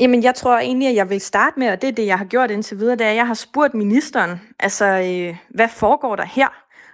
Jamen, 0.00 0.22
jeg 0.22 0.34
tror 0.34 0.58
egentlig, 0.58 0.88
at 0.88 0.94
jeg 0.94 1.10
vil 1.10 1.20
starte 1.20 1.58
med, 1.58 1.68
og 1.68 1.82
det 1.82 1.88
er 1.88 1.92
det, 1.92 2.06
jeg 2.06 2.18
har 2.18 2.24
gjort 2.24 2.50
indtil 2.50 2.78
videre, 2.78 2.96
det 2.96 3.06
er, 3.06 3.10
at 3.10 3.16
jeg 3.16 3.26
har 3.26 3.34
spurgt 3.34 3.74
ministeren, 3.74 4.40
altså, 4.60 4.84
øh, 4.84 5.36
hvad 5.50 5.68
foregår 5.68 6.16
der 6.16 6.24
her? 6.24 6.48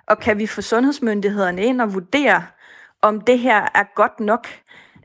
Og 0.08 0.18
kan 0.18 0.38
vi 0.38 0.46
få 0.46 0.62
sundhedsmyndighederne 0.62 1.62
ind 1.62 1.80
og 1.80 1.94
vurdere, 1.94 2.44
om 3.02 3.20
det 3.20 3.38
her 3.38 3.68
er 3.74 3.94
godt 3.94 4.20
nok? 4.20 4.48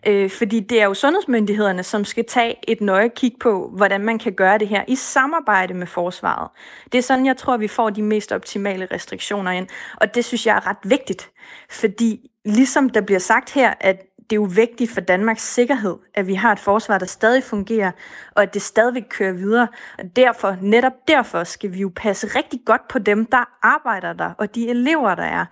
Øh, 0.07 0.29
fordi 0.29 0.59
det 0.59 0.81
er 0.81 0.85
jo 0.85 0.93
sundhedsmyndighederne, 0.93 1.83
som 1.83 2.05
skal 2.05 2.25
tage 2.25 2.55
et 2.67 2.81
nøje 2.81 3.09
kig 3.09 3.33
på, 3.39 3.71
hvordan 3.75 4.01
man 4.01 4.19
kan 4.19 4.33
gøre 4.33 4.57
det 4.57 4.67
her 4.67 4.83
i 4.87 4.95
samarbejde 4.95 5.73
med 5.73 5.87
forsvaret. 5.87 6.49
Det 6.91 6.97
er 6.97 7.01
sådan, 7.01 7.25
jeg 7.25 7.37
tror, 7.37 7.57
vi 7.57 7.67
får 7.67 7.89
de 7.89 8.01
mest 8.01 8.31
optimale 8.31 8.87
restriktioner 8.91 9.51
ind. 9.51 9.67
Og 9.97 10.15
det 10.15 10.25
synes 10.25 10.45
jeg 10.47 10.55
er 10.55 10.67
ret 10.67 10.77
vigtigt, 10.83 11.31
fordi 11.69 12.29
ligesom 12.45 12.89
der 12.89 13.01
bliver 13.01 13.19
sagt 13.19 13.53
her, 13.53 13.73
at 13.79 14.01
det 14.31 14.37
er 14.37 14.41
jo 14.41 14.49
vigtigt 14.55 14.91
for 14.91 15.01
Danmarks 15.01 15.53
sikkerhed, 15.53 15.97
at 16.13 16.27
vi 16.27 16.33
har 16.33 16.51
et 16.51 16.59
forsvar, 16.59 16.97
der 16.97 17.05
stadig 17.05 17.43
fungerer, 17.43 17.91
og 18.35 18.43
at 18.43 18.53
det 18.53 18.61
stadigvæk 18.61 19.03
kører 19.09 19.31
videre. 19.33 19.67
Og 19.99 20.15
derfor, 20.15 20.57
netop 20.61 20.93
derfor 21.07 21.43
skal 21.43 21.73
vi 21.73 21.79
jo 21.79 21.91
passe 21.95 22.27
rigtig 22.27 22.59
godt 22.65 22.87
på 22.87 22.99
dem, 22.99 23.25
der 23.25 23.49
arbejder 23.61 24.13
der, 24.13 24.31
og 24.37 24.55
de 24.55 24.69
elever, 24.69 25.15
der 25.15 25.23
er. 25.23 25.45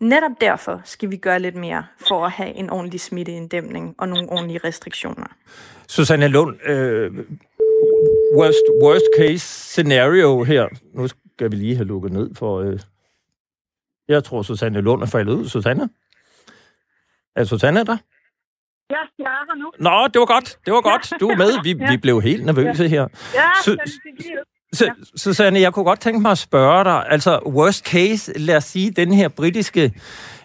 Netop 0.00 0.30
derfor 0.40 0.80
skal 0.84 1.10
vi 1.10 1.16
gøre 1.16 1.38
lidt 1.40 1.54
mere 1.54 1.86
for 2.08 2.26
at 2.26 2.32
have 2.32 2.50
en 2.50 2.70
ordentlig 2.70 3.00
smitteinddæmning 3.00 3.94
og 3.98 4.08
nogle 4.08 4.28
ordentlige 4.28 4.60
restriktioner. 4.64 5.26
Susanne 5.88 6.28
Lund, 6.28 6.56
øh, 6.68 7.12
worst, 8.36 8.82
worst 8.82 9.04
case 9.18 9.38
scenario 9.38 10.42
her. 10.44 10.68
Nu 10.94 11.08
skal 11.08 11.50
vi 11.50 11.56
lige 11.56 11.76
have 11.76 11.86
lukket 11.86 12.12
ned 12.12 12.34
for... 12.34 12.60
Øh, 12.60 12.78
jeg 14.08 14.24
tror, 14.24 14.42
Susanne 14.42 14.80
Lund 14.80 15.02
er 15.02 15.06
faldet 15.06 15.32
ud. 15.32 15.48
Susanne? 15.48 15.88
Er 17.36 17.44
Susanne 17.44 17.84
der? 17.84 17.96
Ja, 18.90 18.96
jeg 19.18 19.24
er 19.24 19.44
her 19.52 19.54
nu. 19.58 19.72
Nå, 19.78 20.08
det 20.14 20.20
var 20.20 20.26
godt. 20.26 20.58
Det 20.66 20.72
var 20.74 20.80
godt. 20.80 21.12
Du 21.20 21.28
er 21.28 21.36
med. 21.36 21.62
Vi, 21.62 21.70
ja. 21.80 21.90
vi 21.90 21.96
blev 21.96 22.22
helt 22.22 22.46
nervøse 22.46 22.88
her. 22.88 23.08
Ja, 23.34 23.50
Su- 23.50 23.76
så, 24.72 24.90
Susanne, 25.16 25.60
jeg 25.60 25.72
kunne 25.72 25.84
godt 25.84 26.00
tænke 26.00 26.20
mig 26.20 26.30
at 26.30 26.38
spørge 26.38 26.84
dig, 26.84 27.04
altså 27.08 27.40
worst 27.46 27.84
case, 27.84 28.38
lad 28.38 28.56
os 28.56 28.64
sige, 28.64 28.90
den 28.90 29.12
her 29.12 29.28
britiske 29.28 29.92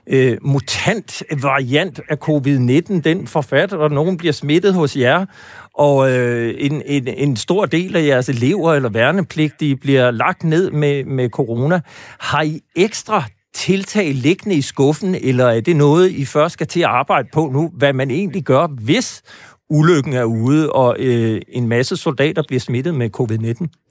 øh, 0.08 0.38
mutant-variant 0.42 2.02
af 2.10 2.18
covid-19, 2.30 3.02
den 3.02 3.28
forfatter, 3.28 3.78
og 3.78 3.92
nogen 3.92 4.18
bliver 4.18 4.34
smittet 4.34 4.74
hos 4.74 4.98
jer, 4.98 5.26
og 5.74 6.12
øh, 6.12 6.56
en, 6.58 6.82
en, 6.86 7.08
en 7.08 7.36
stor 7.36 7.66
del 7.66 7.96
af 7.96 8.06
jeres 8.06 8.30
elever 8.30 8.74
eller 8.74 8.90
værnepligtige 8.90 9.76
bliver 9.76 10.12
lagt 10.12 10.44
ned 10.44 10.72
med, 10.72 11.06
med 11.06 11.30
corona. 11.30 11.82
Har 12.20 12.42
I 12.42 12.60
ekstra 12.76 13.24
tiltag 13.56 14.14
liggende 14.14 14.56
i 14.56 14.62
skuffen, 14.62 15.16
eller 15.16 15.46
er 15.46 15.62
det 15.62 15.76
noget, 15.76 16.12
I 16.12 16.26
først 16.26 16.54
skal 16.54 16.68
til 16.68 16.80
at 16.80 16.86
arbejde 16.86 17.28
på 17.34 17.50
nu, 17.54 17.72
hvad 17.74 17.94
man 17.94 18.12
egentlig 18.12 18.44
gør, 18.44 18.68
hvis 18.68 19.22
ulykken 19.70 20.14
er 20.14 20.24
ude, 20.24 20.72
og 20.72 20.96
øh, 21.00 21.42
en 21.50 21.68
masse 21.68 21.98
soldater 21.98 22.44
bliver 22.48 22.60
smittet 22.60 22.96
med 22.96 23.10
covid-19? 23.20 23.85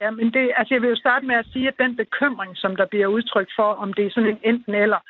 Ja, 0.00 0.10
men 0.10 0.32
det, 0.34 0.52
altså 0.56 0.74
jeg 0.74 0.82
vil 0.82 0.90
jo 0.90 0.96
starte 0.96 1.26
med 1.26 1.36
at 1.36 1.46
sige, 1.52 1.68
at 1.68 1.78
den 1.78 1.96
bekymring, 1.96 2.56
som 2.56 2.76
der 2.76 2.86
bliver 2.86 3.06
udtrykt 3.06 3.52
for, 3.56 3.70
om 3.82 3.92
det 3.92 4.06
er 4.06 4.10
sådan 4.10 4.30
en 4.30 4.40
enten 4.42 4.74
eller, 4.74 5.00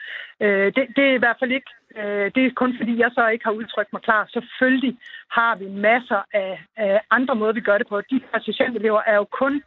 øh, 0.41 0.67
det, 0.77 0.85
det 0.97 1.05
er 1.09 1.15
i 1.15 1.23
hvert 1.23 1.37
fald 1.41 1.53
ikke, 1.53 1.71
øh, 1.97 2.31
det 2.35 2.43
er 2.47 2.51
kun 2.57 2.77
fordi, 2.79 2.99
jeg 2.99 3.11
så 3.15 3.29
ikke 3.29 3.45
har 3.45 3.53
udtrykt 3.61 3.93
mig 3.93 4.03
klar. 4.03 4.27
Selvfølgelig 4.33 4.99
har 5.31 5.57
vi 5.57 5.69
masser 5.69 6.23
af, 6.33 6.65
af 6.77 7.01
andre 7.11 7.35
måder, 7.35 7.53
vi 7.53 7.61
gør 7.61 7.79
det 7.79 7.89
på. 7.89 8.01
De 8.01 8.21
patientelever 8.35 9.03
er 9.07 9.17
jo 9.17 9.25
kun 9.25 9.63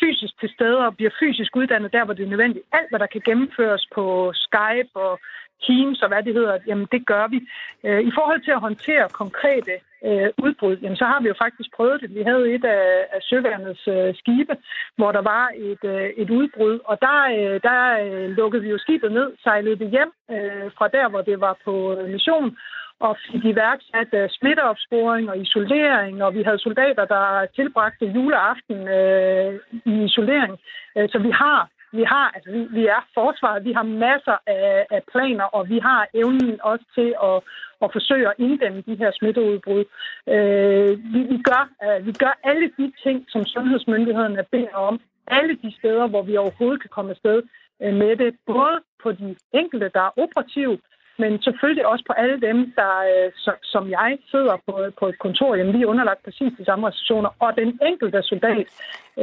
fysisk 0.00 0.40
til 0.40 0.50
stede 0.56 0.78
og 0.86 0.96
bliver 0.96 1.10
fysisk 1.20 1.56
uddannet 1.56 1.92
der, 1.92 2.04
hvor 2.04 2.14
det 2.14 2.24
er 2.24 2.32
nødvendigt. 2.34 2.64
Alt, 2.72 2.90
hvad 2.90 3.00
der 3.00 3.06
kan 3.06 3.22
gennemføres 3.24 3.86
på 3.94 4.32
Skype 4.34 4.90
og 4.94 5.18
Teams 5.66 6.02
og 6.02 6.08
hvad 6.08 6.22
det 6.22 6.34
hedder, 6.34 6.58
jamen 6.66 6.86
det 6.92 7.06
gør 7.06 7.26
vi. 7.34 7.38
Øh, 7.86 8.00
I 8.00 8.10
forhold 8.18 8.40
til 8.44 8.50
at 8.50 8.64
håndtere 8.66 9.08
konkrete 9.08 9.74
øh, 10.06 10.28
udbrud, 10.44 10.76
jamen 10.82 10.96
så 10.96 11.04
har 11.04 11.20
vi 11.20 11.28
jo 11.28 11.34
faktisk 11.44 11.70
prøvet 11.76 12.00
det. 12.00 12.14
Vi 12.14 12.22
havde 12.22 12.54
et 12.54 12.64
af, 12.64 12.84
af 13.14 13.20
søværnets 13.22 13.88
øh, 13.88 14.14
skibe, 14.14 14.54
hvor 14.96 15.12
der 15.12 15.22
var 15.22 15.46
et, 15.70 15.84
øh, 15.94 16.08
et 16.22 16.30
udbrud, 16.30 16.78
og 16.84 16.96
der, 17.06 17.18
øh, 17.38 17.60
der 17.68 17.80
øh, 18.04 18.30
lukkede 18.38 18.62
vi 18.62 18.70
jo 18.70 18.78
skibet 18.78 19.12
ned, 19.12 19.28
sejlede 19.42 19.78
det 19.82 19.90
hjem 19.90 20.12
øh, 20.34 20.70
fra 20.76 20.88
der, 20.88 21.08
hvor 21.08 21.22
det 21.22 21.40
var 21.40 21.56
på 21.64 21.74
øh, 21.96 22.08
mission, 22.10 22.56
og 23.06 23.16
fik 23.26 23.44
iværksat 23.44 24.10
uh, 24.20 24.26
smitteopsporing 24.36 25.30
og 25.30 25.38
isolering, 25.38 26.14
og 26.24 26.34
vi 26.34 26.42
havde 26.42 26.58
soldater, 26.66 27.04
der 27.04 27.46
tilbragte 27.56 28.06
juleaften 28.16 28.78
øh, 28.98 29.50
i 29.92 29.94
isolering. 30.08 30.54
Uh, 30.96 31.06
så 31.12 31.18
vi 31.26 31.30
har, 31.30 31.60
vi 31.92 32.02
har, 32.02 32.26
altså 32.34 32.50
vi, 32.50 32.60
vi 32.78 32.86
er 32.86 33.02
forsvaret, 33.14 33.64
vi 33.64 33.72
har 33.72 33.82
masser 33.82 34.36
af, 34.46 34.86
af 34.90 35.02
planer, 35.12 35.44
og 35.44 35.68
vi 35.68 35.78
har 35.78 36.06
evnen 36.14 36.60
også 36.62 36.84
til 36.94 37.14
at, 37.28 37.36
at 37.84 37.88
forsøge 37.92 38.28
at 38.28 38.38
inddæmme 38.38 38.80
de 38.88 38.94
her 38.94 39.10
smitteudbrud. 39.18 39.84
Øh, 40.34 40.90
vi, 41.12 41.20
vi, 41.32 41.38
gør, 41.48 41.62
uh, 41.84 42.06
vi 42.06 42.12
gør 42.12 42.38
alle 42.44 42.70
de 42.78 42.92
ting, 43.04 43.24
som 43.28 43.44
sundhedsmyndighederne 43.44 44.44
beder 44.52 44.74
om, 44.74 45.00
alle 45.26 45.54
de 45.62 45.74
steder, 45.78 46.06
hvor 46.06 46.22
vi 46.22 46.36
overhovedet 46.36 46.80
kan 46.80 46.90
komme 46.96 47.10
afsted 47.10 47.42
øh, 47.82 47.94
med 47.94 48.16
det, 48.16 48.34
både 48.46 48.76
på 49.02 49.12
de 49.12 49.36
enkelte, 49.52 49.90
der 49.94 50.00
er 50.00 50.18
operative, 50.24 50.78
men 51.18 51.42
selvfølgelig 51.42 51.86
også 51.86 52.04
på 52.06 52.12
alle 52.12 52.40
dem, 52.40 52.72
der 52.80 52.92
øh, 53.10 53.32
som 53.62 53.90
jeg 53.90 54.18
sidder 54.30 54.56
på, 54.66 54.72
på 55.00 55.06
et 55.08 55.18
kontor. 55.18 55.54
Jamen, 55.54 55.74
vi 55.74 55.82
er 55.82 55.86
underlagt 55.86 56.24
præcis 56.24 56.52
de 56.58 56.64
samme 56.64 56.88
restriktioner. 56.88 57.30
Og 57.38 57.56
den 57.56 57.78
enkelte 57.90 58.22
soldat 58.22 58.66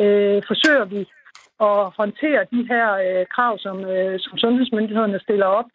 øh, 0.01 0.41
forsøger 0.49 0.86
vi 0.86 0.99
at 1.62 1.91
håndtere 2.00 2.45
de 2.54 2.67
her 2.72 2.88
øh, 3.06 3.26
krav, 3.36 3.58
som, 3.58 3.86
øh, 3.86 4.19
som 4.19 4.38
sundhedsmyndighederne 4.38 5.19
stiller 5.19 5.45
op 5.45 5.65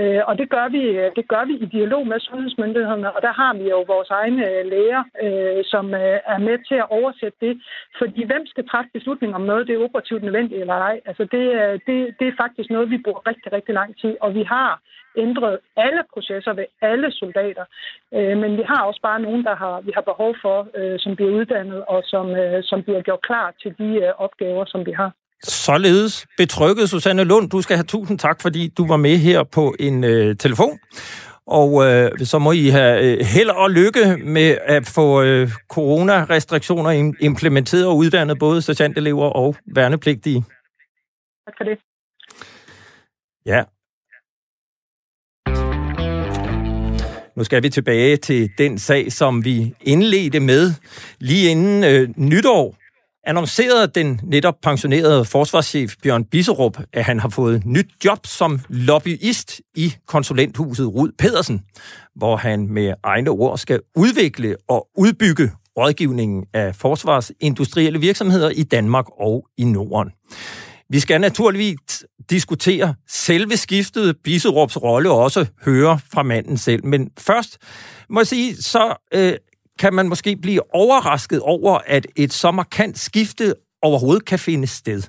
Øh, 0.00 0.22
og 0.28 0.38
det 0.38 0.50
gør, 0.50 0.68
vi, 0.68 0.82
øh, 1.00 1.10
det 1.16 1.28
gør 1.28 1.44
vi 1.44 1.54
i 1.64 1.66
dialog 1.76 2.06
med 2.06 2.20
sundhedsmyndighederne, 2.20 3.12
og 3.16 3.22
der 3.22 3.32
har 3.32 3.52
vi 3.54 3.64
jo 3.70 3.80
vores 3.94 4.10
egne 4.10 4.42
øh, 4.50 4.66
læger, 4.72 5.02
øh, 5.24 5.64
som 5.64 5.94
øh, 5.94 6.18
er 6.34 6.38
med 6.38 6.56
til 6.68 6.74
at 6.74 6.90
oversætte 6.90 7.38
det. 7.46 7.54
Fordi 7.98 8.24
hvem 8.26 8.46
skal 8.46 8.68
træffe 8.68 8.90
beslutning 8.92 9.34
om 9.34 9.40
noget, 9.40 9.66
det 9.66 9.74
er 9.74 9.84
operativt 9.84 10.22
nødvendigt 10.22 10.60
eller 10.60 10.74
ej? 10.74 11.00
Altså 11.04 11.24
det, 11.34 11.44
øh, 11.60 11.74
det, 11.86 11.96
det 12.18 12.26
er 12.28 12.40
faktisk 12.42 12.70
noget, 12.70 12.90
vi 12.90 12.98
bruger 13.04 13.28
rigtig, 13.30 13.52
rigtig 13.52 13.74
lang 13.74 13.90
tid, 14.00 14.16
og 14.20 14.34
vi 14.34 14.42
har 14.42 14.80
ændret 15.16 15.58
alle 15.76 16.02
processer 16.12 16.52
ved 16.52 16.66
alle 16.82 17.12
soldater. 17.12 17.64
Øh, 18.14 18.36
men 18.42 18.56
vi 18.56 18.62
har 18.62 18.82
også 18.82 19.00
bare 19.02 19.20
nogen, 19.20 19.44
der 19.44 19.54
har, 19.54 19.80
vi 19.80 19.92
har 19.94 20.04
behov 20.10 20.34
for, 20.42 20.68
øh, 20.74 20.98
som 20.98 21.16
bliver 21.16 21.32
uddannet 21.38 21.84
og 21.84 22.02
som, 22.04 22.26
øh, 22.42 22.62
som 22.62 22.82
bliver 22.82 23.02
gjort 23.02 23.22
klar 23.22 23.54
til 23.62 23.74
de 23.78 23.88
øh, 24.04 24.12
opgaver, 24.18 24.64
som 24.64 24.86
vi 24.86 24.92
har. 24.92 25.12
Således 25.42 26.26
betrykket, 26.36 26.90
Susanne 26.90 27.24
Lund. 27.24 27.50
Du 27.50 27.62
skal 27.62 27.76
have 27.76 27.84
tusind 27.84 28.18
tak, 28.18 28.42
fordi 28.42 28.68
du 28.68 28.86
var 28.86 28.96
med 28.96 29.16
her 29.16 29.42
på 29.42 29.74
en 29.80 30.04
øh, 30.04 30.36
telefon. 30.36 30.78
Og 31.46 31.84
øh, 31.86 32.10
så 32.24 32.38
må 32.38 32.52
I 32.52 32.66
have 32.68 33.02
øh, 33.02 33.26
held 33.26 33.50
og 33.50 33.70
lykke 33.70 34.16
med 34.24 34.58
at 34.66 34.86
få 34.86 35.22
øh, 35.22 35.50
coronarestriktioner 35.68 37.12
implementeret 37.20 37.86
og 37.86 37.96
uddannet 37.96 38.38
både 38.38 38.62
sergeantelever 38.62 39.24
og 39.24 39.56
værnepligtige. 39.74 40.44
Tak 41.46 41.54
for 41.56 41.64
det. 41.64 41.78
Ja. 43.46 43.64
Nu 47.36 47.44
skal 47.44 47.62
vi 47.62 47.68
tilbage 47.68 48.16
til 48.16 48.50
den 48.58 48.78
sag, 48.78 49.12
som 49.12 49.44
vi 49.44 49.74
indledte 49.80 50.40
med 50.40 50.72
lige 51.18 51.50
inden 51.50 51.84
øh, 51.84 52.08
nytår 52.16 52.76
annoncerede 53.24 53.86
den 53.86 54.20
netop 54.22 54.54
pensionerede 54.62 55.24
forsvarschef 55.24 55.94
Bjørn 56.02 56.24
Bisserup, 56.24 56.78
at 56.92 57.04
han 57.04 57.20
har 57.20 57.28
fået 57.28 57.66
nyt 57.66 57.88
job 58.04 58.26
som 58.26 58.60
lobbyist 58.68 59.60
i 59.74 59.94
konsulenthuset 60.06 60.86
Rud 60.86 61.12
Pedersen, 61.18 61.62
hvor 62.14 62.36
han 62.36 62.68
med 62.68 62.94
egne 63.02 63.30
ord 63.30 63.58
skal 63.58 63.80
udvikle 63.96 64.56
og 64.68 64.88
udbygge 64.96 65.50
rådgivningen 65.76 66.44
af 66.54 66.74
forsvarsindustrielle 66.74 68.00
virksomheder 68.00 68.50
i 68.50 68.62
Danmark 68.62 69.04
og 69.20 69.46
i 69.58 69.64
Norden. 69.64 70.10
Vi 70.90 71.00
skal 71.00 71.20
naturligvis 71.20 72.04
diskutere 72.30 72.94
selve 73.08 73.56
skiftet, 73.56 74.16
Bisserups 74.24 74.82
rolle 74.82 75.10
og 75.10 75.18
også 75.18 75.46
høre 75.64 75.98
fra 76.12 76.22
manden 76.22 76.56
selv. 76.56 76.84
Men 76.84 77.10
først 77.18 77.58
må 78.10 78.20
jeg 78.20 78.26
sige, 78.26 78.56
så 78.56 79.06
øh, 79.14 79.32
kan 79.78 79.94
man 79.94 80.08
måske 80.08 80.36
blive 80.36 80.74
overrasket 80.74 81.40
over, 81.40 81.78
at 81.86 82.06
et 82.16 82.32
så 82.32 82.50
markant 82.50 82.98
skifte 82.98 83.54
overhovedet 83.82 84.24
kan 84.24 84.38
finde 84.38 84.66
sted. 84.66 85.02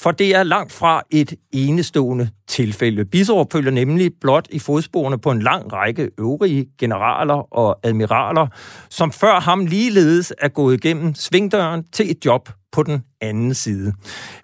For 0.00 0.10
det 0.10 0.34
er 0.34 0.42
langt 0.42 0.72
fra 0.72 1.02
et 1.10 1.34
enestående 1.52 2.30
tilfælde. 2.48 3.04
Biserup 3.04 3.52
følger 3.52 3.70
nemlig 3.70 4.10
blot 4.20 4.48
i 4.50 4.58
fodsporene 4.58 5.18
på 5.18 5.30
en 5.30 5.42
lang 5.42 5.72
række 5.72 6.10
øvrige 6.18 6.66
generaler 6.78 7.54
og 7.54 7.78
admiraler, 7.82 8.46
som 8.90 9.12
før 9.12 9.40
ham 9.40 9.66
ligeledes 9.66 10.32
er 10.38 10.48
gået 10.48 10.74
igennem 10.84 11.14
svingdøren 11.14 11.84
til 11.92 12.10
et 12.10 12.24
job 12.24 12.48
på 12.76 12.82
den 12.82 13.04
anden 13.20 13.54
side. 13.54 13.92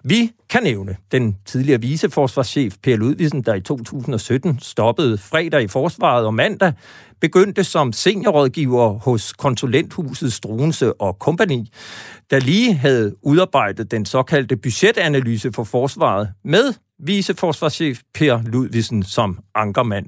Vi 0.03 0.31
kan 0.49 0.63
nævne 0.63 0.95
den 1.11 1.37
tidligere 1.45 1.81
viceforsvarschef 1.81 2.75
Per 2.83 2.95
Ludvigsen, 2.95 3.41
der 3.41 3.53
i 3.53 3.61
2017 3.61 4.59
stoppede 4.61 5.17
fredag 5.17 5.63
i 5.63 5.67
forsvaret 5.67 6.25
og 6.25 6.33
mandag 6.33 6.73
begyndte 7.21 7.63
som 7.63 7.93
seniorrådgiver 7.93 8.87
hos 8.87 9.33
konsulenthuset 9.33 10.33
Struense 10.33 10.93
og 10.93 11.19
Kompani, 11.19 11.71
der 12.31 12.39
lige 12.39 12.73
havde 12.73 13.15
udarbejdet 13.21 13.91
den 13.91 14.05
såkaldte 14.05 14.57
budgetanalyse 14.57 15.51
for 15.53 15.63
forsvaret 15.63 16.29
med 16.43 16.73
viceforsvarschef 16.99 17.99
Per 18.13 18.41
Ludvigsen 18.45 19.03
som 19.03 19.39
ankermand. 19.55 20.05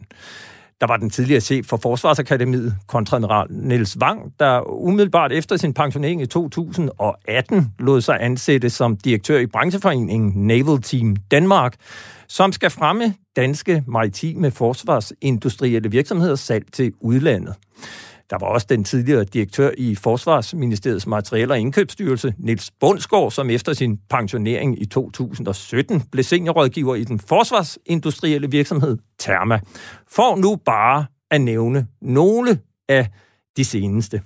Der 0.82 0.88
var 0.88 0.98
den 0.98 1.10
tidligere 1.10 1.42
chef 1.42 1.66
for 1.66 1.78
Forsvarsakademiet, 1.78 2.76
kontradmiral 2.88 3.48
Niels 3.50 3.98
Wang, 4.02 4.34
der 4.40 4.62
umiddelbart 4.70 5.32
efter 5.32 5.58
sin 5.58 5.74
pensionering 5.74 6.22
i 6.22 6.26
2018 6.26 7.74
lod 7.80 8.02
sig 8.02 8.18
ansætte 8.22 8.70
som 8.70 8.98
direktør 8.98 9.40
i 9.40 9.46
brancheforeningen 9.46 10.48
Naval 10.48 10.82
Team 10.82 11.16
Danmark, 11.32 11.76
som 12.28 12.52
skal 12.52 12.70
fremme 12.70 13.14
danske 13.36 13.84
maritime 13.88 14.52
forsvarsindustrielle 14.52 15.92
virksomheder 15.92 16.36
salg 16.36 16.66
til 16.74 16.94
udlandet. 17.02 17.56
Der 18.30 18.38
var 18.40 18.48
også 18.48 18.68
den 18.70 18.84
tidligere 18.84 19.24
direktør 19.24 19.72
i 19.78 19.96
Forsvarsministeriets 19.96 21.08
Materiel- 21.08 21.52
og 21.52 21.60
Indkøbsstyrelse, 21.60 22.34
Niels 22.38 22.72
Bundsgaard, 22.80 23.32
som 23.32 23.50
efter 23.50 23.74
sin 23.74 24.00
pensionering 24.10 24.82
i 24.82 24.86
2017 24.86 26.02
blev 26.12 26.24
seniorrådgiver 26.24 26.96
i 26.96 27.04
den 27.04 27.20
forsvarsindustrielle 27.20 28.52
virksomhed 28.52 28.98
Therma. 29.20 29.60
For 30.08 30.36
nu 30.36 30.56
bare 30.56 31.06
at 31.32 31.42
nævne 31.42 31.88
nogle 32.02 32.60
af 32.90 33.08
de 33.58 33.66
seneste. 33.66 34.22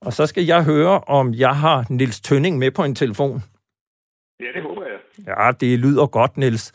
Og 0.00 0.12
så 0.12 0.26
skal 0.26 0.44
jeg 0.44 0.64
høre, 0.64 1.00
om 1.00 1.34
jeg 1.34 1.56
har 1.56 1.86
Niels 1.90 2.20
Tønning 2.20 2.58
med 2.58 2.70
på 2.70 2.84
en 2.84 2.94
telefon. 2.94 3.42
Ja, 4.40 4.46
det 4.54 4.62
håber 4.62 4.82
jeg. 4.82 5.26
Ja, 5.26 5.50
det 5.60 5.78
lyder 5.78 6.06
godt, 6.06 6.36
Niels. 6.36 6.72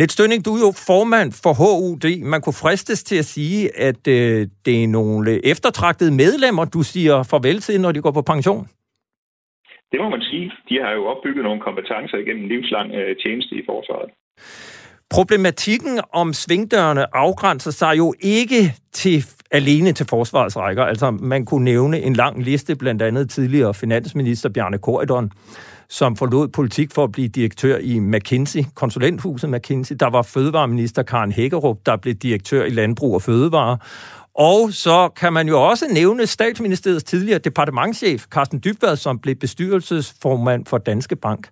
Net 0.00 0.12
Stønning, 0.12 0.44
du 0.44 0.50
er 0.54 0.60
jo 0.66 0.72
formand 0.90 1.30
for 1.44 1.52
HUD. 1.60 2.04
Man 2.32 2.40
kunne 2.40 2.60
fristes 2.64 3.04
til 3.04 3.18
at 3.22 3.24
sige, 3.24 3.78
at 3.88 4.02
øh, 4.08 4.46
det 4.66 4.84
er 4.84 4.88
nogle 4.88 5.46
eftertragtede 5.52 6.12
medlemmer, 6.22 6.64
du 6.64 6.82
siger 6.82 7.22
farvel 7.30 7.58
til, 7.60 7.80
når 7.80 7.92
de 7.92 8.00
går 8.00 8.10
på 8.10 8.22
pension. 8.22 8.64
Det 9.92 9.98
må 10.02 10.08
man 10.08 10.22
sige. 10.30 10.52
De 10.68 10.74
har 10.82 10.92
jo 10.98 11.02
opbygget 11.12 11.44
nogle 11.44 11.60
kompetencer 11.60 12.18
igennem 12.18 12.48
livslang 12.48 12.88
øh, 12.94 13.16
tjeneste 13.22 13.54
i 13.60 13.62
forsvaret. 13.70 14.10
Problematikken 15.10 16.00
om 16.12 16.32
svingdørene 16.32 17.04
afgrænser 17.16 17.70
sig 17.70 17.98
jo 17.98 18.14
ikke 18.20 18.62
til 18.92 19.18
alene 19.50 19.92
til 19.92 20.06
forsvarets 20.06 20.56
rækker. 20.56 20.84
Altså, 20.84 21.10
man 21.10 21.44
kunne 21.44 21.64
nævne 21.64 22.00
en 22.00 22.12
lang 22.12 22.42
liste, 22.42 22.76
blandt 22.76 23.02
andet 23.02 23.30
tidligere 23.30 23.74
finansminister 23.74 24.48
Bjarne 24.48 24.78
Korydon, 24.78 25.32
som 25.88 26.16
forlod 26.16 26.48
politik 26.48 26.92
for 26.92 27.04
at 27.04 27.12
blive 27.12 27.28
direktør 27.28 27.78
i 27.78 27.98
McKinsey, 27.98 28.64
konsulenthuset 28.74 29.50
McKinsey. 29.50 29.96
Der 30.00 30.10
var 30.10 30.22
fødevareminister 30.22 31.02
Karen 31.02 31.32
Hækkerup, 31.32 31.76
der 31.86 31.96
blev 31.96 32.14
direktør 32.14 32.64
i 32.64 32.70
Landbrug 32.70 33.14
og 33.14 33.22
Fødevare. 33.22 33.78
Og 34.34 34.72
så 34.72 35.08
kan 35.08 35.32
man 35.32 35.48
jo 35.48 35.62
også 35.62 35.86
nævne 35.90 36.26
statsministeriets 36.26 37.04
tidligere 37.04 37.38
departementschef, 37.38 38.24
Carsten 38.24 38.60
Dybvad, 38.64 38.96
som 38.96 39.18
blev 39.18 39.34
bestyrelsesformand 39.34 40.66
for 40.66 40.78
Danske 40.78 41.16
Bank. 41.16 41.48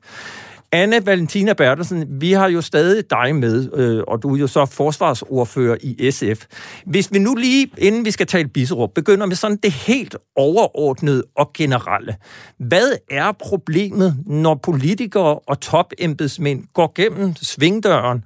Anne 0.75 1.07
Valentina 1.07 1.53
Bertelsen, 1.53 2.21
vi 2.21 2.33
har 2.33 2.49
jo 2.49 2.61
stadig 2.61 3.11
dig 3.11 3.37
med, 3.37 3.73
øh, 3.75 4.03
og 4.09 4.23
du 4.23 4.35
er 4.35 4.39
jo 4.39 4.47
så 4.47 4.67
forsvarsordfører 4.67 5.77
i 5.83 6.11
SF. 6.11 6.47
Hvis 6.87 7.13
vi 7.13 7.19
nu 7.19 7.35
lige, 7.35 7.71
inden 7.79 8.05
vi 8.05 8.11
skal 8.11 8.27
tale 8.27 8.49
Biserup, 8.49 8.91
begynder 8.95 9.27
med 9.27 9.37
sådan 9.37 9.57
det 9.57 9.73
helt 9.73 10.17
overordnede 10.37 11.25
og 11.37 11.51
generelle. 11.53 12.17
Hvad 12.59 12.93
er 13.11 13.33
problemet, 13.33 14.17
når 14.27 14.55
politikere 14.55 15.39
og 15.39 15.61
topembedsmænd 15.61 16.65
går 16.73 16.93
gennem 16.95 17.37
svingdøren 17.37 18.25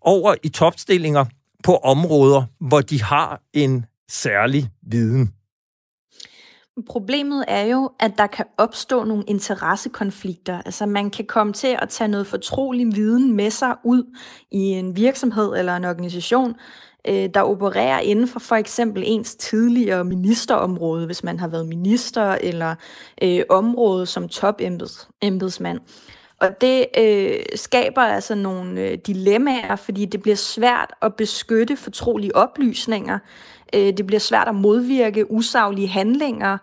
over 0.00 0.34
i 0.42 0.48
topstillinger 0.48 1.24
på 1.64 1.76
områder, 1.76 2.42
hvor 2.60 2.80
de 2.80 3.02
har 3.02 3.40
en 3.52 3.84
særlig 4.08 4.68
viden? 4.82 5.33
Problemet 6.86 7.44
er 7.48 7.62
jo, 7.64 7.90
at 8.00 8.12
der 8.18 8.26
kan 8.26 8.44
opstå 8.58 9.04
nogle 9.04 9.24
interessekonflikter. 9.26 10.62
Altså 10.62 10.86
man 10.86 11.10
kan 11.10 11.24
komme 11.24 11.52
til 11.52 11.76
at 11.82 11.88
tage 11.88 12.08
noget 12.08 12.26
fortrolig 12.26 12.94
viden 12.94 13.32
med 13.32 13.50
sig 13.50 13.76
ud 13.84 14.16
i 14.50 14.58
en 14.58 14.96
virksomhed 14.96 15.56
eller 15.56 15.76
en 15.76 15.84
organisation, 15.84 16.54
øh, 17.08 17.28
der 17.34 17.42
opererer 17.42 18.00
inden 18.00 18.28
for 18.28 18.40
for 18.40 18.56
eksempel 18.56 19.02
ens 19.06 19.34
tidligere 19.34 20.04
ministerområde, 20.04 21.06
hvis 21.06 21.24
man 21.24 21.40
har 21.40 21.48
været 21.48 21.66
minister 21.66 22.32
eller 22.40 22.74
øh, 23.22 23.42
område 23.50 24.06
som 24.06 24.28
topembedsmand. 24.28 25.80
Og 26.40 26.60
det 26.60 26.86
øh, 26.98 27.40
skaber 27.54 28.00
altså 28.00 28.34
nogle 28.34 28.80
øh, 28.80 28.98
dilemmaer, 29.06 29.76
fordi 29.76 30.04
det 30.04 30.22
bliver 30.22 30.36
svært 30.36 30.94
at 31.02 31.14
beskytte 31.14 31.76
fortrolige 31.76 32.36
oplysninger, 32.36 33.18
Øh, 33.74 33.96
det 33.96 34.06
bliver 34.06 34.20
svært 34.20 34.48
at 34.48 34.54
modvirke 34.54 35.30
usaglige 35.30 35.88
handlinger, 35.88 36.58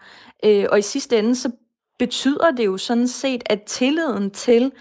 øh, 0.45 0.65
og 0.71 0.79
i 0.79 0.81
sidste 0.81 1.19
ende 1.19 1.35
så 1.35 1.51
betyder 1.99 2.51
det 2.51 2.65
jo 2.65 2.77
sådan 2.77 3.07
set, 3.07 3.43
at 3.45 3.63
tilliden 3.63 4.31
til 4.31 4.71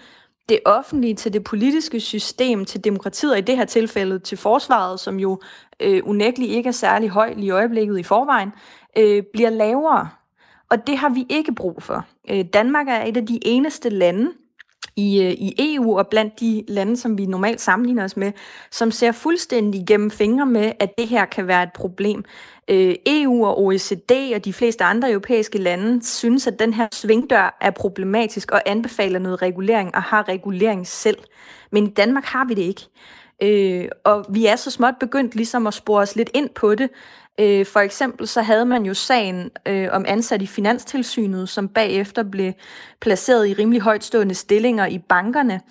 det 0.49 0.59
offentlige, 0.65 1.15
til 1.15 1.33
det 1.33 1.43
politiske 1.43 1.99
system, 1.99 2.65
til 2.65 2.83
demokratiet, 2.83 3.31
og 3.31 3.37
i 3.37 3.41
det 3.41 3.57
her 3.57 3.65
tilfælde 3.65 4.19
til 4.19 4.37
forsvaret, 4.37 4.99
som 4.99 5.19
jo 5.19 5.41
øh, 5.79 6.01
unægteligt 6.05 6.51
ikke 6.51 6.67
er 6.67 6.71
særlig 6.71 7.09
høj 7.09 7.33
i 7.37 7.49
øjeblikket 7.49 7.99
i 7.99 8.03
forvejen, 8.03 8.51
øh, 8.97 9.23
bliver 9.33 9.49
lavere. 9.49 10.09
Og 10.69 10.87
det 10.87 10.97
har 10.97 11.09
vi 11.09 11.25
ikke 11.29 11.55
brug 11.55 11.83
for. 11.83 12.05
Øh, 12.29 12.45
Danmark 12.53 12.87
er 12.87 13.03
et 13.03 13.17
af 13.17 13.25
de 13.25 13.39
eneste 13.41 13.89
lande, 13.89 14.31
i, 14.95 15.21
øh, 15.21 15.31
i 15.31 15.55
EU 15.59 15.97
og 15.97 16.07
blandt 16.07 16.39
de 16.39 16.63
lande, 16.67 16.97
som 16.97 17.17
vi 17.17 17.25
normalt 17.25 17.61
sammenligner 17.61 18.03
os 18.03 18.17
med, 18.17 18.31
som 18.71 18.91
ser 18.91 19.11
fuldstændig 19.11 19.83
gennem 19.87 20.11
fingre 20.11 20.45
med, 20.45 20.71
at 20.79 20.97
det 20.97 21.07
her 21.07 21.25
kan 21.25 21.47
være 21.47 21.63
et 21.63 21.73
problem. 21.73 22.23
Øh, 22.67 22.95
EU 23.05 23.45
og 23.45 23.61
OECD 23.61 24.11
og 24.35 24.45
de 24.45 24.53
fleste 24.53 24.83
andre 24.83 25.09
europæiske 25.09 25.57
lande 25.57 26.05
synes, 26.05 26.47
at 26.47 26.59
den 26.59 26.73
her 26.73 26.87
svingdør 26.91 27.57
er 27.61 27.71
problematisk 27.71 28.51
og 28.51 28.61
anbefaler 28.65 29.19
noget 29.19 29.41
regulering 29.41 29.95
og 29.95 30.03
har 30.03 30.27
regulering 30.27 30.87
selv. 30.87 31.17
Men 31.71 31.87
i 31.87 31.89
Danmark 31.89 32.25
har 32.25 32.45
vi 32.45 32.53
det 32.53 32.61
ikke. 32.61 32.87
Øh, 33.43 33.87
og 34.03 34.25
vi 34.29 34.45
er 34.45 34.55
så 34.55 34.71
småt 34.71 34.93
begyndt 34.99 35.35
ligesom 35.35 35.67
at 35.67 35.73
spore 35.73 36.01
os 36.01 36.15
lidt 36.15 36.29
ind 36.33 36.49
på 36.49 36.75
det. 36.75 36.89
Øh, 37.39 37.65
for 37.65 37.79
eksempel 37.79 38.27
så 38.27 38.41
havde 38.41 38.65
man 38.65 38.85
jo 38.85 38.93
sagen 38.93 39.49
øh, 39.65 39.87
om 39.91 40.05
ansat 40.07 40.41
i 40.41 40.47
Finanstilsynet, 40.47 41.49
som 41.49 41.67
bagefter 41.67 42.23
blev 42.23 42.53
placeret 43.01 43.47
i 43.47 43.53
rimelig 43.53 43.81
højtstående 43.81 44.35
stillinger 44.35 44.85
i 44.85 44.97
bankerne. 44.97 45.61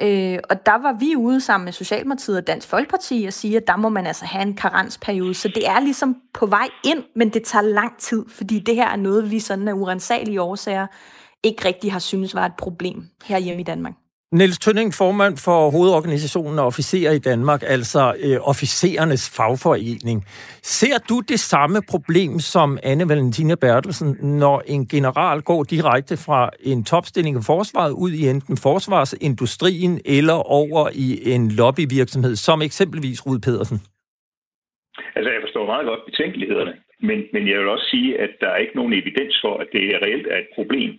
Øh, 0.00 0.38
og 0.50 0.66
der 0.66 0.78
var 0.78 0.96
vi 1.00 1.16
ude 1.16 1.40
sammen 1.40 1.64
med 1.64 1.72
Socialdemokratiet 1.72 2.36
og 2.36 2.46
Dansk 2.46 2.68
Folkeparti 2.68 3.24
og 3.26 3.32
sige, 3.32 3.56
at 3.56 3.66
der 3.66 3.76
må 3.76 3.88
man 3.88 4.06
altså 4.06 4.24
have 4.24 4.42
en 4.42 4.56
karensperiode. 4.56 5.34
Så 5.34 5.48
det 5.48 5.68
er 5.68 5.80
ligesom 5.80 6.16
på 6.34 6.46
vej 6.46 6.68
ind, 6.84 7.04
men 7.16 7.28
det 7.28 7.42
tager 7.44 7.62
lang 7.62 7.98
tid, 7.98 8.24
fordi 8.28 8.58
det 8.58 8.74
her 8.74 8.88
er 8.88 8.96
noget, 8.96 9.30
vi 9.30 9.40
sådan 9.40 9.68
af 9.68 9.72
urensagelige 9.72 10.42
årsager 10.42 10.86
ikke 11.42 11.64
rigtig 11.64 11.92
har 11.92 11.98
synes 11.98 12.34
var 12.34 12.46
et 12.46 12.54
problem 12.58 13.04
her 13.24 13.38
hjemme 13.38 13.60
i 13.60 13.64
Danmark. 13.64 13.94
Niels 14.38 14.58
Tønning, 14.58 14.90
formand 15.02 15.36
for 15.46 15.70
hovedorganisationen 15.70 16.58
af 16.58 16.66
officerer 16.70 17.12
i 17.12 17.18
Danmark, 17.18 17.62
altså 17.66 18.02
øh, 18.24 18.38
officerernes 18.52 19.24
fagforening. 19.36 20.18
Ser 20.78 20.96
du 21.08 21.16
det 21.32 21.40
samme 21.54 21.78
problem 21.92 22.32
som 22.38 22.78
Anne 22.90 23.08
Valentina 23.08 23.54
Bertelsen, 23.54 24.10
når 24.42 24.56
en 24.74 24.82
general 24.94 25.38
går 25.50 25.62
direkte 25.74 26.14
fra 26.26 26.40
en 26.70 26.84
topstilling 26.84 27.34
i 27.36 27.42
forsvaret 27.52 27.92
ud 28.04 28.12
i 28.20 28.22
enten 28.32 28.56
forsvarsindustrien 28.66 29.94
eller 30.18 30.38
over 30.60 30.82
i 31.06 31.08
en 31.34 31.44
lobbyvirksomhed, 31.60 32.34
som 32.36 32.62
eksempelvis 32.68 33.26
Rud 33.26 33.38
Pedersen? 33.46 33.78
Altså, 35.16 35.30
jeg 35.34 35.42
forstår 35.44 35.64
meget 35.72 35.86
godt 35.90 36.02
betænkelighederne, 36.08 36.74
men, 37.08 37.18
men 37.34 37.42
jeg 37.50 37.58
vil 37.60 37.68
også 37.68 37.88
sige, 37.94 38.10
at 38.24 38.32
der 38.40 38.48
er 38.54 38.58
ikke 38.64 38.76
nogen 38.80 38.92
evidens 39.00 39.34
for, 39.44 39.54
at 39.62 39.68
det 39.72 39.82
reelt 40.04 40.26
er 40.34 40.38
et 40.44 40.50
problem. 40.58 40.92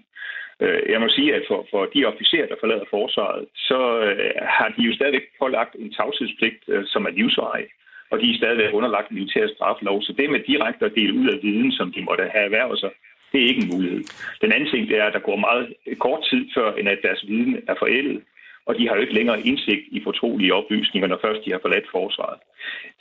Øh, 0.63 0.81
jeg 0.93 0.99
må 1.01 1.07
sige, 1.09 1.35
at 1.35 1.43
for, 1.47 1.67
for 1.71 1.81
de 1.93 2.05
officerer, 2.11 2.47
der 2.47 2.55
forlader 2.59 2.87
forsvaret, 2.89 3.45
så 3.55 3.79
øh, 4.07 4.33
har 4.57 4.69
de 4.75 4.81
jo 4.87 4.93
stadigvæk 4.95 5.25
pålagt 5.41 5.75
en 5.75 5.93
tavshedspligt, 5.93 6.61
øh, 6.67 6.83
som 6.85 7.05
er 7.05 7.09
livsvarig, 7.09 7.67
og 8.11 8.19
de 8.21 8.31
er 8.31 8.37
stadigvæk 8.37 8.73
underlagt 8.73 9.11
militær 9.11 9.47
straflov. 9.47 10.01
Så 10.01 10.13
det 10.17 10.29
med 10.29 10.39
direkte 10.51 10.85
at 10.85 10.95
dele 10.95 11.13
ud 11.13 11.27
af 11.33 11.39
viden, 11.43 11.71
som 11.71 11.91
de 11.95 12.01
måtte 12.01 12.23
have 12.35 12.45
erhvervet 12.45 12.79
sig, 12.79 12.91
det 13.31 13.39
er 13.41 13.47
ikke 13.47 13.63
en 13.63 13.73
mulighed. 13.73 14.03
Den 14.41 14.51
anden 14.51 14.69
ting 14.69 14.87
det 14.89 14.97
er, 14.97 15.05
at 15.05 15.13
der 15.13 15.27
går 15.29 15.35
meget 15.35 15.73
kort 15.99 16.23
tid 16.29 16.43
før, 16.55 16.73
end 16.73 16.89
at 16.89 16.99
deres 17.03 17.27
viden 17.27 17.63
er 17.67 17.75
forældet, 17.79 18.21
og 18.65 18.77
de 18.77 18.87
har 18.87 18.95
jo 18.95 19.01
ikke 19.01 19.19
længere 19.19 19.41
indsigt 19.49 19.85
i 19.91 20.03
fortrolige 20.03 20.53
oplysninger, 20.53 21.07
når 21.07 21.19
først 21.25 21.45
de 21.45 21.51
har 21.51 21.59
forladt 21.61 21.87
forsvaret. 21.91 22.39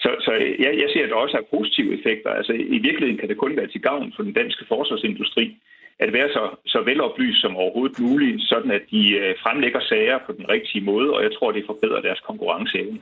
Så, 0.03 0.11
så 0.21 0.33
jeg, 0.65 0.73
jeg 0.83 0.89
ser, 0.93 1.03
at 1.05 1.11
der 1.11 1.25
også 1.25 1.37
er 1.37 1.51
positive 1.57 1.99
effekter. 1.99 2.31
Altså 2.31 2.53
i 2.53 2.79
virkeligheden 2.87 3.19
kan 3.19 3.29
det 3.29 3.37
kun 3.37 3.57
være 3.57 3.67
til 3.67 3.83
gavn 3.83 4.13
for 4.17 4.23
den 4.23 4.33
danske 4.33 4.65
forsvarsindustri, 4.69 5.57
at 6.05 6.13
være 6.13 6.29
så, 6.29 6.43
så 6.67 6.79
veloplyst 6.81 7.41
som 7.41 7.57
overhovedet 7.57 8.01
muligt, 8.01 8.43
sådan 8.43 8.71
at 8.71 8.83
de 8.91 9.03
øh, 9.21 9.35
fremlægger 9.43 9.81
sager 9.81 10.19
på 10.27 10.33
den 10.33 10.49
rigtige 10.49 10.85
måde, 10.85 11.09
og 11.15 11.23
jeg 11.23 11.33
tror, 11.33 11.53
det 11.53 11.65
forbedrer 11.67 12.01
deres 12.01 12.21
konkurrenceevne. 12.21 12.99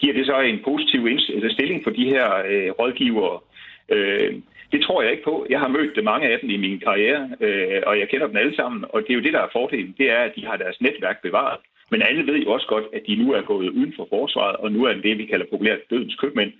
Giver 0.00 0.14
det 0.14 0.26
så 0.26 0.40
en 0.40 0.60
positiv 0.64 1.00
øh, 1.34 1.50
stilling 1.50 1.84
for 1.84 1.90
de 1.90 2.04
her 2.04 2.26
øh, 2.50 2.70
rådgivere? 2.70 3.40
Øh, 3.88 4.32
det 4.72 4.80
tror 4.82 5.02
jeg 5.02 5.10
ikke 5.10 5.24
på. 5.24 5.46
Jeg 5.50 5.60
har 5.60 5.68
mødt 5.68 6.04
mange 6.04 6.28
af 6.28 6.38
dem 6.40 6.50
i 6.50 6.56
min 6.56 6.78
karriere, 6.80 7.30
øh, 7.40 7.80
og 7.86 7.98
jeg 7.98 8.08
kender 8.08 8.26
dem 8.26 8.36
alle 8.36 8.56
sammen, 8.56 8.84
og 8.88 9.02
det 9.02 9.10
er 9.10 9.14
jo 9.14 9.26
det, 9.26 9.32
der 9.32 9.42
er 9.42 9.52
fordelen. 9.52 9.94
Det 9.98 10.10
er, 10.10 10.18
at 10.18 10.32
de 10.36 10.46
har 10.46 10.56
deres 10.56 10.80
netværk 10.80 11.22
bevaret. 11.22 11.60
Men 11.90 12.02
alle 12.02 12.32
ved 12.32 12.38
jo 12.38 12.52
også 12.52 12.66
godt, 12.66 12.84
at 12.92 13.02
de 13.06 13.14
nu 13.16 13.32
er 13.32 13.42
gået 13.42 13.68
uden 13.68 13.92
for 13.96 14.06
forsvaret, 14.10 14.56
og 14.56 14.72
nu 14.72 14.84
er 14.84 14.92
det 14.92 15.02
det, 15.02 15.18
vi 15.18 15.26
kalder 15.26 15.46
populært 15.50 15.90
dødens 15.90 16.14
købmænd 16.14 16.52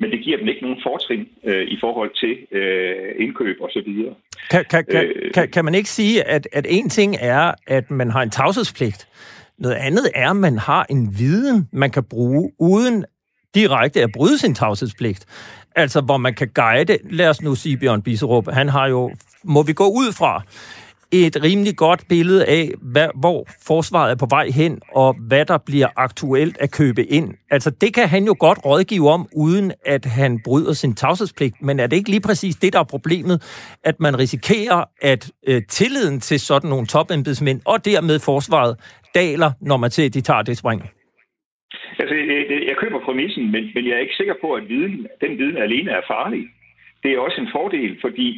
men 0.00 0.10
det 0.10 0.24
giver 0.24 0.38
dem 0.38 0.48
ikke 0.48 0.62
nogen 0.62 0.80
fortrin 0.82 1.28
øh, 1.44 1.66
i 1.68 1.76
forhold 1.80 2.10
til 2.22 2.58
øh, 2.58 3.14
indkøb 3.18 3.56
og 3.60 3.70
så 3.72 3.82
videre. 3.86 4.14
Kan, 4.50 4.64
kan, 4.70 4.84
kan, 4.90 5.04
øh, 5.04 5.32
kan, 5.32 5.48
kan 5.50 5.64
man 5.64 5.74
ikke 5.74 5.90
sige, 5.90 6.24
at, 6.24 6.48
at 6.52 6.66
en 6.68 6.88
ting 6.88 7.16
er, 7.20 7.52
at 7.66 7.90
man 7.90 8.10
har 8.10 8.22
en 8.22 8.30
tavshedspligt, 8.30 9.08
noget 9.58 9.76
andet 9.76 10.10
er, 10.14 10.30
at 10.30 10.36
man 10.36 10.58
har 10.58 10.86
en 10.90 11.18
viden, 11.18 11.68
man 11.72 11.90
kan 11.90 12.04
bruge, 12.04 12.52
uden 12.60 13.04
direkte 13.54 14.02
at 14.02 14.10
bryde 14.12 14.38
sin 14.38 14.54
tavshedspligt. 14.54 15.26
Altså, 15.76 16.00
hvor 16.00 16.16
man 16.16 16.34
kan 16.34 16.48
guide, 16.54 16.98
lad 17.10 17.28
os 17.28 17.42
nu 17.42 17.54
sige 17.54 17.76
Bjørn 17.76 18.02
Biserup, 18.02 18.48
han 18.52 18.68
har 18.68 18.86
jo, 18.86 19.10
må 19.44 19.62
vi 19.62 19.72
gå 19.72 19.84
ud 19.84 20.12
fra, 20.12 20.42
et 21.12 21.42
rimelig 21.42 21.76
godt 21.76 22.04
billede 22.08 22.44
af, 22.46 22.70
hvad, 22.92 23.08
hvor 23.20 23.46
forsvaret 23.66 24.10
er 24.12 24.16
på 24.16 24.26
vej 24.30 24.46
hen, 24.48 24.80
og 24.92 25.16
hvad 25.28 25.44
der 25.44 25.58
bliver 25.66 25.88
aktuelt 25.96 26.56
at 26.60 26.72
købe 26.72 27.04
ind. 27.04 27.34
Altså, 27.50 27.70
det 27.70 27.94
kan 27.94 28.08
han 28.08 28.24
jo 28.24 28.34
godt 28.38 28.58
rådgive 28.64 29.08
om, 29.10 29.28
uden 29.36 29.72
at 29.86 30.04
han 30.04 30.40
bryder 30.44 30.72
sin 30.72 30.94
tavshedspligt. 30.94 31.62
Men 31.62 31.80
er 31.80 31.86
det 31.86 31.96
ikke 31.96 32.10
lige 32.10 32.26
præcis 32.28 32.56
det, 32.56 32.72
der 32.72 32.80
er 32.80 32.84
problemet, 32.84 33.36
at 33.84 34.00
man 34.00 34.18
risikerer, 34.18 34.84
at 35.02 35.30
øh, 35.48 35.62
tilliden 35.68 36.20
til 36.20 36.40
sådan 36.40 36.70
nogle 36.70 36.86
topembedsmænd, 36.86 37.60
og 37.66 37.84
dermed 37.84 38.18
forsvaret, 38.18 38.76
daler, 39.14 39.50
når 39.60 39.76
man 39.76 39.90
ser, 39.90 40.06
at 40.06 40.14
de 40.14 40.20
tager 40.20 40.42
det 40.42 40.58
spring? 40.58 40.80
Altså, 41.98 42.14
jeg 42.68 42.76
køber 42.82 43.00
præmissen, 43.04 43.52
men, 43.52 43.62
men 43.74 43.86
jeg 43.86 43.94
er 43.94 43.98
ikke 43.98 44.20
sikker 44.20 44.34
på, 44.40 44.48
at 44.52 44.68
viden, 44.68 45.06
den 45.20 45.38
viden 45.38 45.56
alene 45.56 45.90
er 45.90 46.04
farlig. 46.08 46.44
Det 47.02 47.10
er 47.12 47.18
også 47.18 47.40
en 47.40 47.48
fordel, 47.56 47.98
fordi 48.00 48.28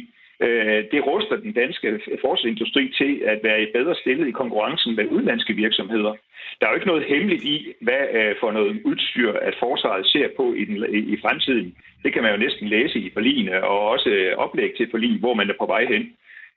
Øh, 0.45 0.83
det 0.91 1.05
ruster 1.07 1.35
den 1.35 1.53
danske 1.53 1.87
forsvarsindustri 2.21 2.93
til 2.97 3.21
at 3.25 3.39
være 3.43 3.63
i 3.63 3.71
bedre 3.73 3.95
stillet 3.95 4.27
i 4.27 4.39
konkurrencen 4.41 4.95
med 4.95 5.05
udenlandske 5.05 5.53
virksomheder. 5.53 6.13
Der 6.59 6.65
er 6.65 6.71
jo 6.71 6.75
ikke 6.75 6.87
noget 6.87 7.05
hemmeligt 7.05 7.43
i, 7.43 7.73
hvad 7.81 8.03
øh, 8.13 8.35
for 8.39 8.51
noget 8.51 8.81
udstyr, 8.85 9.31
at 9.33 9.55
forsvaret 9.59 10.05
ser 10.07 10.27
på 10.37 10.53
i, 10.53 10.65
den, 10.65 10.75
i 11.13 11.17
fremtiden. 11.21 11.75
Det 12.03 12.13
kan 12.13 12.23
man 12.23 12.31
jo 12.31 12.37
næsten 12.37 12.67
læse 12.67 12.99
i 12.99 13.09
forligene, 13.13 13.63
og 13.63 13.79
også 13.89 14.09
øh, 14.09 14.37
oplæg 14.37 14.71
til 14.77 14.87
forlig, 14.91 15.19
hvor 15.19 15.33
man 15.33 15.49
er 15.49 15.53
på 15.59 15.65
vej 15.65 15.85
hen. 15.85 16.03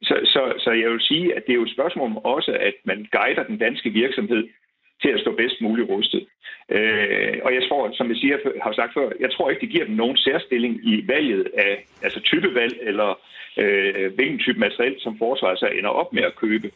Så, 0.03 0.14
så, 0.25 0.42
så 0.59 0.70
jeg 0.70 0.90
vil 0.90 1.01
sige, 1.01 1.35
at 1.37 1.47
det 1.47 1.53
er 1.53 1.61
jo 1.61 1.68
et 1.68 1.77
spørgsmål 1.77 2.07
om 2.07 2.18
også, 2.18 2.53
at 2.61 2.75
man 2.85 3.07
guider 3.12 3.42
den 3.42 3.59
danske 3.59 3.90
virksomhed 3.90 4.49
til 5.03 5.09
at 5.09 5.20
stå 5.20 5.31
bedst 5.33 5.61
muligt 5.61 5.88
rustet. 5.88 6.27
Øh, 6.77 7.37
og 7.44 7.55
jeg 7.55 7.62
tror, 7.68 7.90
som 7.92 8.09
jeg 8.09 8.16
siger, 8.16 8.37
har 8.62 8.73
sagt 8.73 8.94
før, 8.94 9.11
jeg 9.20 9.31
tror 9.33 9.51
ikke, 9.51 9.61
det 9.61 9.75
giver 9.75 9.85
dem 9.85 9.94
nogen 9.94 10.16
særstilling 10.16 10.75
i 10.92 11.09
valget 11.09 11.47
af 11.59 11.85
altså 12.03 12.20
typevalg 12.20 12.75
eller 12.81 13.18
øh, 13.59 14.14
hvilken 14.14 14.38
type 14.38 14.59
materiel, 14.59 14.95
som 14.99 15.19
forsvaret 15.19 15.59
så 15.59 15.69
ender 15.79 15.90
op 15.90 16.12
med 16.12 16.23
at 16.23 16.37
købe. 16.40 16.71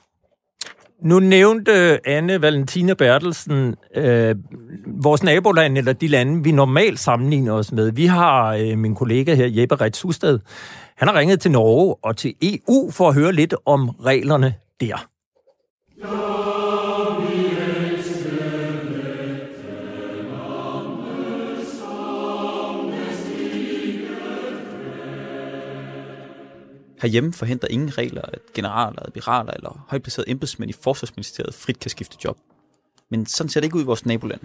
Nu 1.02 1.20
nævnte 1.20 1.72
øh, 1.72 1.98
Anne 2.04 2.42
Valentina 2.42 2.94
Bertelsen 2.94 3.74
øh, 3.96 4.36
vores 4.86 5.22
naboland, 5.22 5.78
eller 5.78 5.92
de 5.92 6.08
lande, 6.08 6.44
vi 6.44 6.52
normalt 6.52 6.98
sammenligner 6.98 7.52
os 7.52 7.72
med. 7.72 7.92
Vi 7.92 8.06
har 8.06 8.54
øh, 8.54 8.78
min 8.78 8.94
kollega 8.94 9.34
her, 9.34 9.46
Jeppe 9.46 9.74
Rets 9.74 10.02
Husted. 10.02 10.38
Han 10.96 11.08
har 11.08 11.18
ringet 11.18 11.40
til 11.40 11.50
Norge 11.50 11.96
og 12.02 12.16
til 12.16 12.34
EU 12.42 12.90
for 12.90 13.08
at 13.08 13.14
høre 13.14 13.32
lidt 13.32 13.54
om 13.66 13.88
reglerne 13.88 14.54
der. 14.80 15.08
Herhjemme 27.02 27.32
forhindrer 27.32 27.68
ingen 27.70 27.98
regler, 27.98 28.22
at 28.22 28.40
generaler, 28.54 29.02
admiraler 29.06 29.52
eller 29.52 29.86
højplacerede 29.88 30.30
embedsmænd 30.30 30.70
i 30.70 30.74
Forsvarsministeriet 30.82 31.54
frit 31.54 31.80
kan 31.80 31.90
skifte 31.90 32.16
job. 32.24 32.38
Men 33.10 33.26
sådan 33.26 33.50
ser 33.50 33.60
det 33.60 33.66
ikke 33.66 33.76
ud 33.76 33.82
i 33.82 33.86
vores 33.86 34.06
naboland. 34.06 34.40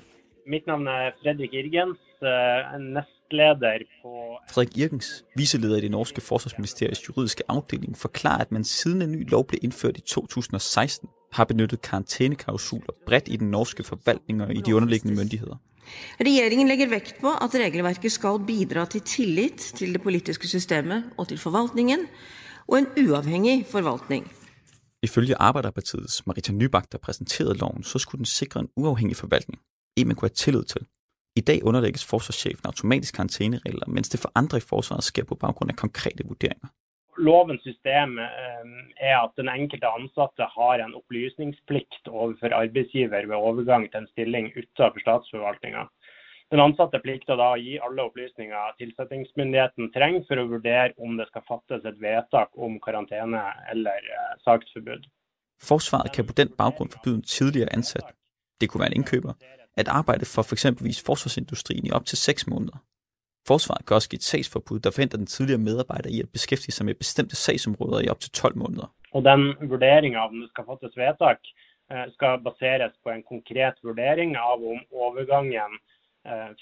Mit 0.48 0.68
navn 0.68 0.88
er 0.88 1.12
Fredrik 1.24 1.54
Irgens, 1.54 2.00
øh, 2.24 2.80
næstleder 2.96 3.80
på... 4.02 4.10
Frederik 4.54 4.78
Irgens, 4.78 5.26
viseleder 5.36 5.78
i 5.78 5.82
det 5.82 5.92
norske 5.92 6.22
forsvarsministeriets 6.22 7.08
juridiske 7.08 7.44
afdeling, 7.48 7.98
forklarer, 7.98 8.42
at 8.42 8.52
man 8.52 8.64
siden 8.64 9.02
en 9.02 9.12
ny 9.12 9.30
lov 9.30 9.48
blev 9.48 9.60
indført 9.64 9.98
i 9.98 10.02
2016, 10.02 11.10
har 11.32 11.44
benyttet 11.44 11.82
karantæneklausuler 11.82 12.94
bredt 13.06 13.28
i 13.28 13.36
den 13.36 13.52
norske 13.52 13.84
forvaltning 13.84 14.42
og 14.42 14.54
i 14.56 14.62
de 14.62 14.76
underliggende 14.76 15.16
myndigheder. 15.16 15.56
Regeringen 16.22 16.68
lægger 16.68 16.90
vægt 16.90 17.16
på, 17.22 17.28
at 17.28 17.56
regelverket 17.56 18.12
skal 18.12 18.40
bidra 18.48 18.86
til 18.86 19.02
tillit 19.02 19.58
til 19.58 19.94
det 19.94 20.02
politiske 20.02 20.48
systemet 20.48 21.04
og 21.18 21.28
til 21.28 21.38
forvaltningen, 21.38 22.00
og 22.68 22.78
en 22.78 22.88
uafhængig 23.04 23.66
forvaltning. 23.66 24.24
Ifølge 25.08 25.36
Arbejderpartiets 25.50 26.28
Marita 26.28 26.52
Nybak, 26.52 26.86
der 26.92 26.98
præsenterede 26.98 27.58
loven, 27.58 27.84
så 27.84 28.00
skulle 28.00 28.20
den 28.20 28.26
sikre 28.26 28.60
en 28.60 28.70
uafhængig 28.76 29.18
forvaltning. 29.18 29.62
En 29.98 30.08
man 30.08 30.16
kunne 30.16 30.30
have 30.30 30.42
tillid 30.44 30.64
til. 30.64 30.82
I 31.36 31.42
dag 31.50 31.60
underlægges 31.64 32.06
forsvarschefen 32.12 32.66
automatisk 32.66 33.14
karantæneregler, 33.16 33.88
mens 33.88 34.10
det 34.10 34.20
for 34.20 34.32
andre 34.36 34.58
i 34.58 34.68
forsvaret 34.72 35.04
sker 35.04 35.26
på 35.32 35.36
baggrund 35.36 35.70
af 35.72 35.78
konkrete 35.84 36.24
vurderinger. 36.32 36.70
Lovens 37.18 37.62
system 37.62 38.10
eh, 38.20 38.68
er 39.12 39.18
at 39.26 39.32
den 39.40 39.50
enkelte 39.60 39.88
ansatte 39.98 40.44
har 40.58 40.76
en 40.86 40.96
opplysningsplikt 41.00 42.04
overfor 42.08 42.54
arbeidsgiver 42.62 43.28
ved 43.28 43.36
overgang 43.36 43.84
til 43.92 44.00
en 44.00 44.12
stilling 44.14 44.46
utenfor 44.60 45.00
statsforvaltninga. 45.06 45.84
Den 46.54 46.62
ansatte 46.62 47.00
plikter 47.02 47.34
da 47.34 47.48
å 47.56 47.58
gi 47.58 47.80
alle 47.82 48.04
opplysninger 48.06 48.76
tilsettingsmyndigheten 48.78 49.88
trenger 49.96 50.22
for 50.28 50.38
å 50.38 50.44
vurdere 50.52 50.94
om 51.02 51.16
det 51.18 51.26
skal 51.32 51.42
fattes 51.48 51.86
et 51.90 51.96
vedtak 51.98 52.52
om 52.54 52.76
karantene 52.84 53.40
eller 53.72 54.10
eh, 54.18 54.36
saksforbud. 54.46 55.08
Forsvaret 55.70 56.14
kan 56.14 56.28
på 56.30 56.36
den 56.38 56.52
baggrund 56.54 56.94
forbyde 56.94 57.16
en 57.16 57.26
tidligere 57.26 57.74
ansat, 57.74 58.12
det 58.62 58.70
kunne 58.70 58.84
være 58.84 58.94
en 58.94 59.02
indkøber, 59.02 59.34
at 59.82 59.90
arbejde 59.90 60.30
for 60.30 60.46
f.eks. 60.46 60.68
For 60.78 61.08
forsvarsindustrien 61.08 61.88
i 61.90 61.96
op 61.98 62.06
til 62.06 62.22
6 62.22 62.46
måneder. 62.54 62.78
Forsvaret 63.50 63.88
kan 63.88 63.98
også 63.98 64.10
give 64.10 64.22
et 64.22 64.30
sagsforbud, 64.30 64.80
der 64.84 64.92
forhindrer 64.94 65.18
den 65.24 65.32
tidligere 65.34 65.66
medarbejder 65.70 66.10
i 66.14 66.20
at 66.22 66.30
beskæftige 66.30 66.76
sig 66.76 66.86
med 66.86 67.02
bestemte 67.02 67.36
sagsområder 67.36 68.06
i 68.06 68.12
op 68.14 68.20
til 68.20 68.32
12 68.32 68.58
måneder. 68.58 68.94
Og 69.16 69.26
den 69.26 69.42
vurderingen 69.72 70.22
av 70.22 70.30
om 70.30 70.40
det 70.42 70.50
skal 70.54 70.70
fattes 70.70 70.94
vedtak, 70.98 71.42
eh, 71.92 72.06
skal 72.14 72.38
baseres 72.46 72.94
på 73.04 73.10
en 73.10 73.24
konkret 73.24 73.76
vurdering 73.84 74.38
av 74.38 74.62
om 74.74 74.80
overgangen 74.92 75.82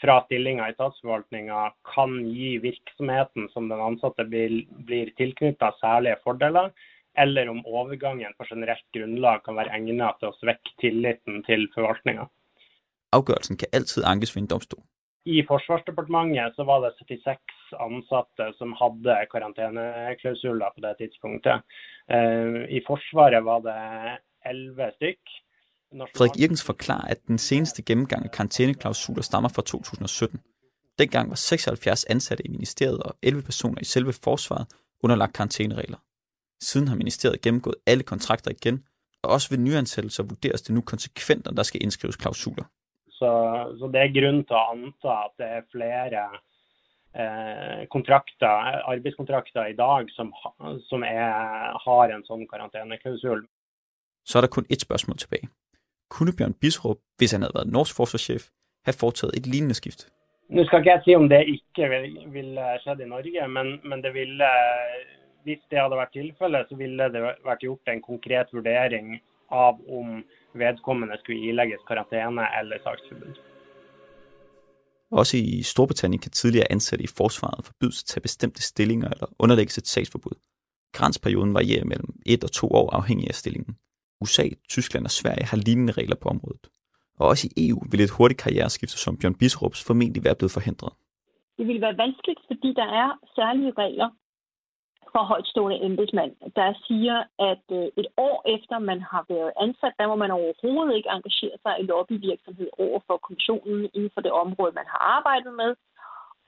fra 0.02 0.16
stillinger 0.26 0.72
i 0.72 0.74
statsforvaltninga 0.74 1.68
kan 1.86 2.16
gi 2.26 2.56
virksomheten 2.64 3.46
som 3.54 3.68
den 3.70 3.82
ansatte 3.82 4.26
blir, 4.26 4.64
blir 4.88 5.12
tilknytta 5.20 5.70
særlige 5.78 6.18
fordeler, 6.24 6.72
eller 7.14 7.50
om 7.52 7.62
overgangen 7.66 8.34
på 8.38 8.48
generelt 8.50 8.86
grunnlag 8.96 9.44
kan 9.46 9.60
være 9.60 9.74
egnet 9.78 10.18
til 10.20 10.32
å 10.32 10.38
svekke 10.40 10.78
tilliten 10.82 11.44
til 11.46 11.68
forvaltninga. 11.76 12.26
Afgørelsen 13.14 13.60
kan 13.60 13.76
altid 13.76 14.08
ankes 14.08 14.34
ved 14.36 14.46
en 14.46 14.52
domstol. 14.56 14.84
I 15.30 15.44
Forsvarsdepartementet 15.46 16.56
så 16.58 16.66
var 16.66 16.82
det 16.82 16.96
76 16.98 17.76
ansatte 17.78 18.48
som 18.58 18.72
hadde 18.80 19.20
karanteneklausuler 19.30 20.74
på 20.74 20.82
det 20.82 20.96
tidspunktet. 20.98 21.62
Eh, 22.10 22.64
I 22.74 22.82
Forsvaret 22.88 23.46
var 23.46 23.62
det 23.68 23.78
11 24.50 24.96
stykk. 24.96 25.36
Frederik 25.92 26.40
Irkens 26.40 26.66
forklarer, 26.66 27.08
at 27.08 27.28
den 27.28 27.38
seneste 27.38 27.82
gennemgang 27.82 28.24
af 28.26 28.32
karantæneklausuler 28.32 29.22
stammer 29.22 29.50
fra 29.50 29.62
2017. 29.62 30.40
Dengang 31.00 31.30
var 31.30 31.36
76 31.36 32.04
ansatte 32.04 32.46
i 32.46 32.50
ministeriet 32.50 33.04
og 33.04 33.16
11 33.24 33.42
personer 33.42 33.82
i 33.82 33.86
selve 33.86 34.14
forsvaret 34.14 34.68
underlagt 35.04 35.34
karantæneregler. 35.34 35.98
Siden 36.62 36.88
har 36.88 36.96
ministeriet 36.96 37.42
gennemgået 37.42 37.76
alle 37.86 38.04
kontrakter 38.04 38.52
igen, 38.52 38.84
og 39.24 39.30
også 39.30 39.50
ved 39.50 39.58
nyansættelser 39.58 40.24
vurderes 40.24 40.62
det 40.62 40.76
nu 40.76 40.82
konsekvent, 40.82 41.48
om 41.48 41.56
der 41.56 41.64
skal 41.64 41.84
indskrives 41.84 42.16
klausuler. 42.16 42.66
Så, 43.10 43.30
så 43.80 43.90
det 43.94 44.02
er 44.02 44.14
grunn 44.18 44.44
til 44.44 44.58
å 44.58 44.64
anta 44.74 45.16
at 45.26 45.34
det 45.38 45.48
er 45.58 45.68
flere 45.72 46.24
eh, 47.22 47.88
kontrakter, 47.94 48.56
arbeidskontrakter 48.94 49.66
i 49.74 49.78
dag 49.78 50.10
som, 50.16 50.34
som 50.90 51.04
er, 51.04 51.34
har 51.86 52.16
en 52.16 52.26
sånn 52.26 52.48
karanteneklausul. 52.50 53.46
Så 54.26 54.38
er 54.38 54.48
der 54.48 54.56
kun 54.56 54.70
et 54.70 54.82
spørgsmål 54.82 55.18
tilbage. 55.18 55.50
Kunne 56.16 56.34
Bjørn 56.38 56.54
Bisrup, 56.62 57.00
hvis 57.18 57.32
han 57.32 57.42
havde 57.42 57.58
været 57.58 57.74
norsk 57.78 57.96
forsvarschef, 57.96 58.44
have 58.86 59.00
foretaget 59.02 59.38
et 59.38 59.46
lignende 59.54 59.76
skift? 59.82 60.02
Nå 60.50 60.66
skal 60.66 60.80
ikke 60.80 60.92
jeg 60.92 61.02
si 61.06 61.16
om 61.16 61.30
det 61.30 61.42
ikke 61.56 61.84
ville 61.92 62.22
vil 62.38 62.50
skjedd 62.84 63.00
i 63.00 63.12
Norge, 63.14 63.48
men, 63.56 63.68
men 63.90 64.04
det 64.04 64.14
ville, 64.14 64.50
hvis 65.44 65.62
det 65.72 65.80
hadde 65.80 66.00
vært 66.02 66.12
tilfellet, 66.20 66.66
så 66.70 66.76
ville 66.76 67.04
det 67.14 67.22
vært 67.50 67.64
gjort 67.66 67.94
en 67.94 68.02
konkret 68.02 68.48
vurdering 68.54 69.22
av 69.52 69.80
om 70.00 70.08
vedkommende 70.64 71.18
skulle 71.22 71.48
ilegges 71.52 71.88
karantene 71.88 72.46
eller 72.60 72.84
saksforbud. 72.84 73.40
Også 75.12 75.38
i 75.38 75.64
Storbritannien 75.64 76.22
kan 76.22 76.32
tidligere 76.32 76.72
ansatte 76.72 77.04
i 77.04 77.16
forsvaret 77.18 77.66
forbydes 77.66 78.04
at 78.04 78.08
tage 78.08 78.22
bestemte 78.28 78.62
stillinger 78.64 79.10
eller 79.10 79.28
underlægges 79.40 79.78
et 79.78 79.88
sagsforbud. 79.88 80.38
Grænsperioden 80.94 81.54
varierer 81.54 81.86
mellem 81.86 82.12
et 82.26 82.44
og 82.44 82.52
to 82.52 82.68
år 82.68 82.90
afhængig 83.00 83.28
af 83.30 83.36
stillingen. 83.36 83.76
USA, 84.22 84.46
Tyskland 84.70 85.06
og 85.06 85.12
Sverige 85.12 85.46
har 85.52 85.58
lignende 85.58 85.94
regler 85.94 86.16
på 86.16 86.30
området. 86.30 86.64
Og 87.20 87.28
også 87.28 87.48
i 87.48 87.70
EU 87.70 87.80
vil 87.92 88.02
et 88.02 88.16
hurtigt 88.18 88.42
karriereskifte 88.42 88.98
som 88.98 89.18
Bjørn 89.18 89.36
Bisrups 89.36 89.84
formentlig 89.88 90.24
være 90.24 90.36
blevet 90.36 90.52
forhindret. 90.58 90.94
Det 91.58 91.68
vil 91.68 91.82
være 91.82 91.98
vanskeligt, 91.98 92.42
fordi 92.48 92.70
der 92.74 92.88
er 93.02 93.10
særlige 93.36 93.74
regler 93.78 94.10
for 95.14 95.24
højtstående 95.32 95.84
embedsmand, 95.88 96.34
der 96.56 96.74
siger, 96.88 97.18
at 97.52 97.66
øh, 97.72 97.88
et 98.02 98.08
år 98.18 98.38
efter 98.56 98.80
man 98.80 99.00
har 99.12 99.24
været 99.30 99.52
ansat, 99.66 99.94
der 100.00 100.08
må 100.08 100.16
man 100.16 100.32
overhovedet 100.32 100.96
ikke 100.98 101.10
engagere 101.18 101.58
sig 101.64 101.74
i 101.80 101.84
lobbyvirksomhed 101.92 102.70
over 102.86 103.00
for 103.08 103.18
kommissionen 103.26 103.90
inden 103.94 104.12
for 104.14 104.22
det 104.22 104.32
område, 104.32 104.72
man 104.80 104.88
har 104.94 105.02
arbejdet 105.18 105.54
med. 105.62 105.72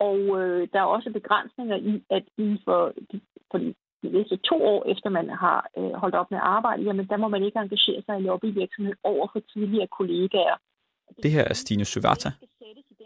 Og 0.09 0.19
øh, 0.39 0.67
der 0.73 0.79
er 0.81 0.93
også 0.95 1.09
begrænsninger 1.19 1.77
i, 1.91 1.93
at 2.09 2.25
inden 2.37 2.59
for 2.65 2.93
de, 3.11 3.21
for 3.51 3.57
de 3.57 3.73
de 4.03 4.09
næste 4.17 4.37
to 4.49 4.55
år 4.73 4.81
efter 4.91 5.09
man 5.09 5.29
har 5.29 5.59
øh, 5.77 5.93
holdt 6.01 6.15
op 6.15 6.31
med 6.31 6.39
at 6.39 6.47
arbejde, 6.57 6.83
jamen 6.83 7.07
der 7.07 7.17
må 7.17 7.27
man 7.27 7.43
ikke 7.43 7.59
engagere 7.59 8.01
sig 8.05 8.15
i 8.19 8.21
lobbyvirksomhed 8.21 8.93
over 9.03 9.27
for 9.33 9.39
tidligere 9.53 9.87
kollegaer. 9.97 10.57
Det 11.23 11.31
her 11.31 11.43
er 11.43 11.53
Stine 11.53 11.85
Søvata. 11.85 12.29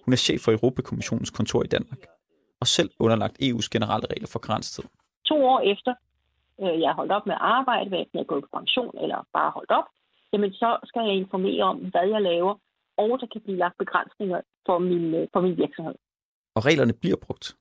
Hun 0.06 0.14
er 0.14 0.22
chef 0.28 0.42
for 0.42 0.52
Europakommissionens 0.52 1.30
kontor 1.30 1.64
i 1.64 1.68
Danmark, 1.68 2.02
og 2.62 2.68
selv 2.68 2.90
underlagt 3.00 3.36
EU's 3.42 3.68
generelle 3.72 4.08
regler 4.14 4.30
for 4.34 4.40
grænstid. 4.40 4.84
To 5.26 5.36
år 5.46 5.60
efter 5.74 5.94
øh, 6.62 6.82
jeg 6.82 6.90
har 6.90 6.96
holdt 6.96 7.12
op 7.12 7.26
med 7.26 7.36
at 7.36 7.46
arbejde, 7.58 7.90
hvad 7.90 8.00
jeg 8.00 8.20
er 8.20 8.32
gået 8.32 8.44
på 8.44 8.50
pension 8.58 8.94
eller 9.04 9.20
bare 9.34 9.52
holdt 9.52 9.72
op, 9.72 9.88
jamen 10.34 10.52
så 10.54 10.70
skal 10.84 11.02
jeg 11.08 11.16
informere 11.16 11.64
om, 11.64 11.78
hvad 11.78 12.08
jeg 12.14 12.22
laver, 12.22 12.56
og 12.98 13.20
der 13.22 13.28
kan 13.34 13.42
blive 13.42 13.58
lagt 13.58 13.78
begrænsninger 13.78 14.42
for 14.66 14.78
min, 14.80 15.14
øh, 15.14 15.28
for 15.34 15.42
min 15.42 15.58
virksomhed. 15.58 15.96
Og 16.56 16.66
reglerne 16.66 16.94
bliver 16.94 17.20
brugt. 17.26 17.56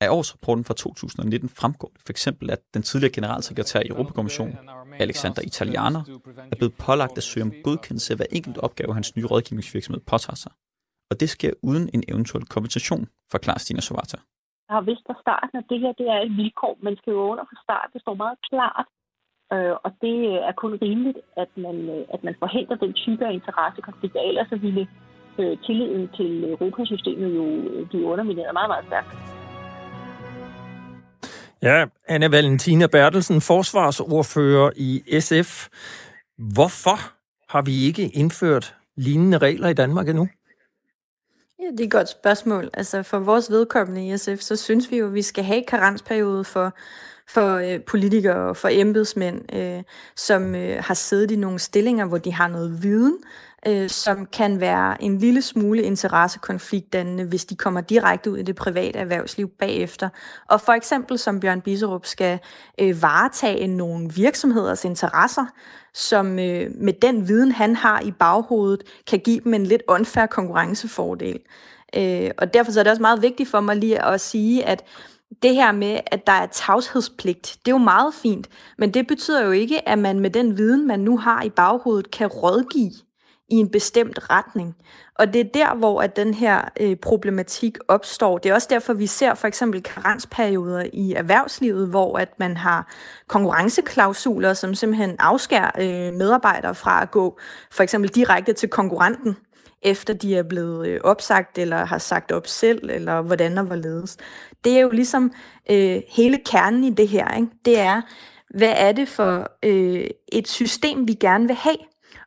Af 0.00 0.08
årsrapporten 0.10 0.64
fra 0.64 0.74
2019 0.74 1.48
fremgår 1.48 1.90
det 1.94 2.02
for 2.06 2.10
eksempel, 2.10 2.50
at 2.50 2.60
den 2.74 2.82
tidligere 2.82 3.12
generalsekretær 3.12 3.80
i 3.80 3.88
Europakommissionen, 3.88 4.58
Alexander 4.98 5.42
Italianer, 5.42 6.02
er 6.52 6.56
blevet 6.56 6.74
pålagt 6.86 7.16
at 7.16 7.22
søge 7.22 7.44
om 7.44 7.52
godkendelse 7.64 8.12
af 8.12 8.16
hver 8.18 8.30
enkelt 8.32 8.58
opgave, 8.58 8.94
hans 8.94 9.16
nye 9.16 9.26
rådgivningsvirksomhed 9.26 10.00
påtager 10.10 10.36
sig. 10.36 10.52
Og 11.10 11.20
det 11.20 11.28
sker 11.30 11.52
uden 11.62 11.90
en 11.94 12.02
eventuel 12.08 12.44
kompensation, 12.46 13.06
forklarer 13.32 13.58
Stina 13.58 13.80
Sovata. 13.80 14.18
Jeg 14.68 14.74
har 14.76 14.84
vidst 14.90 15.04
fra 15.06 15.16
starten, 15.20 15.58
at 15.58 15.66
det 15.70 15.80
her 15.80 15.92
det 16.00 16.06
er 16.14 16.20
et 16.26 16.36
vilkår, 16.36 16.78
man 16.82 16.96
skal 16.96 17.10
jo 17.10 17.20
under 17.30 17.44
fra 17.44 17.58
start. 17.64 17.88
Det 17.92 18.00
står 18.00 18.14
meget 18.14 18.38
klart, 18.50 18.86
øh, 19.52 19.74
og 19.84 19.90
det 20.04 20.16
er 20.48 20.52
kun 20.62 20.72
rimeligt, 20.82 21.18
at 21.36 21.50
man, 21.56 21.76
øh, 21.94 22.04
at 22.14 22.24
man 22.24 22.34
forhindrer 22.38 22.76
den 22.76 22.92
type 22.92 23.26
af 23.26 23.32
interessekonflikter. 23.32 24.20
Ellers 24.20 24.48
så 24.48 24.56
ville 24.56 24.88
øh, 25.38 25.58
tilliden 25.66 26.08
til 26.18 26.30
Europasystemet 26.54 27.30
jo 27.38 27.44
øh, 27.70 27.88
blive 27.88 28.04
undermineret 28.12 28.52
meget, 28.52 28.70
meget 28.72 28.86
stærkt. 28.90 29.33
Ja, 31.64 31.84
Anna 32.08 32.28
Valentina 32.28 32.86
Bertelsen, 32.86 33.40
forsvarsordfører 33.40 34.70
i 34.76 35.20
SF. 35.20 35.68
Hvorfor 36.38 36.98
har 37.48 37.62
vi 37.62 37.84
ikke 37.84 38.08
indført 38.08 38.74
lignende 38.96 39.38
regler 39.38 39.68
i 39.68 39.74
Danmark 39.74 40.08
endnu? 40.08 40.28
Ja, 41.58 41.64
det 41.70 41.80
er 41.80 41.84
et 41.84 41.90
godt 41.90 42.08
spørgsmål. 42.08 42.70
Altså 42.74 43.02
for 43.02 43.18
vores 43.18 43.50
vedkommende 43.50 44.08
i 44.08 44.16
SF, 44.16 44.40
så 44.40 44.56
synes 44.56 44.90
vi 44.90 44.96
jo, 44.96 45.06
at 45.06 45.14
vi 45.14 45.22
skal 45.22 45.44
have 45.44 45.64
karensperiode 45.68 46.44
for, 46.44 46.76
for 47.28 47.54
øh, 47.54 47.80
politikere 47.80 48.48
og 48.48 48.56
for 48.56 48.68
embedsmænd, 48.72 49.54
øh, 49.54 49.82
som 50.16 50.54
øh, 50.54 50.76
har 50.80 50.94
siddet 50.94 51.30
i 51.30 51.36
nogle 51.36 51.58
stillinger, 51.58 52.06
hvor 52.06 52.18
de 52.18 52.32
har 52.32 52.48
noget 52.48 52.82
viden, 52.82 53.18
øh, 53.66 53.90
som 53.90 54.26
kan 54.26 54.60
være 54.60 55.02
en 55.02 55.18
lille 55.18 55.42
smule 55.42 55.82
interessekonfliktdannende, 55.82 57.24
hvis 57.24 57.44
de 57.44 57.56
kommer 57.56 57.80
direkte 57.80 58.30
ud 58.30 58.38
i 58.38 58.42
det 58.42 58.56
private 58.56 58.98
erhvervsliv 58.98 59.48
bagefter. 59.48 60.08
Og 60.48 60.60
for 60.60 60.72
eksempel 60.72 61.18
som 61.18 61.40
Bjørn 61.40 61.60
Biserup 61.60 62.06
skal 62.06 62.38
øh, 62.80 63.02
varetage 63.02 63.66
nogle 63.66 64.10
virksomheders 64.12 64.84
interesser, 64.84 65.46
som 65.94 66.38
øh, 66.38 66.70
med 66.74 66.92
den 67.02 67.28
viden, 67.28 67.52
han 67.52 67.76
har 67.76 68.00
i 68.00 68.10
baghovedet, 68.10 68.82
kan 69.06 69.18
give 69.18 69.40
dem 69.40 69.54
en 69.54 69.66
lidt 69.66 69.82
unfair 69.88 70.26
konkurrencefordel. 70.26 71.38
Øh, 71.96 72.30
og 72.38 72.54
derfor 72.54 72.72
så 72.72 72.80
er 72.80 72.84
det 72.84 72.90
også 72.90 73.02
meget 73.02 73.22
vigtigt 73.22 73.48
for 73.48 73.60
mig 73.60 73.76
lige 73.76 74.04
at 74.04 74.20
sige, 74.20 74.64
at 74.64 74.84
det 75.42 75.54
her 75.54 75.72
med, 75.72 76.00
at 76.06 76.26
der 76.26 76.32
er 76.32 76.46
tavshedspligt, 76.46 77.56
det 77.64 77.70
er 77.70 77.74
jo 77.74 77.78
meget 77.78 78.14
fint, 78.14 78.48
men 78.78 78.94
det 78.94 79.06
betyder 79.06 79.44
jo 79.44 79.50
ikke, 79.50 79.88
at 79.88 79.98
man 79.98 80.20
med 80.20 80.30
den 80.30 80.58
viden, 80.58 80.86
man 80.86 81.00
nu 81.00 81.18
har 81.18 81.42
i 81.42 81.50
baghovedet, 81.50 82.10
kan 82.10 82.26
rådgive 82.26 83.03
i 83.48 83.54
en 83.54 83.70
bestemt 83.70 84.30
retning. 84.30 84.76
Og 85.14 85.32
det 85.32 85.40
er 85.40 85.50
der, 85.54 85.74
hvor 85.74 86.02
at 86.02 86.16
den 86.16 86.34
her 86.34 86.62
øh, 86.80 86.96
problematik 86.96 87.78
opstår. 87.88 88.38
Det 88.38 88.50
er 88.50 88.54
også 88.54 88.68
derfor, 88.70 88.92
vi 88.92 89.06
ser 89.06 89.34
for 89.34 89.46
eksempel 89.46 89.82
karensperioder 89.82 90.86
i 90.92 91.12
erhvervslivet, 91.12 91.88
hvor 91.88 92.18
at 92.18 92.38
man 92.38 92.56
har 92.56 92.92
konkurrenceklausuler, 93.28 94.54
som 94.54 94.74
simpelthen 94.74 95.16
afskærer 95.18 95.70
øh, 95.78 96.14
medarbejdere 96.14 96.74
fra 96.74 97.02
at 97.02 97.10
gå 97.10 97.38
for 97.70 97.82
eksempel 97.82 98.10
direkte 98.10 98.52
til 98.52 98.68
konkurrenten, 98.68 99.36
efter 99.82 100.14
de 100.14 100.36
er 100.36 100.42
blevet 100.42 100.88
øh, 100.88 101.00
opsagt, 101.04 101.58
eller 101.58 101.84
har 101.84 101.98
sagt 101.98 102.32
op 102.32 102.46
selv, 102.46 102.90
eller 102.90 103.22
hvordan 103.22 103.58
og 103.58 103.64
hvorledes. 103.64 104.16
Det 104.64 104.76
er 104.76 104.80
jo 104.80 104.90
ligesom 104.90 105.32
øh, 105.70 106.02
hele 106.08 106.38
kernen 106.46 106.84
i 106.84 106.90
det 106.90 107.08
her. 107.08 107.36
Ikke? 107.36 107.48
Det 107.64 107.78
er, 107.78 108.02
hvad 108.50 108.72
er 108.76 108.92
det 108.92 109.08
for 109.08 109.50
øh, 109.62 110.06
et 110.32 110.48
system, 110.48 111.08
vi 111.08 111.14
gerne 111.14 111.46
vil 111.46 111.56
have? 111.56 111.76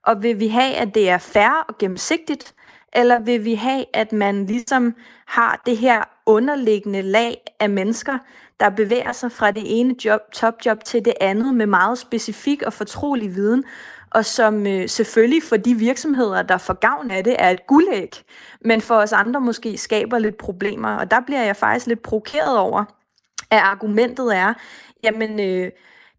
Og 0.07 0.23
vil 0.23 0.39
vi 0.39 0.47
have, 0.47 0.73
at 0.73 0.95
det 0.95 1.09
er 1.09 1.17
fair 1.17 1.65
og 1.69 1.77
gennemsigtigt, 1.77 2.53
eller 2.93 3.19
vil 3.19 3.45
vi 3.45 3.55
have, 3.55 3.85
at 3.93 4.11
man 4.11 4.45
ligesom 4.45 4.95
har 5.25 5.61
det 5.65 5.77
her 5.77 6.03
underliggende 6.25 7.01
lag 7.01 7.41
af 7.59 7.69
mennesker, 7.69 8.17
der 8.59 8.69
bevæger 8.69 9.11
sig 9.11 9.31
fra 9.31 9.51
det 9.51 9.63
ene 9.65 10.05
job, 10.05 10.21
topjob 10.31 10.83
til 10.83 11.05
det 11.05 11.13
andet 11.21 11.53
med 11.53 11.65
meget 11.65 11.97
specifik 11.97 12.61
og 12.61 12.73
fortrolig 12.73 13.35
viden, 13.35 13.63
og 14.11 14.25
som 14.25 14.67
øh, 14.67 14.89
selvfølgelig 14.89 15.43
for 15.43 15.57
de 15.57 15.75
virksomheder, 15.75 16.41
der 16.41 16.57
får 16.57 16.73
gavn 16.73 17.11
af 17.11 17.23
det, 17.23 17.35
er 17.39 17.49
et 17.49 17.67
guldæg, 17.67 18.23
men 18.61 18.81
for 18.81 18.95
os 18.95 19.13
andre 19.13 19.41
måske 19.41 19.77
skaber 19.77 20.19
lidt 20.19 20.37
problemer. 20.37 20.95
Og 20.97 21.11
der 21.11 21.19
bliver 21.25 21.43
jeg 21.43 21.55
faktisk 21.55 21.87
lidt 21.87 22.01
provokeret 22.01 22.57
over, 22.57 22.83
at 23.51 23.59
argumentet 23.59 24.35
er, 24.35 24.53
jamen 25.03 25.39
øh, 25.39 25.71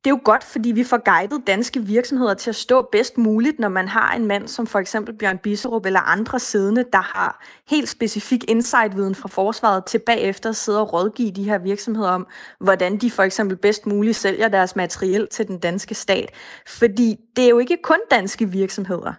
det 0.04 0.10
er 0.10 0.14
jo 0.14 0.20
godt, 0.24 0.44
fordi 0.44 0.72
vi 0.72 0.84
får 0.84 1.04
guidet 1.04 1.46
danske 1.46 1.80
virksomheder 1.80 2.34
til 2.34 2.50
at 2.50 2.56
stå 2.56 2.88
bedst 2.92 3.18
muligt, 3.18 3.58
når 3.58 3.68
man 3.68 3.88
har 3.88 4.14
en 4.14 4.26
mand 4.26 4.48
som 4.48 4.66
for 4.66 4.78
eksempel 4.78 5.14
Bjørn 5.14 5.38
Bisserup 5.38 5.86
eller 5.86 6.00
andre 6.00 6.38
siddende, 6.38 6.84
der 6.92 7.00
har 7.00 7.44
helt 7.68 7.88
specifik 7.88 8.50
insight-viden 8.50 9.14
fra 9.14 9.28
forsvaret 9.28 9.84
til 9.84 9.98
bagefter 9.98 10.50
at 10.50 10.56
sidde 10.56 10.80
og 10.80 10.92
rådgive 10.92 11.30
de 11.30 11.44
her 11.44 11.58
virksomheder 11.58 12.10
om, 12.10 12.26
hvordan 12.60 12.96
de 12.96 13.10
for 13.10 13.22
eksempel 13.22 13.56
bedst 13.56 13.86
muligt 13.86 14.16
sælger 14.16 14.48
deres 14.48 14.76
materiel 14.76 15.28
til 15.30 15.48
den 15.48 15.58
danske 15.58 15.94
stat. 15.94 16.30
Fordi 16.66 17.16
det 17.36 17.44
er 17.44 17.48
jo 17.48 17.58
ikke 17.58 17.78
kun 17.82 18.00
danske 18.10 18.50
virksomheder. 18.50 19.12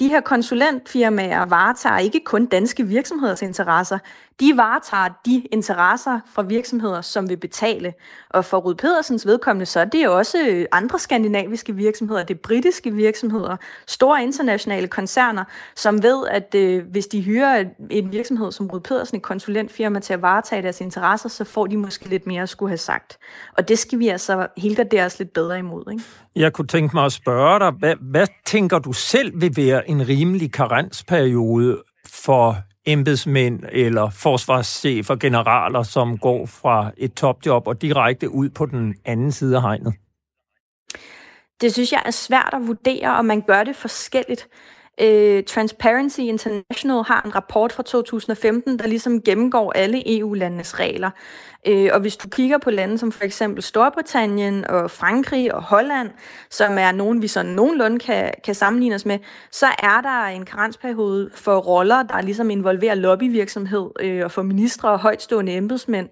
De 0.00 0.08
her 0.08 0.20
konsulentfirmaer 0.20 1.46
varetager 1.46 1.98
ikke 1.98 2.20
kun 2.24 2.46
danske 2.46 2.86
virksomheders 2.86 3.42
interesser, 3.42 3.98
de 4.40 4.56
varetager 4.56 5.08
de 5.26 5.40
interesser 5.52 6.20
fra 6.34 6.42
virksomheder, 6.42 7.00
som 7.00 7.28
vil 7.28 7.36
betale. 7.36 7.94
Og 8.30 8.44
for 8.44 8.58
Rud 8.58 8.74
Pedersens 8.74 9.26
vedkommende, 9.26 9.66
så 9.66 9.80
er 9.80 9.84
det 9.84 10.08
også 10.08 10.38
øh, 10.48 10.66
andre 10.72 10.98
skandinaviske 10.98 11.74
virksomheder, 11.74 12.24
det 12.24 12.34
er 12.34 12.38
britiske 12.38 12.92
virksomheder, 12.92 13.56
store 13.86 14.22
internationale 14.22 14.88
koncerner, 14.88 15.44
som 15.76 16.02
ved, 16.02 16.26
at 16.30 16.54
øh, 16.54 16.84
hvis 16.90 17.06
de 17.06 17.20
hyrer 17.20 17.64
en 17.90 18.12
virksomhed 18.12 18.52
som 18.52 18.66
Rud 18.66 18.80
Pedersen, 18.80 19.16
et 19.16 19.22
konsulentfirma 19.22 20.00
til 20.00 20.12
at 20.12 20.22
varetage 20.22 20.62
deres 20.62 20.80
interesser, 20.80 21.28
så 21.28 21.44
får 21.44 21.66
de 21.66 21.76
måske 21.76 22.08
lidt 22.08 22.26
mere 22.26 22.42
at 22.42 22.48
skulle 22.48 22.70
have 22.70 22.78
sagt. 22.78 23.18
Og 23.58 23.68
det 23.68 23.78
skal 23.78 23.98
vi 23.98 24.08
altså 24.08 24.46
helgardere 24.56 25.04
os 25.04 25.18
lidt 25.18 25.32
bedre 25.32 25.58
imod. 25.58 25.84
Ikke? 25.92 26.04
Jeg 26.36 26.52
kunne 26.52 26.66
tænke 26.66 26.96
mig 26.96 27.04
at 27.04 27.12
spørge 27.12 27.58
dig, 27.58 27.70
hvad, 27.70 27.94
hvad 28.00 28.26
tænker 28.46 28.78
du 28.78 28.92
selv 28.92 29.40
vil 29.40 29.56
være 29.56 29.90
en 29.90 30.08
rimelig 30.08 30.52
karensperiode 30.52 31.82
for 32.06 32.56
embedsmænd 32.86 33.62
eller 33.72 34.10
forsvarschefer, 34.10 35.16
generaler, 35.16 35.82
som 35.82 36.18
går 36.18 36.46
fra 36.46 36.90
et 36.96 37.14
topjob 37.14 37.66
og 37.66 37.82
direkte 37.82 38.30
ud 38.30 38.48
på 38.48 38.66
den 38.66 38.94
anden 39.04 39.32
side 39.32 39.56
af 39.56 39.62
hegnet? 39.62 39.94
Det 41.60 41.72
synes 41.72 41.92
jeg 41.92 42.02
er 42.06 42.10
svært 42.10 42.50
at 42.52 42.66
vurdere, 42.66 43.16
og 43.16 43.24
man 43.24 43.40
gør 43.40 43.64
det 43.64 43.76
forskelligt. 43.76 44.48
Øh, 45.00 45.44
Transparency 45.44 46.20
International 46.20 47.04
har 47.04 47.22
en 47.24 47.34
rapport 47.34 47.72
fra 47.72 47.82
2015, 47.82 48.78
der 48.78 48.86
ligesom 48.86 49.22
gennemgår 49.22 49.72
alle 49.72 50.18
EU-landenes 50.18 50.80
regler. 50.80 51.10
Uh, 51.70 51.88
og 51.92 52.00
hvis 52.00 52.16
du 52.16 52.28
kigger 52.28 52.58
på 52.58 52.70
lande 52.70 52.98
som 52.98 53.12
for 53.12 53.24
eksempel 53.24 53.62
Storbritannien 53.62 54.64
og 54.64 54.90
Frankrig 54.90 55.54
og 55.54 55.62
Holland, 55.62 56.10
som 56.50 56.78
er 56.78 56.92
nogen, 56.92 57.22
vi 57.22 57.28
sådan 57.28 57.52
nogenlunde 57.52 57.98
kan, 57.98 58.32
kan 58.44 58.54
sammenligne 58.54 58.94
os 58.94 59.06
med, 59.06 59.18
så 59.50 59.66
er 59.66 60.00
der 60.00 60.24
en 60.24 60.44
karensperiode 60.44 61.30
for 61.34 61.56
roller, 61.56 62.02
der 62.02 62.20
ligesom 62.20 62.50
involverer 62.50 62.94
lobbyvirksomhed 62.94 63.90
uh, 64.04 64.24
og 64.24 64.30
for 64.30 64.42
ministre 64.42 64.88
og 64.90 64.98
højtstående 64.98 65.52
embedsmænd 65.52 66.08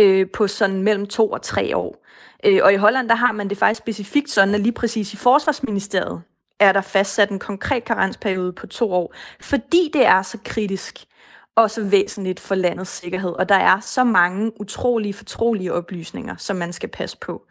uh, 0.00 0.22
på 0.34 0.46
sådan 0.46 0.82
mellem 0.82 1.06
to 1.06 1.30
og 1.30 1.42
tre 1.42 1.76
år. 1.76 2.06
Uh, 2.48 2.58
og 2.62 2.72
i 2.72 2.76
Holland, 2.76 3.08
der 3.08 3.14
har 3.14 3.32
man 3.32 3.48
det 3.48 3.58
faktisk 3.58 3.78
specifikt 3.78 4.30
sådan, 4.30 4.54
at 4.54 4.60
lige 4.60 4.72
præcis 4.72 5.12
i 5.12 5.16
Forsvarsministeriet, 5.16 6.22
er 6.62 6.72
der 6.72 6.80
fastsat 6.80 7.30
en 7.30 7.38
konkret 7.38 7.84
karensperiode 7.84 8.52
på 8.52 8.66
to 8.66 8.92
år, 8.92 9.14
fordi 9.40 9.90
det 9.92 10.06
er 10.06 10.22
så 10.22 10.38
kritisk 10.44 11.06
og 11.56 11.70
så 11.70 11.84
væsentligt 11.84 12.40
for 12.40 12.54
landets 12.54 12.90
sikkerhed, 12.90 13.30
og 13.30 13.48
der 13.48 13.54
er 13.54 13.80
så 13.80 14.04
mange 14.04 14.60
utrolige, 14.60 15.14
fortrolige 15.14 15.72
oplysninger, 15.72 16.36
som 16.36 16.56
man 16.56 16.72
skal 16.72 16.88
passe 16.88 17.16
på. 17.16 17.42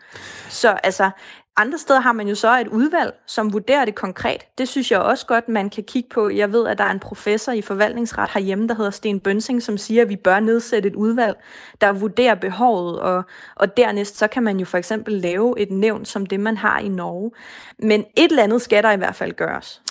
Så 0.50 0.70
altså, 0.70 1.12
andre 1.58 1.78
steder 1.78 2.00
har 2.00 2.12
man 2.12 2.28
jo 2.28 2.36
så 2.36 2.60
et 2.60 2.68
udvalg, 2.68 3.14
som 3.28 3.54
vurderer 3.54 3.86
det 3.86 3.96
konkret. 3.96 4.42
Det 4.58 4.68
synes 4.68 4.92
jeg 4.92 5.00
også 5.00 5.26
godt, 5.26 5.50
man 5.50 5.70
kan 5.70 5.84
kigge 5.84 6.10
på. 6.14 6.30
Jeg 6.30 6.52
ved, 6.52 6.68
at 6.68 6.78
der 6.78 6.84
er 6.84 6.92
en 6.92 7.00
professor 7.00 7.52
i 7.52 7.62
forvaltningsret 7.62 8.30
herhjemme, 8.34 8.68
der 8.68 8.76
hedder 8.76 8.92
Sten 8.92 9.20
Bønsing, 9.20 9.64
som 9.64 9.78
siger, 9.78 10.02
at 10.02 10.10
vi 10.10 10.16
bør 10.16 10.40
nedsætte 10.40 10.90
et 10.90 10.96
udvalg, 10.96 11.38
der 11.82 11.92
vurderer 11.92 12.36
behovet, 12.36 13.00
og, 13.00 13.24
og 13.56 13.78
dernæst 13.78 14.18
så 14.18 14.28
kan 14.28 14.44
man 14.44 14.60
jo 14.60 14.66
for 14.66 14.78
eksempel 14.78 15.14
lave 15.14 15.60
et 15.60 15.72
nævn 15.72 16.06
som 16.06 16.26
det, 16.26 16.40
man 16.40 16.58
har 16.58 16.80
i 16.80 16.88
Norge. 16.88 17.32
Men 17.80 18.06
et 18.18 18.30
eller 18.30 18.44
andet 18.44 18.62
skal 18.62 18.84
der 18.84 18.92
i 18.92 18.98
hvert 18.98 19.16
fald 19.16 19.34
gøres. 19.34 19.82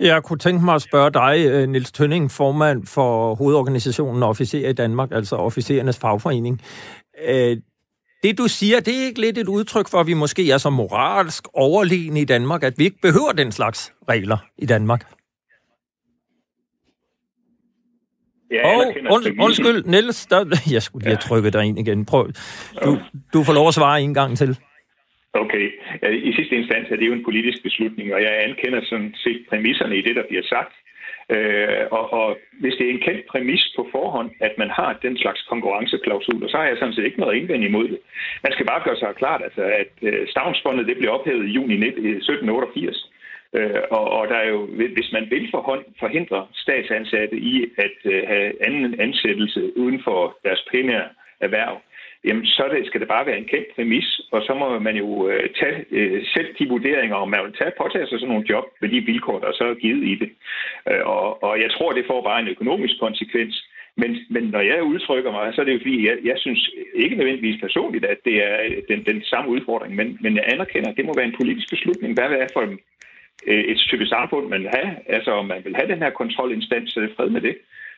Jeg 0.00 0.22
kunne 0.22 0.38
tænke 0.38 0.64
mig 0.64 0.74
at 0.74 0.82
spørge 0.82 1.10
dig, 1.10 1.46
øh, 1.46 1.68
Nils 1.68 1.92
Tønning, 1.92 2.30
formand 2.30 2.86
for 2.86 3.34
hovedorganisationen 3.34 4.22
Officer 4.22 4.68
i 4.68 4.72
Danmark, 4.72 5.12
altså 5.12 5.36
officerernes 5.36 5.98
fagforening. 5.98 6.60
Øh, 7.28 7.56
det 8.22 8.38
du 8.38 8.48
siger, 8.48 8.80
det 8.80 8.94
er 9.00 9.06
ikke 9.06 9.20
lidt 9.20 9.38
et 9.38 9.48
udtryk 9.48 9.88
for, 9.90 9.98
at 9.98 10.06
vi 10.06 10.14
måske 10.14 10.50
er 10.50 10.58
så 10.58 10.70
moralsk 10.70 11.44
overlegne 11.54 12.20
i 12.20 12.24
Danmark, 12.24 12.62
at 12.62 12.74
vi 12.78 12.84
ikke 12.84 13.00
behøver 13.02 13.32
den 13.32 13.52
slags 13.52 13.92
regler 14.08 14.38
i 14.58 14.66
Danmark? 14.66 15.02
Ja, 18.50 18.62
oh, 18.76 18.86
und, 19.14 19.22
undskyld, 19.46 19.84
Niels, 19.84 20.26
der, 20.26 20.40
jeg 20.76 20.82
skulle 20.82 21.02
lige 21.04 21.16
have 21.16 21.26
trykket 21.28 21.52
dig 21.52 21.64
ind 21.64 21.78
igen. 21.78 22.06
Prøv. 22.06 22.24
Du, 22.84 22.90
du 23.34 23.38
får 23.46 23.52
lov 23.52 23.68
at 23.68 23.74
svare 23.74 24.02
en 24.02 24.14
gang 24.14 24.38
til. 24.38 24.58
Okay. 25.32 25.66
I 26.28 26.32
sidste 26.38 26.54
instans 26.56 26.88
er 26.90 26.96
det 26.96 27.06
jo 27.06 27.12
en 27.12 27.24
politisk 27.24 27.62
beslutning, 27.62 28.14
og 28.14 28.22
jeg 28.22 28.32
anerkender 28.44 28.80
sådan 28.84 29.14
set 29.24 29.40
præmisserne 29.48 29.96
i 29.98 30.02
det, 30.02 30.16
der 30.16 30.24
bliver 30.28 30.42
sagt. 30.54 30.74
Øh, 31.34 31.82
og, 31.90 32.12
og 32.12 32.38
hvis 32.60 32.74
det 32.78 32.86
er 32.86 32.90
en 32.90 33.04
kendt 33.06 33.26
præmis 33.26 33.72
på 33.76 33.88
forhånd, 33.92 34.30
at 34.40 34.54
man 34.58 34.70
har 34.70 34.98
den 35.02 35.18
slags 35.18 35.42
konkurrenceklausuler, 35.42 36.48
så 36.48 36.56
har 36.56 36.64
jeg 36.64 36.76
sådan 36.78 36.94
set 36.94 37.04
ikke 37.04 37.20
noget 37.20 37.36
indvendt 37.36 37.64
imod 37.64 37.88
det. 37.88 37.98
Man 38.42 38.52
skal 38.52 38.66
bare 38.66 38.84
gøre 38.84 38.96
sig 38.96 39.14
klart, 39.16 39.42
altså, 39.42 39.62
at 39.82 39.92
øh, 40.02 40.28
stavnsbåndet 40.28 40.86
det 40.86 40.96
blev 40.98 41.10
ophævet 41.12 41.46
i 41.46 41.54
juni 41.56 41.74
1788. 41.74 43.10
Øh, 43.54 43.64
øh, 43.70 43.82
og, 43.90 44.04
og 44.10 44.28
der 44.28 44.34
er 44.34 44.48
jo, 44.48 44.66
hvis 44.96 45.12
man 45.12 45.26
vil 45.30 45.48
forhånd, 45.50 45.84
forhindre 46.00 46.46
statsansatte 46.54 47.36
i 47.36 47.54
at 47.78 47.98
øh, 48.04 48.22
have 48.26 48.66
anden 48.66 49.00
ansættelse 49.00 49.78
uden 49.78 50.00
for 50.04 50.38
deres 50.44 50.64
primære 50.70 51.08
erhverv, 51.40 51.74
jamen 52.24 52.46
så 52.46 52.62
det, 52.72 52.86
skal 52.86 53.00
det 53.00 53.08
bare 53.08 53.26
være 53.26 53.38
en 53.38 53.50
kendt 53.52 53.68
præmis, 53.74 54.20
og 54.32 54.42
så 54.42 54.54
må 54.54 54.78
man 54.78 54.96
jo 54.96 55.28
øh, 55.28 55.50
tage 55.60 55.84
øh, 55.90 56.26
selv 56.34 56.48
de 56.58 56.68
vurderinger, 56.68 57.16
om 57.16 57.30
man 57.30 57.44
vil 57.44 57.58
tage, 57.58 57.78
påtage 57.82 58.06
sig 58.06 58.18
sådan 58.18 58.32
nogle 58.32 58.50
job 58.50 58.64
med 58.80 58.88
de 58.88 59.00
vilkår, 59.00 59.38
der 59.38 59.52
så 59.52 59.64
er 59.64 59.74
givet 59.74 60.04
i 60.12 60.14
det. 60.14 60.30
Øh, 60.90 61.02
og, 61.06 61.42
og 61.42 61.60
jeg 61.60 61.70
tror, 61.70 61.92
det 61.92 62.04
får 62.06 62.22
bare 62.22 62.40
en 62.40 62.48
økonomisk 62.48 62.94
konsekvens. 63.00 63.54
Men, 63.96 64.10
men 64.30 64.44
når 64.44 64.60
jeg 64.60 64.82
udtrykker 64.82 65.30
mig, 65.32 65.54
så 65.54 65.60
er 65.60 65.64
det 65.64 65.74
jo 65.74 65.78
fordi, 65.78 66.06
jeg, 66.08 66.16
jeg 66.24 66.36
synes 66.38 66.70
ikke 66.94 67.16
nødvendigvis 67.16 67.60
personligt, 67.60 68.04
at 68.04 68.18
det 68.24 68.36
er 68.48 68.56
øh, 68.64 68.76
den, 68.88 69.04
den 69.04 69.22
samme 69.24 69.50
udfordring, 69.50 69.94
men, 69.94 70.18
men 70.20 70.36
jeg 70.36 70.44
anerkender, 70.52 70.90
at 70.90 70.96
det 70.96 71.04
må 71.04 71.12
være 71.16 71.30
en 71.30 71.40
politisk 71.40 71.70
beslutning. 71.70 72.14
Hvad 72.14 72.30
er 72.42 72.46
for 72.52 72.62
øh, 73.46 73.64
et 73.72 73.78
type 73.78 74.06
samfund, 74.06 74.48
man 74.48 74.60
vil 74.62 74.70
have? 74.78 74.90
Altså 75.06 75.30
om 75.30 75.46
man 75.46 75.64
vil 75.64 75.76
have 75.76 75.88
den 75.92 76.02
her 76.02 76.10
kontrolinstans, 76.10 76.92
så 76.92 77.00
er 77.00 77.04
det 77.04 77.16
fred 77.16 77.30
med 77.30 77.40
det. 77.40 77.54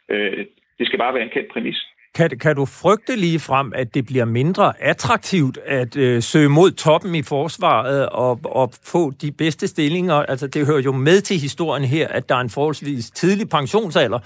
Øh, 0.09 0.47
det 0.79 0.87
skal 0.87 0.99
bare 0.99 1.15
være 1.15 1.23
en 1.23 1.35
kendt 1.37 1.53
præmis. 1.53 1.81
Kan, 2.15 2.31
kan 2.41 2.57
du 2.57 2.65
frygte 2.65 3.17
lige 3.17 3.41
frem, 3.41 3.73
at 3.75 3.95
det 3.95 4.07
bliver 4.07 4.25
mindre 4.25 4.83
attraktivt 4.83 5.59
at 5.67 5.97
øh, 5.97 6.23
søge 6.23 6.49
mod 6.49 6.71
toppen 6.71 7.15
i 7.15 7.23
forsvaret 7.23 8.09
og, 8.09 8.41
og 8.45 8.73
få 8.83 9.11
de 9.11 9.33
bedste 9.33 9.69
stillinger? 9.69 10.15
Altså, 10.15 10.47
det 10.47 10.67
hører 10.67 10.81
jo 10.81 10.93
med 10.93 11.21
til 11.21 11.39
historien 11.39 11.85
her, 11.85 12.09
at 12.09 12.29
der 12.29 12.35
er 12.35 12.41
en 12.41 12.51
forholdsvis 12.51 13.11
tidlig 13.11 13.49
pensionsalder. 13.49 14.19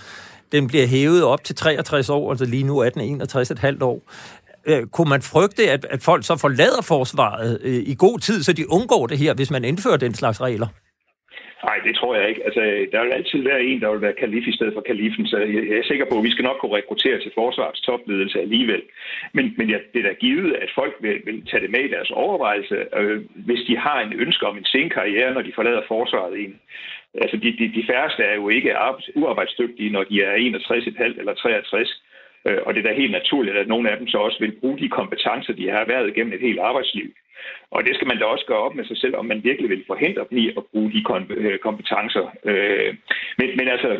Den 0.52 0.66
bliver 0.66 0.86
hævet 0.86 1.24
op 1.24 1.44
til 1.44 1.54
63 1.54 2.08
år, 2.08 2.30
altså 2.30 2.44
lige 2.44 2.62
nu 2.62 2.78
er 2.78 2.90
den 2.90 3.22
61,5 3.22 3.84
år. 3.84 4.02
Øh, 4.66 4.86
kunne 4.86 5.08
man 5.08 5.22
frygte, 5.22 5.70
at, 5.70 5.86
at 5.90 6.02
folk 6.02 6.24
så 6.26 6.36
forlader 6.36 6.82
forsvaret 6.82 7.58
øh, 7.62 7.82
i 7.86 7.94
god 7.98 8.18
tid, 8.18 8.42
så 8.42 8.52
de 8.52 8.70
undgår 8.70 9.06
det 9.06 9.18
her, 9.18 9.34
hvis 9.34 9.50
man 9.50 9.64
indfører 9.64 9.96
den 9.96 10.14
slags 10.14 10.40
regler? 10.40 10.66
Nej, 11.64 11.78
det 11.84 11.96
tror 11.96 12.16
jeg 12.16 12.28
ikke. 12.28 12.44
Altså, 12.44 12.60
der 12.92 13.02
vil 13.04 13.12
altid 13.12 13.42
være 13.42 13.62
en, 13.62 13.80
der 13.80 13.90
vil 13.92 14.00
være 14.00 14.20
kalif 14.22 14.46
i 14.48 14.56
stedet 14.56 14.74
for 14.74 14.80
kalifen, 14.80 15.26
så 15.26 15.36
jeg 15.38 15.78
er 15.78 15.82
sikker 15.84 16.06
på, 16.10 16.18
at 16.18 16.24
vi 16.24 16.30
skal 16.30 16.44
nok 16.44 16.56
kunne 16.60 16.76
rekruttere 16.76 17.20
til 17.20 17.32
forsvarets 17.34 17.80
topledelse 17.80 18.40
alligevel. 18.40 18.82
Men, 19.32 19.54
men 19.58 19.70
ja, 19.70 19.78
det 19.92 19.98
er 20.00 20.08
da 20.08 20.12
givet, 20.12 20.54
at 20.54 20.70
folk 20.74 20.94
vil, 21.00 21.20
vil 21.24 21.46
tage 21.46 21.62
det 21.62 21.70
med 21.70 21.80
i 21.80 21.94
deres 21.96 22.10
overvejelse, 22.10 22.76
øh, 22.96 23.24
hvis 23.34 23.62
de 23.68 23.76
har 23.78 24.00
en 24.00 24.12
ønske 24.12 24.46
om 24.46 24.56
en 24.56 24.64
sen 24.64 24.90
karriere, 24.90 25.34
når 25.34 25.42
de 25.42 25.52
forlader 25.54 25.82
forsvaret 25.88 26.40
en. 26.44 26.60
Altså, 27.14 27.36
de, 27.36 27.56
de, 27.58 27.72
de 27.74 27.86
færreste 27.90 28.22
er 28.22 28.34
jo 28.34 28.48
ikke 28.48 28.76
uarbejdsdygtige, 29.14 29.90
når 29.90 30.04
de 30.04 30.22
er 30.22 30.34
61,5 30.36 31.18
eller 31.20 31.34
63. 31.34 32.02
Øh, 32.46 32.58
og 32.66 32.74
det 32.74 32.80
er 32.80 32.88
da 32.88 32.94
helt 32.94 33.12
naturligt, 33.12 33.56
at 33.56 33.68
nogle 33.68 33.90
af 33.90 33.98
dem 33.98 34.08
så 34.08 34.18
også 34.18 34.38
vil 34.40 34.56
bruge 34.60 34.78
de 34.78 34.88
kompetencer, 34.88 35.52
de 35.52 35.70
har 35.70 35.84
været 35.84 36.08
igennem 36.08 36.32
et 36.32 36.40
helt 36.40 36.58
arbejdsliv. 36.58 37.10
Og 37.70 37.84
det 37.84 37.94
skal 37.94 38.08
man 38.08 38.18
da 38.18 38.24
også 38.24 38.46
gøre 38.46 38.64
op 38.66 38.74
med 38.74 38.84
sig 38.84 38.96
selv, 38.96 39.16
om 39.16 39.26
man 39.26 39.44
virkelig 39.44 39.70
vil 39.70 39.84
forhindre 39.86 40.26
dem 40.30 40.38
i 40.38 40.46
at 40.58 40.64
bruge 40.70 40.92
de 40.92 41.02
øh, 41.30 41.58
kompetencer. 41.58 42.24
Øh, 42.44 42.94
men, 43.38 43.48
men 43.58 43.68
altså, 43.74 43.90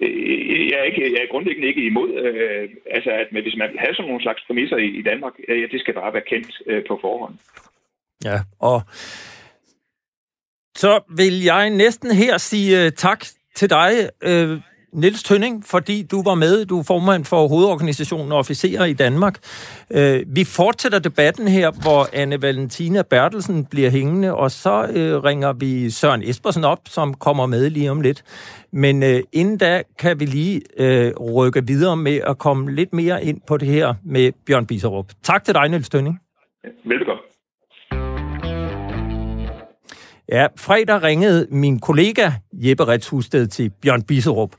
øh, 0.00 0.70
jeg 0.70 0.78
er, 0.78 0.86
ikke, 0.90 1.12
jeg 1.14 1.20
er 1.22 1.32
grundlæggende 1.32 1.68
ikke 1.68 1.86
imod, 1.86 2.10
altså 2.96 3.10
at 3.10 3.28
hvis 3.30 3.56
man 3.56 3.70
vil 3.70 3.80
have 3.84 3.94
sådan 3.94 4.08
nogle 4.08 4.22
slags 4.22 4.42
præmisser 4.46 4.76
i, 4.76 5.02
Danmark, 5.02 5.32
ja, 5.48 5.66
det 5.72 5.80
skal 5.80 5.94
bare 5.94 6.12
være 6.12 6.28
kendt 6.32 6.50
på 6.88 6.98
forhånd. 7.00 7.34
Ja, 8.24 8.38
og 8.60 8.78
så 10.82 10.92
vil 11.16 11.44
jeg 11.44 11.70
næsten 11.70 12.10
her 12.10 12.38
sige 12.38 12.90
tak 12.90 13.24
til 13.54 13.70
dig, 13.70 13.90
Niels 14.96 15.22
Tønning, 15.22 15.64
fordi 15.64 16.02
du 16.02 16.22
var 16.22 16.34
med. 16.34 16.64
Du 16.64 16.78
er 16.78 16.82
formand 16.82 17.24
for 17.24 17.48
hovedorganisationen 17.48 18.32
Officerer 18.32 18.84
i 18.84 18.92
Danmark. 18.92 19.38
Øh, 19.90 20.22
vi 20.26 20.44
fortsætter 20.44 20.98
debatten 20.98 21.48
her, 21.48 21.70
hvor 21.82 22.08
Anne 22.12 22.42
Valentina 22.42 23.02
Bertelsen 23.02 23.64
bliver 23.64 23.90
hængende, 23.90 24.34
og 24.34 24.50
så 24.50 24.86
øh, 24.94 25.24
ringer 25.24 25.52
vi 25.52 25.90
Søren 25.90 26.22
Espersen 26.22 26.64
op, 26.64 26.78
som 26.84 27.14
kommer 27.14 27.46
med 27.46 27.70
lige 27.70 27.90
om 27.90 28.00
lidt. 28.00 28.24
Men 28.72 29.02
øh, 29.02 29.20
inden 29.32 29.58
da 29.58 29.82
kan 29.98 30.20
vi 30.20 30.24
lige 30.24 30.60
øh, 30.78 31.12
rykke 31.34 31.66
videre 31.66 31.96
med 31.96 32.20
at 32.26 32.38
komme 32.38 32.74
lidt 32.74 32.92
mere 32.92 33.24
ind 33.24 33.40
på 33.48 33.56
det 33.56 33.68
her 33.68 33.94
med 34.04 34.32
Bjørn 34.46 34.66
Biserup. 34.66 35.06
Tak 35.22 35.44
til 35.44 35.54
dig, 35.54 35.68
Niels 35.68 35.88
Tønning. 35.88 36.20
Velbekomme. 36.84 37.35
Ja, 40.28 40.46
fredag 40.56 41.02
ringede 41.02 41.46
min 41.50 41.78
kollega 41.80 42.26
Jeppe 42.52 42.84
Retshusted 42.84 43.46
til 43.46 43.70
Bjørn 43.82 44.02
Bisserup, 44.02 44.52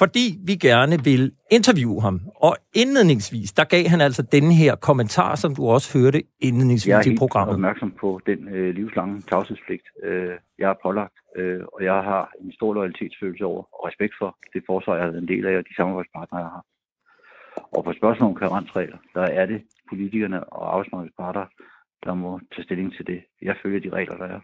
fordi 0.00 0.26
vi 0.46 0.54
gerne 0.68 1.04
vil 1.04 1.32
interviewe 1.50 2.02
ham. 2.02 2.20
Og 2.36 2.56
indledningsvis, 2.74 3.52
der 3.52 3.64
gav 3.64 3.84
han 3.88 4.00
altså 4.00 4.22
denne 4.22 4.54
her 4.54 4.74
kommentar, 4.76 5.34
som 5.34 5.54
du 5.54 5.62
også 5.68 5.98
hørte 5.98 6.22
indledningsvis 6.40 7.06
i 7.06 7.16
programmet. 7.18 7.50
Jeg 7.50 7.52
er 7.52 7.62
opmærksom 7.62 7.90
på 8.00 8.20
den 8.26 8.48
øh, 8.48 8.74
livslange 8.74 9.20
tavshedspligt, 9.20 9.86
øh, 10.04 10.34
jeg 10.58 10.68
har 10.68 10.78
pålagt, 10.82 11.16
øh, 11.36 11.60
og 11.72 11.84
jeg 11.84 11.94
har 12.10 12.32
en 12.44 12.52
stor 12.52 12.74
loyalitetsfølelse 12.74 13.44
over 13.44 13.62
og 13.74 13.88
respekt 13.88 14.14
for 14.18 14.36
det 14.52 14.62
forsvar, 14.66 14.94
jeg 14.94 15.04
har 15.04 15.10
været 15.10 15.22
en 15.22 15.28
del 15.28 15.46
af, 15.46 15.56
og 15.56 15.64
de 15.68 15.74
samarbejdspartnere, 15.76 16.40
jeg 16.40 16.50
har. 16.56 16.64
Og 17.76 17.84
på 17.84 17.92
spørgsmål 17.92 18.30
om 18.30 18.36
karensregler, 18.36 18.98
der 19.14 19.26
er 19.40 19.46
det 19.46 19.60
politikerne 19.88 20.44
og 20.44 20.72
arbejdsmarkedsparter, 20.72 21.44
der 22.04 22.14
må 22.14 22.40
tage 22.54 22.64
stilling 22.64 22.92
til 22.96 23.06
det. 23.06 23.20
Jeg 23.42 23.56
følger 23.62 23.80
de 23.80 23.96
regler, 23.96 24.16
der 24.16 24.24
er. 24.24 24.40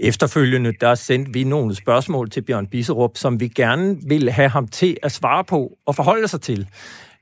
Efterfølgende, 0.00 0.72
der 0.80 0.94
sendte 0.94 1.32
vi 1.32 1.44
nogle 1.44 1.74
spørgsmål 1.74 2.30
til 2.30 2.42
Bjørn 2.42 2.66
Bisserup, 2.66 3.16
som 3.16 3.40
vi 3.40 3.48
gerne 3.48 3.96
ville 4.08 4.30
have 4.30 4.48
ham 4.48 4.68
til 4.68 4.96
at 5.02 5.12
svare 5.12 5.44
på 5.44 5.78
og 5.86 5.94
forholde 5.96 6.28
sig 6.28 6.40
til. 6.40 6.68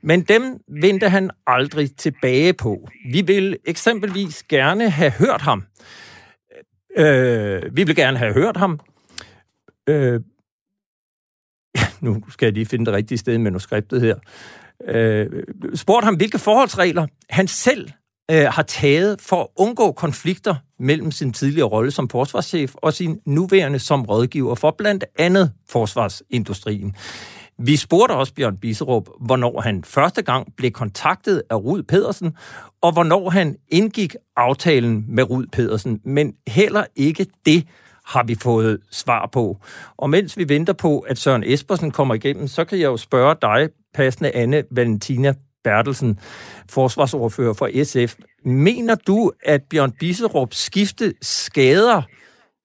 Men 0.01 0.21
dem 0.21 0.59
vendte 0.81 1.09
han 1.09 1.31
aldrig 1.47 1.95
tilbage 1.95 2.53
på. 2.53 2.89
Vi 3.11 3.21
vil 3.21 3.57
eksempelvis 3.65 4.43
gerne 4.43 4.89
have 4.89 5.11
hørt 5.11 5.41
ham. 5.41 5.63
Øh, 6.97 7.61
vi 7.75 7.83
vil 7.83 7.95
gerne 7.95 8.17
have 8.17 8.33
hørt 8.33 8.57
ham. 8.57 8.79
Øh, 9.89 10.21
nu 12.01 12.23
skal 12.29 12.45
jeg 12.45 12.53
lige 12.53 12.65
finde 12.65 12.85
det 12.85 12.93
rigtige 12.93 13.17
sted 13.17 13.33
i 13.33 13.37
manuskriptet 13.37 14.01
her. 14.01 14.15
Øh, 14.87 15.43
spurgte 15.75 16.05
ham, 16.05 16.15
hvilke 16.15 16.39
forholdsregler 16.39 17.07
han 17.29 17.47
selv 17.47 17.89
øh, 18.31 18.45
har 18.45 18.63
taget 18.63 19.21
for 19.21 19.41
at 19.41 19.47
undgå 19.55 19.91
konflikter 19.91 20.55
mellem 20.79 21.11
sin 21.11 21.33
tidligere 21.33 21.67
rolle 21.67 21.91
som 21.91 22.09
forsvarschef 22.09 22.73
og 22.75 22.93
sin 22.93 23.19
nuværende 23.25 23.79
som 23.79 24.05
rådgiver 24.05 24.55
for 24.55 24.75
blandt 24.77 25.03
andet 25.19 25.51
forsvarsindustrien. 25.69 26.95
Vi 27.57 27.75
spurgte 27.75 28.13
også 28.13 28.33
Bjørn 28.33 28.57
Biserup, 28.57 29.09
hvornår 29.19 29.61
han 29.61 29.83
første 29.83 30.21
gang 30.21 30.53
blev 30.57 30.71
kontaktet 30.71 31.41
af 31.49 31.55
Rud 31.55 31.83
Pedersen, 31.83 32.33
og 32.81 32.93
hvornår 32.93 33.29
han 33.29 33.55
indgik 33.69 34.15
aftalen 34.35 35.05
med 35.07 35.29
Rud 35.29 35.45
Pedersen. 35.51 36.01
Men 36.03 36.33
heller 36.47 36.83
ikke 36.95 37.25
det 37.45 37.67
har 38.05 38.23
vi 38.23 38.35
fået 38.35 38.79
svar 38.91 39.29
på. 39.31 39.57
Og 39.97 40.09
mens 40.09 40.37
vi 40.37 40.49
venter 40.49 40.73
på, 40.73 40.99
at 40.99 41.17
Søren 41.17 41.43
Espersen 41.43 41.91
kommer 41.91 42.13
igennem, 42.15 42.47
så 42.47 42.65
kan 42.65 42.79
jeg 42.79 42.85
jo 42.85 42.97
spørge 42.97 43.35
dig, 43.41 43.69
passende 43.93 44.35
Anne 44.35 44.63
Valentina 44.71 45.33
Bertelsen, 45.65 46.19
forsvarsordfører 46.69 47.53
for 47.53 47.83
SF. 47.83 48.15
Mener 48.45 48.95
du, 48.95 49.31
at 49.43 49.61
Bjørn 49.69 49.91
Bisserup 49.91 50.53
skifte 50.53 51.13
skader 51.21 52.01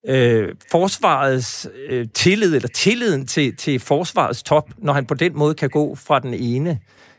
øh, 0.07 0.55
forsvarets 0.71 1.69
øh, 1.89 2.09
tillid, 2.15 2.57
eller 2.57 2.69
tilliden 2.69 3.27
til, 3.27 3.57
til 3.57 3.81
forsvarets 3.81 4.43
top, 4.43 4.71
når 4.79 4.93
han 4.93 5.07
på 5.07 5.15
den 5.15 5.39
måde 5.39 5.55
kan 5.55 5.71
gå 5.71 5.95
fra 5.95 6.19
den 6.19 6.35
ene 6.35 6.79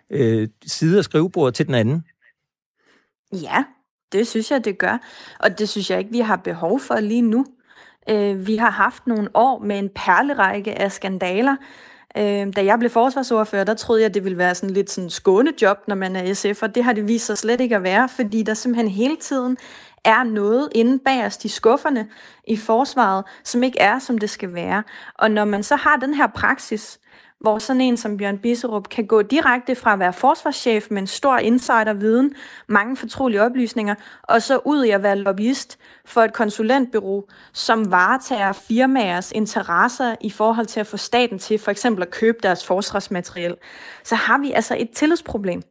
øh, 0.09 0.47
side 0.65 0.97
af 0.97 1.03
skrivebordet 1.03 1.55
til 1.55 1.67
den 1.67 1.75
anden? 1.75 2.03
Ja, 3.33 3.63
det 4.11 4.27
synes 4.27 4.51
jeg, 4.51 4.65
det 4.65 4.77
gør. 4.77 4.97
Og 5.39 5.59
det 5.59 5.69
synes 5.69 5.89
jeg 5.89 5.99
ikke, 5.99 6.11
vi 6.11 6.19
har 6.19 6.35
behov 6.35 6.79
for 6.79 6.99
lige 6.99 7.21
nu. 7.21 7.45
Øh, 8.09 8.47
vi 8.47 8.55
har 8.55 8.69
haft 8.69 9.07
nogle 9.07 9.29
år 9.33 9.59
med 9.59 9.79
en 9.79 9.89
perlerække 9.95 10.81
af 10.81 10.91
skandaler, 10.91 11.55
Øh, 12.17 12.47
da 12.55 12.65
jeg 12.65 12.79
blev 12.79 12.91
forsvarsordfører, 12.91 13.63
der 13.63 13.73
troede 13.73 14.01
jeg, 14.01 14.13
det 14.13 14.23
ville 14.23 14.37
være 14.37 14.55
sådan 14.55 14.73
lidt 14.73 14.89
sådan 14.89 15.09
skånejob, 15.09 15.77
når 15.87 15.95
man 15.95 16.15
er 16.15 16.33
SF, 16.33 16.63
og 16.63 16.75
det 16.75 16.83
har 16.83 16.93
det 16.93 17.07
vist 17.07 17.25
sig 17.25 17.37
slet 17.37 17.61
ikke 17.61 17.75
at 17.75 17.83
være, 17.83 18.09
fordi 18.09 18.43
der 18.43 18.53
simpelthen 18.53 18.87
hele 18.87 19.15
tiden 19.15 19.57
er 20.03 20.23
noget 20.23 20.69
inde 20.75 20.99
bag 20.99 21.25
os, 21.25 21.37
de 21.37 21.49
skufferne 21.49 22.07
i 22.47 22.57
forsvaret, 22.57 23.25
som 23.43 23.63
ikke 23.63 23.79
er, 23.79 23.99
som 23.99 24.17
det 24.17 24.29
skal 24.29 24.53
være. 24.53 24.83
Og 25.15 25.31
når 25.31 25.45
man 25.45 25.63
så 25.63 25.75
har 25.75 25.95
den 25.95 26.13
her 26.13 26.27
praksis, 26.27 26.99
hvor 27.41 27.59
sådan 27.59 27.81
en 27.81 27.97
som 27.97 28.17
Bjørn 28.17 28.37
Bisserup 28.37 28.89
kan 28.89 29.05
gå 29.05 29.21
direkte 29.21 29.75
fra 29.75 29.93
at 29.93 29.99
være 29.99 30.13
forsvarschef 30.13 30.87
med 30.91 31.01
en 31.01 31.07
stor 31.07 31.37
insiderviden, 31.37 32.33
mange 32.67 32.97
fortrolige 32.97 33.41
oplysninger, 33.41 33.95
og 34.23 34.41
så 34.41 34.59
ud 34.65 34.83
i 34.83 34.89
at 34.89 35.03
være 35.03 35.15
lobbyist 35.15 35.79
for 36.05 36.21
et 36.21 36.33
konsulentbyrå, 36.33 37.27
som 37.53 37.91
varetager 37.91 38.51
firmaers 38.51 39.31
interesser 39.31 40.15
i 40.21 40.29
forhold 40.29 40.65
til 40.65 40.79
at 40.79 40.87
få 40.87 40.97
staten 40.97 41.39
til 41.39 41.59
for 41.59 41.71
eksempel 41.71 42.01
at 42.01 42.11
købe 42.11 42.37
deres 42.43 42.65
forsvarsmateriel, 42.65 43.55
så 44.03 44.15
har 44.15 44.37
vi 44.37 44.51
altså 44.51 44.75
et 44.79 44.89
tillidsproblem. 44.89 45.61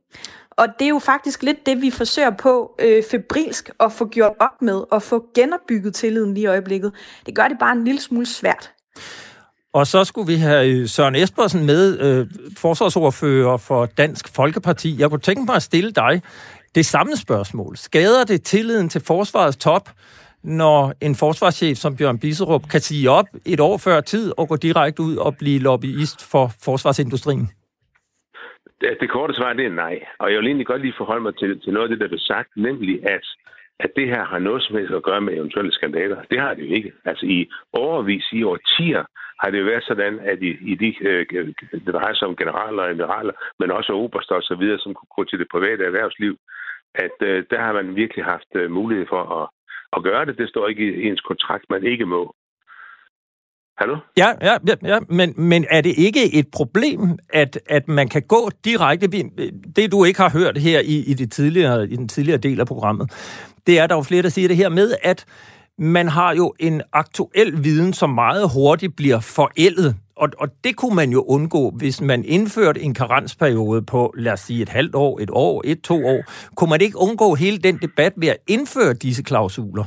Og 0.51 0.69
det 0.79 0.85
er 0.85 0.89
jo 0.89 0.99
faktisk 0.99 1.43
lidt 1.43 1.67
det, 1.67 1.83
vi 1.83 1.91
forsøger 1.91 2.31
på 2.31 2.75
øh, 2.79 3.05
febrilsk 3.11 3.71
at 3.81 3.93
få 3.93 4.09
gjort 4.09 4.33
op 4.39 4.63
med, 4.63 4.85
og 4.91 5.03
få 5.03 5.27
genopbygget 5.35 5.95
tilliden 5.95 6.35
lige 6.35 6.45
i 6.45 6.47
øjeblikket. 6.47 6.93
Det 7.27 7.35
gør 7.35 7.49
det 7.49 7.59
bare 7.59 7.73
en 7.73 7.85
lille 7.85 8.01
smule 8.01 8.27
svært. 8.27 8.73
Og 9.73 9.87
så 9.87 10.05
skulle 10.05 10.27
vi 10.33 10.39
have 10.49 10.63
øh, 10.71 10.87
Søren 10.87 11.15
Espersen 11.15 11.67
med, 11.67 11.85
øh, 12.07 12.27
forsvarsordfører 12.59 13.57
for 13.69 13.87
Dansk 13.87 14.37
Folkeparti. 14.37 15.01
Jeg 15.01 15.11
kunne 15.11 15.27
tænke 15.29 15.43
mig 15.49 15.57
at 15.57 15.63
stille 15.63 15.93
dig 15.93 16.23
det 16.75 16.87
samme 16.87 17.17
spørgsmål. 17.17 17.77
Skader 17.77 18.25
det 18.25 18.43
tilliden 18.43 18.89
til 18.89 19.03
forsvarets 19.07 19.57
top, 19.57 19.89
når 20.45 20.93
en 21.01 21.15
forsvarschef 21.15 21.77
som 21.77 21.97
Bjørn 21.97 22.19
Biserup 22.19 22.63
kan 22.71 22.81
sige 22.81 23.11
op 23.11 23.27
et 23.47 23.61
år 23.61 23.77
før 23.79 24.01
tid 24.01 24.33
og 24.39 24.49
gå 24.49 24.57
direkte 24.57 25.03
ud 25.03 25.17
og 25.17 25.37
blive 25.39 25.59
lobbyist 25.59 26.31
for 26.33 26.45
forsvarsindustrien? 26.65 27.47
Det, 28.81 28.91
det 29.01 29.11
korte 29.11 29.35
svar 29.35 29.53
det 29.53 29.67
er 29.67 29.75
nej. 29.87 29.97
Og 30.19 30.33
jeg 30.33 30.39
vil 30.39 30.47
egentlig 30.47 30.67
godt 30.67 30.83
lige 30.83 30.95
forholde 30.99 31.23
mig 31.23 31.35
til, 31.39 31.61
til 31.61 31.73
noget 31.73 31.87
af 31.87 31.91
det, 31.91 32.01
der 32.01 32.09
blev 32.09 32.21
sagt, 32.33 32.49
nemlig 32.57 33.11
at 33.11 33.25
at 33.85 33.91
det 33.97 34.07
her 34.09 34.25
har 34.25 34.39
noget 34.39 34.63
som 34.63 34.77
helst 34.77 34.95
at 34.95 35.03
gøre 35.03 35.21
med 35.21 35.35
eventuelle 35.35 35.73
skandaler. 35.73 36.19
Det 36.31 36.41
har 36.41 36.55
det 36.55 36.63
jo 36.69 36.75
ikke. 36.75 36.93
Altså 37.05 37.27
i 37.27 37.49
overvis, 37.73 38.27
i 38.33 38.43
årtier, 38.43 39.05
har 39.41 39.51
det 39.51 39.59
jo 39.61 39.65
været 39.65 39.85
sådan, 39.91 40.15
at 40.33 40.39
i, 40.43 40.51
i 40.73 40.75
de, 40.83 40.89
øh, 41.09 41.27
det 41.87 41.95
drejer 41.95 42.15
sig 42.15 42.29
om 42.29 42.37
generaler 42.37 42.83
og 42.83 42.91
admiraler, 42.91 43.35
men 43.59 43.71
også 43.71 43.93
oberster 43.93 44.35
og 44.35 44.43
så 44.43 44.55
videre, 44.61 44.79
som 44.79 44.95
kunne 44.95 45.15
gå 45.17 45.25
til 45.25 45.39
det 45.39 45.49
private 45.55 45.85
erhvervsliv, 45.85 46.35
at 46.95 47.17
øh, 47.23 47.45
der 47.51 47.61
har 47.61 47.73
man 47.73 47.97
virkelig 47.97 48.25
haft 48.25 48.51
øh, 48.55 48.71
mulighed 48.71 49.07
for 49.09 49.23
at, 49.39 49.49
at 49.97 50.03
gøre 50.03 50.25
det. 50.27 50.39
Det 50.39 50.49
står 50.49 50.69
ikke 50.69 50.85
i 50.95 51.09
ens 51.09 51.21
kontrakt, 51.21 51.65
man 51.71 51.85
ikke 51.85 52.07
må. 52.07 52.35
Hallo? 53.81 53.97
Ja, 54.17 54.29
ja, 54.49 54.55
ja, 54.69 54.75
ja. 54.83 54.99
Men, 55.09 55.35
men 55.37 55.65
er 55.71 55.81
det 55.81 55.95
ikke 56.07 56.39
et 56.39 56.49
problem, 56.53 57.01
at, 57.33 57.61
at 57.69 57.89
man 57.89 58.09
kan 58.09 58.23
gå 58.23 58.51
direkte... 58.65 59.07
Det, 59.77 59.93
du 59.93 60.05
ikke 60.05 60.21
har 60.21 60.39
hørt 60.39 60.59
her 60.59 60.81
i, 60.81 60.97
i, 61.11 61.15
det 61.15 61.33
tidligere, 61.33 61.85
i 61.85 61.97
den 61.97 62.09
tidligere 62.09 62.39
del 62.39 62.61
af 62.61 62.67
programmet, 62.67 63.07
det 63.67 63.79
er, 63.79 63.87
der 63.87 63.95
jo 63.97 64.03
flere, 64.03 64.23
der 64.23 64.29
siger 64.29 64.49
det 64.49 64.57
her 64.57 64.69
med, 64.69 64.95
at 65.03 65.27
man 65.81 66.09
har 66.09 66.35
jo 66.35 66.55
en 66.59 66.83
aktuel 66.93 67.51
viden, 67.65 67.93
som 67.93 68.11
meget 68.11 68.45
hurtigt 68.57 68.97
bliver 68.97 69.21
forældet. 69.37 69.91
Og, 70.17 70.29
og 70.39 70.49
det 70.65 70.77
kunne 70.77 70.97
man 70.97 71.11
jo 71.11 71.21
undgå, 71.35 71.63
hvis 71.81 72.01
man 72.01 72.25
indførte 72.25 72.81
en 72.81 72.95
karensperiode 72.95 73.83
på, 73.93 74.15
lad 74.17 74.33
os 74.33 74.41
sige, 74.41 74.63
et 74.63 74.69
halvt 74.69 74.95
år, 74.95 75.21
et 75.21 75.31
år, 75.33 75.63
et, 75.65 75.81
to 75.83 75.97
år. 76.15 76.21
Kunne 76.57 76.71
man 76.71 76.81
ikke 76.81 76.99
undgå 77.07 77.29
hele 77.35 77.59
den 77.59 77.77
debat 77.87 78.13
ved 78.17 78.29
at 78.29 78.41
indføre 78.49 78.95
disse 79.05 79.23
klausuler? 79.23 79.87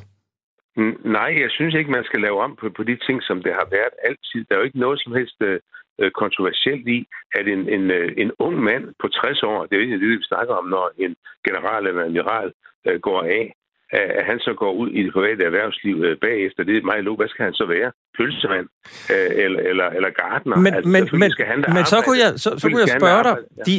Nej, 1.17 1.31
jeg 1.43 1.49
synes 1.49 1.75
ikke, 1.75 1.91
man 1.91 2.03
skal 2.03 2.21
lave 2.21 2.39
om 2.45 2.55
på, 2.59 2.69
på 2.77 2.83
de 2.83 2.97
ting, 3.05 3.23
som 3.23 3.37
det 3.45 3.53
har 3.59 3.67
været 3.77 3.95
altid. 4.07 4.39
Der 4.45 4.55
er 4.55 4.59
jo 4.59 4.69
ikke 4.69 4.85
noget 4.85 4.99
som 5.03 5.13
helst 5.13 5.37
øh, 5.41 5.59
øh 5.99 6.11
kontroversielt 6.11 6.87
i, 6.87 6.99
at 7.37 7.45
en, 7.47 7.61
en, 7.75 7.91
øh, 7.91 8.09
en 8.17 8.31
ung 8.39 8.55
mand 8.69 8.85
på 9.01 9.07
60 9.07 9.43
år, 9.43 9.65
det 9.65 9.73
er 9.73 9.79
jo 9.79 9.85
ikke 9.85 9.99
det, 9.99 10.19
vi 10.19 10.31
snakker 10.31 10.53
om, 10.53 10.65
når 10.75 10.85
en 10.97 11.15
general 11.47 11.87
eller 11.87 12.01
en 12.01 12.09
admiral 12.09 12.51
øh, 12.87 12.99
går 13.07 13.21
af, 13.21 13.45
at 13.93 14.25
han 14.25 14.39
så 14.39 14.53
går 14.61 14.71
ud 14.81 14.89
i 14.89 15.03
det 15.03 15.13
private 15.13 15.43
erhvervsliv 15.43 15.95
øh, 16.07 16.17
bagefter. 16.25 16.63
Det 16.63 16.77
er 16.77 16.81
meget 16.91 17.03
lov. 17.03 17.15
Hvad 17.17 17.27
skal 17.27 17.43
han 17.45 17.53
så 17.53 17.65
være? 17.65 17.91
Pølsemand 18.17 18.67
øh, 19.13 19.43
eller, 19.45 19.59
eller, 19.59 19.87
eller 19.97 20.09
gardner? 20.21 20.55
Men, 20.57 20.73
altså, 20.73 20.89
men, 20.89 21.09
men, 21.21 21.31
skal 21.31 21.45
han 21.45 21.65
men 21.77 21.85
så 21.85 22.01
kunne 22.05 22.19
jeg, 22.25 22.31
så, 22.35 22.49
så 22.57 22.69
kunne 22.69 22.81
jeg 22.81 22.95
spørge 22.99 23.23
dig, 23.23 23.35
ja. 23.57 23.63
de, 23.67 23.75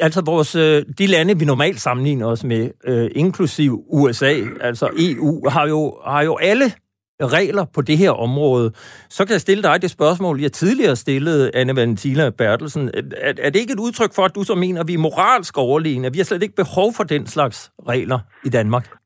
altså 0.00 0.22
vores, 0.26 0.54
øh, 0.54 0.82
de 0.98 1.06
lande, 1.06 1.38
vi 1.38 1.44
normalt 1.44 1.80
sammenligner 1.80 2.26
os 2.26 2.44
med, 2.44 2.70
øh, 2.84 3.10
inklusiv 3.14 3.84
USA, 3.88 4.34
altså 4.60 4.86
EU, 4.98 5.48
har 5.48 5.68
jo, 5.68 5.80
har 6.04 6.22
jo 6.22 6.36
alle 6.36 6.66
regler 7.22 7.64
på 7.74 7.80
det 7.80 7.98
her 7.98 8.10
område, 8.10 8.72
så 9.10 9.24
kan 9.24 9.32
jeg 9.32 9.40
stille 9.40 9.62
dig 9.62 9.82
det 9.82 9.90
spørgsmål, 9.90 10.40
jeg 10.40 10.52
tidligere 10.52 10.96
stillede, 10.96 11.50
Anne 11.54 11.76
Valentina 11.76 12.30
Bertelsen. 12.30 12.90
Er, 13.16 13.32
er 13.38 13.50
det 13.50 13.60
ikke 13.60 13.72
et 13.72 13.78
udtryk 13.78 14.14
for, 14.14 14.24
at 14.24 14.34
du 14.34 14.42
så 14.42 14.54
mener, 14.54 14.80
at 14.80 14.88
vi 14.88 14.94
er 14.94 14.98
moralsk 14.98 15.58
overlegne, 15.58 16.12
vi 16.12 16.18
har 16.18 16.24
slet 16.24 16.42
ikke 16.42 16.54
behov 16.54 16.94
for 16.94 17.04
den 17.04 17.26
slags 17.26 17.70
regler 17.88 18.18
i 18.44 18.48
Danmark? 18.48 19.01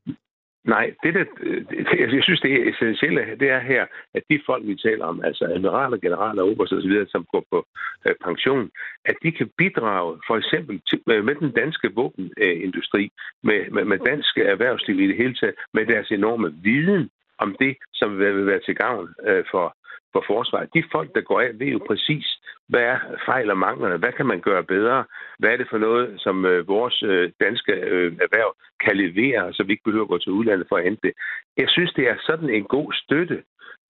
Nej, 0.67 0.95
det, 1.03 1.17
øh, 1.17 1.65
det, 1.71 2.15
jeg 2.15 2.23
synes, 2.23 2.41
det 2.41 2.53
er 2.53 2.71
essentielle, 2.71 3.37
det 3.41 3.51
er 3.51 3.61
her, 3.61 3.87
at 4.15 4.23
de 4.31 4.41
folk, 4.47 4.67
vi 4.67 4.75
taler 4.77 5.05
om, 5.05 5.25
altså 5.25 5.45
admiraler, 5.45 5.97
generaler, 5.97 6.43
oberst 6.43 6.73
og 6.73 6.83
videre, 6.83 7.07
som 7.09 7.27
går 7.33 7.45
på 7.51 7.67
øh, 8.07 8.15
pension, 8.25 8.71
at 9.05 9.17
de 9.23 9.33
kan 9.33 9.51
bidrage 9.59 10.19
for 10.27 10.37
eksempel 10.37 10.81
til, 10.89 11.01
øh, 11.11 11.25
med, 11.25 11.35
den 11.35 11.51
danske 11.51 11.89
våbenindustri, 11.95 13.11
med, 13.43 13.71
med, 13.71 13.85
med 13.85 13.99
dansk 13.99 14.39
erhvervsliv 14.39 15.01
i 15.01 15.09
det 15.09 15.17
hele 15.17 15.35
taget, 15.35 15.55
med 15.75 15.87
deres 15.87 16.11
enorme 16.11 16.55
viden 16.63 17.11
om 17.39 17.57
det, 17.61 17.77
som 17.95 18.19
vil 18.19 18.47
være 18.47 18.61
til 18.67 18.75
gavn 18.75 19.09
for, 19.51 19.76
for 20.17 20.25
forsvaret. 20.35 20.75
De 20.75 20.83
folk, 20.95 21.09
der 21.17 21.29
går 21.31 21.41
af, 21.41 21.51
ved 21.61 21.67
jo 21.77 21.81
præcis, 21.91 22.27
hvad 22.69 22.85
er 22.93 22.99
fejl 23.31 23.51
og 23.51 23.59
manglerne? 23.67 23.97
Hvad 24.03 24.13
kan 24.13 24.27
man 24.33 24.41
gøre 24.49 24.65
bedre? 24.75 25.05
Hvad 25.39 25.51
er 25.51 25.57
det 25.57 25.69
for 25.71 25.79
noget, 25.79 26.07
som 26.25 26.37
øh, 26.45 26.69
vores 26.69 26.97
øh, 27.03 27.31
danske 27.45 27.73
øh, 27.73 28.09
erhverv 28.25 28.51
kan 28.85 28.97
levere, 29.05 29.53
så 29.55 29.61
vi 29.63 29.73
ikke 29.73 29.89
behøver 29.89 30.05
at 30.05 30.15
gå 30.15 30.19
til 30.19 30.33
udlandet 30.39 30.67
for 30.69 30.77
at 30.77 30.85
hente 30.89 31.03
det? 31.07 31.15
Jeg 31.63 31.69
synes, 31.69 31.93
det 31.93 32.05
er 32.09 32.17
sådan 32.29 32.51
en 32.51 32.65
god 32.65 32.89
støtte 32.93 33.39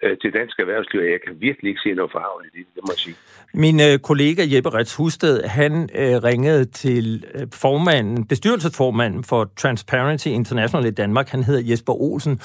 øh, 0.02 0.18
til 0.22 0.32
dansk 0.32 0.58
erhvervsliv, 0.58 1.00
og 1.00 1.10
jeg 1.10 1.20
kan 1.26 1.40
virkelig 1.40 1.68
ikke 1.68 1.80
se 1.84 1.94
noget 1.94 2.12
farve 2.12 2.40
i 2.46 2.58
det, 2.58 2.66
det 2.74 2.82
må 2.86 2.90
jeg 2.92 2.98
sige. 2.98 3.16
Min 3.54 3.80
øh, 3.80 3.98
kollega 3.98 4.42
Jeppe 4.52 4.70
Rets 4.70 4.96
Husted, 4.96 5.42
han 5.42 5.72
øh, 5.94 6.16
ringede 6.28 6.64
til 6.64 7.24
øh, 7.34 7.46
formanden, 7.54 8.26
bestyrelsesformanden 8.26 9.24
for 9.24 9.50
Transparency 9.56 10.28
International 10.28 10.86
i 10.86 10.90
Danmark, 10.90 11.28
han 11.28 11.42
hedder 11.42 11.70
Jesper 11.70 11.92
Olsen, 11.92 12.40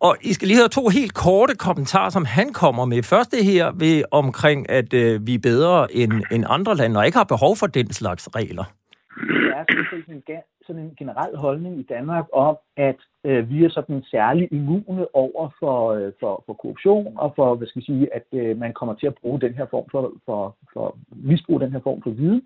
og 0.00 0.16
I 0.22 0.32
skal 0.32 0.48
lige 0.48 0.58
høre 0.58 0.68
to 0.68 0.88
helt 0.88 1.14
korte 1.14 1.54
kommentarer, 1.54 2.10
som 2.10 2.24
han 2.24 2.52
kommer 2.52 2.84
med. 2.84 3.02
Først 3.02 3.30
det 3.32 3.44
her 3.44 3.72
ved 3.78 4.02
omkring, 4.10 4.70
at 4.70 4.94
øh, 4.94 5.26
vi 5.26 5.34
er 5.34 5.38
bedre 5.38 5.92
end, 5.92 6.12
end 6.32 6.44
andre 6.48 6.76
lande, 6.76 6.98
og 7.00 7.06
ikke 7.06 7.18
har 7.18 7.24
behov 7.24 7.56
for 7.56 7.66
den 7.66 7.92
slags 7.92 8.28
regler. 8.36 8.64
Det 9.16 9.50
er 9.56 9.64
sådan 9.90 10.14
en, 10.14 10.22
sådan 10.66 10.82
en 10.82 10.94
generel 10.98 11.36
holdning 11.36 11.80
i 11.80 11.82
Danmark 11.82 12.24
om, 12.32 12.56
at 12.76 12.96
øh, 13.24 13.50
vi 13.50 13.64
er 13.64 13.70
sådan 13.70 14.02
særlig 14.10 14.48
immune 14.52 15.16
over 15.16 15.50
for, 15.58 15.92
øh, 15.92 16.12
for, 16.20 16.42
for 16.46 16.52
korruption 16.52 17.14
og 17.16 17.32
for, 17.36 17.54
hvad 17.54 17.68
skal 17.68 17.80
vi 17.80 17.86
sige, 17.86 18.14
at 18.14 18.26
øh, 18.32 18.58
man 18.58 18.72
kommer 18.72 18.94
til 18.94 19.06
at 19.06 19.14
bruge 19.20 19.40
den 19.40 19.54
her 19.54 19.66
form 19.70 19.84
for, 19.90 20.12
for, 20.26 20.56
for 20.72 20.96
misbrug 21.10 21.60
den 21.60 21.72
her 21.72 21.80
form 21.80 22.02
for 22.02 22.10
viden. 22.10 22.42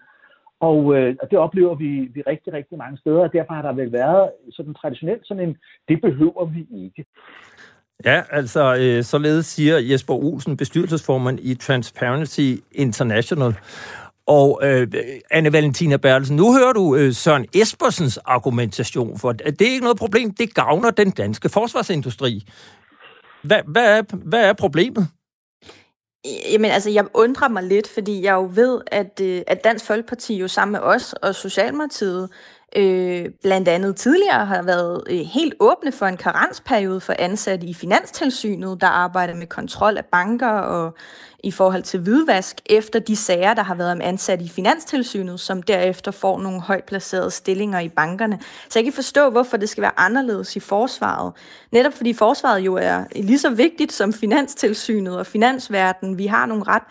Og, 0.60 0.96
øh, 0.96 1.16
og 1.22 1.30
det 1.30 1.38
oplever 1.38 1.74
vi, 1.74 1.90
vi 2.14 2.22
rigtig, 2.22 2.52
rigtig 2.52 2.78
mange 2.78 2.98
steder, 2.98 3.20
og 3.20 3.32
derfor 3.32 3.54
har 3.54 3.62
der 3.62 3.72
vel 3.72 3.92
været 3.92 4.30
sådan 4.50 4.74
traditionelt 4.74 5.26
sådan 5.26 5.48
en, 5.48 5.56
det 5.88 6.00
behøver 6.00 6.44
vi 6.44 6.66
ikke. 6.84 7.04
Ja, 8.04 8.22
altså 8.30 8.76
øh, 8.80 9.02
således 9.02 9.46
siger 9.46 9.78
Jesper 9.78 10.14
Olsen, 10.14 10.56
bestyrelsesformand 10.56 11.38
i 11.40 11.54
Transparency 11.54 12.48
International. 12.72 13.52
Og 14.28 14.60
øh, 14.62 14.88
Anne 15.30 15.52
Valentina 15.52 15.96
Bertelsen, 15.96 16.36
nu 16.36 16.52
hører 16.52 16.72
du 16.72 16.96
øh, 16.96 17.12
Søren 17.12 17.46
Espersens 17.54 18.18
argumentation 18.24 19.18
for, 19.18 19.30
at 19.30 19.58
det 19.58 19.68
er 19.68 19.72
ikke 19.72 19.84
noget 19.84 19.98
problem, 19.98 20.34
det 20.34 20.54
gavner 20.54 20.90
den 20.90 21.10
danske 21.10 21.48
forsvarsindustri. 21.48 22.46
Hvad, 23.42 23.60
hvad, 23.66 23.98
er, 23.98 24.02
hvad 24.16 24.44
er 24.44 24.52
problemet? 24.52 25.08
Jamen 26.52 26.70
altså, 26.70 26.90
jeg 26.90 27.04
undrer 27.14 27.48
mig 27.48 27.62
lidt, 27.62 27.88
fordi 27.88 28.22
jeg 28.22 28.32
jo 28.32 28.50
ved, 28.54 28.80
at, 28.86 29.20
øh, 29.22 29.42
at 29.46 29.64
Dansk 29.64 29.86
Folkeparti 29.86 30.36
jo 30.36 30.48
sammen 30.48 30.72
med 30.72 30.80
os 30.80 31.12
og 31.12 31.34
Socialdemokratiet 31.34 32.30
øh, 32.76 33.26
blandt 33.42 33.68
andet 33.68 33.96
tidligere 33.96 34.46
har 34.46 34.62
været 34.62 35.02
øh, 35.10 35.18
helt 35.18 35.54
åbne 35.60 35.92
for 35.92 36.06
en 36.06 36.16
karensperiode 36.16 37.00
for 37.00 37.14
ansatte 37.18 37.66
i 37.66 37.74
Finanstilsynet, 37.74 38.80
der 38.80 38.86
arbejder 38.86 39.34
med 39.34 39.46
kontrol 39.46 39.96
af 39.96 40.04
banker 40.04 40.48
og 40.48 40.96
i 41.44 41.50
forhold 41.50 41.82
til 41.82 42.00
hvidvask, 42.00 42.56
efter 42.66 42.98
de 42.98 43.16
sager, 43.16 43.54
der 43.54 43.62
har 43.62 43.74
været 43.74 43.92
om 43.92 44.00
ansatte 44.00 44.44
i 44.44 44.48
Finanstilsynet, 44.48 45.40
som 45.40 45.62
derefter 45.62 46.10
får 46.10 46.38
nogle 46.38 46.60
højt 46.60 46.84
placerede 46.84 47.30
stillinger 47.30 47.80
i 47.80 47.88
bankerne. 47.88 48.40
Så 48.68 48.78
jeg 48.78 48.84
kan 48.84 48.92
forstå, 48.92 49.30
hvorfor 49.30 49.56
det 49.56 49.68
skal 49.68 49.82
være 49.82 49.98
anderledes 49.98 50.56
i 50.56 50.60
forsvaret. 50.60 51.32
Netop 51.72 51.92
fordi 51.92 52.12
forsvaret 52.12 52.60
jo 52.60 52.74
er 52.74 53.04
lige 53.16 53.38
så 53.38 53.50
vigtigt 53.50 53.92
som 53.92 54.12
Finanstilsynet 54.12 55.18
og 55.18 55.26
Finansverden. 55.26 56.18
Vi 56.18 56.26
har 56.26 56.46
nogle 56.46 56.64
ret 56.64 56.82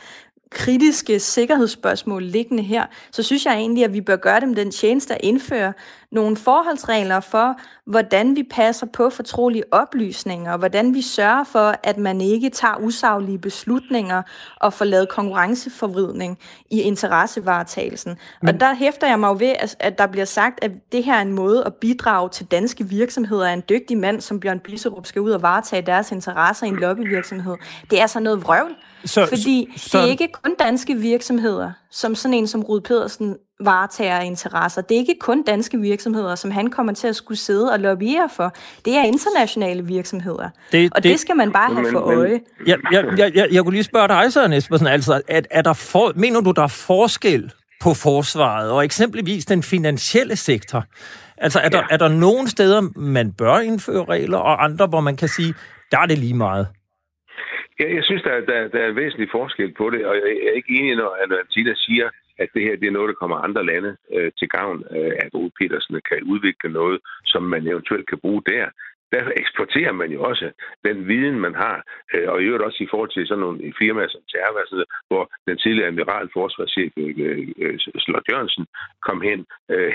kritiske 0.49 1.19
sikkerhedsspørgsmål 1.19 2.23
liggende 2.23 2.63
her, 2.63 2.85
så 3.11 3.23
synes 3.23 3.45
jeg 3.45 3.53
egentlig, 3.53 3.83
at 3.83 3.93
vi 3.93 4.01
bør 4.01 4.15
gøre 4.15 4.39
dem 4.39 4.55
den 4.55 4.71
tjeneste 4.71 5.15
at 5.15 5.21
indføre 5.23 5.73
nogle 6.11 6.37
forholdsregler 6.37 7.19
for, 7.19 7.55
hvordan 7.85 8.35
vi 8.35 8.43
passer 8.51 8.85
på 8.85 9.09
fortrolige 9.09 9.63
oplysninger, 9.71 10.51
og 10.51 10.59
hvordan 10.59 10.93
vi 10.93 11.01
sørger 11.01 11.43
for, 11.43 11.75
at 11.83 11.97
man 11.97 12.21
ikke 12.21 12.49
tager 12.49 12.75
usaglige 12.79 13.37
beslutninger 13.37 14.21
og 14.61 14.73
får 14.73 14.85
lavet 14.85 15.09
konkurrenceforvridning 15.09 16.39
i 16.69 16.81
interessevaretagelsen. 16.81 18.17
Men... 18.41 18.55
Og 18.55 18.59
der 18.59 18.73
hæfter 18.73 19.07
jeg 19.07 19.19
mig 19.19 19.27
jo 19.27 19.35
ved, 19.39 19.53
at 19.79 19.97
der 19.97 20.07
bliver 20.07 20.25
sagt, 20.25 20.63
at 20.63 20.71
det 20.91 21.03
her 21.03 21.15
er 21.15 21.21
en 21.21 21.33
måde 21.33 21.65
at 21.65 21.73
bidrage 21.75 22.29
til 22.29 22.45
danske 22.45 22.83
virksomheder 22.83 23.47
af 23.47 23.53
en 23.53 23.63
dygtig 23.69 23.97
mand, 23.97 24.21
som 24.21 24.39
Bjørn 24.39 24.59
Bisserup 24.59 25.05
skal 25.05 25.21
ud 25.21 25.31
og 25.31 25.41
varetage 25.41 25.81
deres 25.81 26.11
interesser 26.11 26.65
i 26.65 26.69
en 26.69 26.75
lobbyvirksomhed. 26.75 27.55
Det 27.89 28.01
er 28.01 28.07
så 28.07 28.19
noget 28.19 28.43
vrøvl. 28.43 28.75
Så, 29.05 29.25
fordi 29.25 29.73
så, 29.77 29.97
det 29.97 30.05
er 30.05 30.09
ikke 30.09 30.29
kun 30.43 30.55
danske 30.59 30.95
virksomheder, 30.95 31.71
som 31.91 32.15
sådan 32.15 32.33
en 32.33 32.47
som 32.47 32.63
Rud 32.63 32.81
Pedersen 32.81 33.35
varetager 33.59 34.19
interesser. 34.19 34.81
Det 34.81 34.95
er 34.95 34.99
ikke 34.99 35.15
kun 35.19 35.43
danske 35.43 35.77
virksomheder, 35.77 36.35
som 36.35 36.51
han 36.51 36.69
kommer 36.69 36.93
til 36.93 37.07
at 37.07 37.15
skulle 37.15 37.37
sidde 37.37 37.71
og 37.71 37.79
lobbyere 37.79 38.29
for. 38.35 38.55
Det 38.85 38.95
er 38.95 39.03
internationale 39.03 39.85
virksomheder. 39.85 40.49
Det, 40.71 40.91
og 40.95 41.03
det, 41.03 41.11
det 41.11 41.19
skal 41.19 41.35
man 41.35 41.51
bare 41.51 41.73
have 41.73 41.91
for 41.91 41.99
øje. 41.99 42.39
Jeg, 42.65 42.77
jeg, 42.91 43.05
jeg, 43.17 43.31
jeg, 43.35 43.47
jeg 43.51 43.63
kunne 43.63 43.73
lige 43.73 43.83
spørge 43.83 44.07
dig, 44.07 44.33
Søren 44.33 44.53
Espersen, 44.53 44.87
altså, 44.87 45.21
er, 45.27 45.41
er 45.51 45.61
der 45.61 45.73
for, 45.73 46.13
mener 46.15 46.41
du, 46.41 46.51
der 46.51 46.63
er 46.63 46.67
forskel 46.67 47.51
på 47.81 47.93
forsvaret 47.93 48.71
og 48.71 48.85
eksempelvis 48.85 49.45
den 49.45 49.63
finansielle 49.63 50.35
sektor? 50.35 50.83
Altså, 51.37 51.59
er 51.59 51.69
der, 51.69 51.77
ja. 51.77 51.83
er 51.89 51.97
der 51.97 52.07
nogle 52.07 52.49
steder, 52.49 52.81
man 52.95 53.31
bør 53.31 53.59
indføre 53.59 54.05
regler, 54.05 54.37
og 54.37 54.63
andre, 54.63 54.87
hvor 54.87 55.01
man 55.01 55.15
kan 55.15 55.27
sige, 55.27 55.53
der 55.91 55.97
er 55.97 56.05
det 56.05 56.17
lige 56.17 56.33
meget? 56.33 56.67
Ja, 57.79 57.95
jeg 57.95 58.03
synes, 58.03 58.23
der, 58.23 58.39
der, 58.49 58.67
der 58.67 58.79
er 58.79 58.89
en 58.89 58.95
væsentlig 58.95 59.29
forskel 59.31 59.73
på 59.73 59.89
det, 59.89 60.05
og 60.05 60.15
jeg 60.15 60.23
er 60.47 60.51
ikke 60.59 60.73
enig, 60.79 60.95
når 60.95 61.17
Anna 61.23 61.37
siger, 61.75 62.09
at 62.37 62.49
det 62.53 62.61
her 62.61 62.75
det 62.75 62.87
er 62.87 62.97
noget, 62.97 63.09
der 63.09 63.21
kommer 63.21 63.37
andre 63.37 63.65
lande 63.65 63.97
øh, 64.15 64.31
til 64.39 64.49
gavn, 64.49 64.83
øh, 64.95 65.13
at 65.23 65.29
Ole 65.33 65.51
Petersen 65.59 66.01
kan 66.09 66.23
udvikle 66.23 66.69
noget, 66.69 66.99
som 67.25 67.43
man 67.43 67.67
eventuelt 67.67 68.07
kan 68.09 68.19
bruge 68.19 68.41
der. 68.45 68.65
Der 69.11 69.23
eksporterer 69.41 69.91
man 69.91 70.09
jo 70.11 70.23
også 70.23 70.51
den 70.87 71.07
viden, 71.07 71.39
man 71.39 71.55
har, 71.55 71.77
øh, 72.13 72.29
og 72.31 72.41
i 72.41 72.45
øvrigt 72.45 72.63
også 72.63 72.83
i 72.83 72.87
forhold 72.91 73.11
til 73.13 73.27
sådan 73.27 73.43
nogle 73.45 73.73
firmaer 73.79 74.09
som 74.09 74.21
Terva, 74.31 74.83
hvor 75.07 75.23
den 75.47 75.57
tidligere 75.57 75.87
admiral 75.87 76.29
forsvarschef 76.33 76.91
øh, 76.97 77.47
øh, 77.57 77.79
Slot 78.03 78.29
Jørgensen 78.31 78.65
kom 79.07 79.21
hen. 79.21 79.45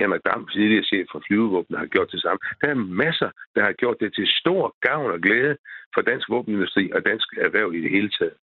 Henrik 0.01 0.25
Dam, 0.25 0.49
tidligere 0.49 0.85
chef 0.85 1.07
for 1.13 1.23
flyvevåbnet, 1.27 1.79
har 1.79 1.87
gjort 1.87 2.13
det 2.13 2.23
samme. 2.23 2.39
Der 2.61 2.69
er 2.69 2.75
masser, 3.05 3.31
der 3.55 3.63
har 3.63 3.73
gjort 3.73 3.97
det 4.01 4.15
til 4.15 4.27
stor 4.41 4.77
gavn 4.81 5.11
og 5.11 5.21
glæde 5.21 5.57
for 5.95 6.01
dansk 6.01 6.31
våbenindustri 6.31 6.91
og 6.95 7.05
dansk 7.05 7.29
erhverv 7.47 7.75
i 7.75 7.83
det 7.83 7.91
hele 7.91 8.11
taget. 8.19 8.37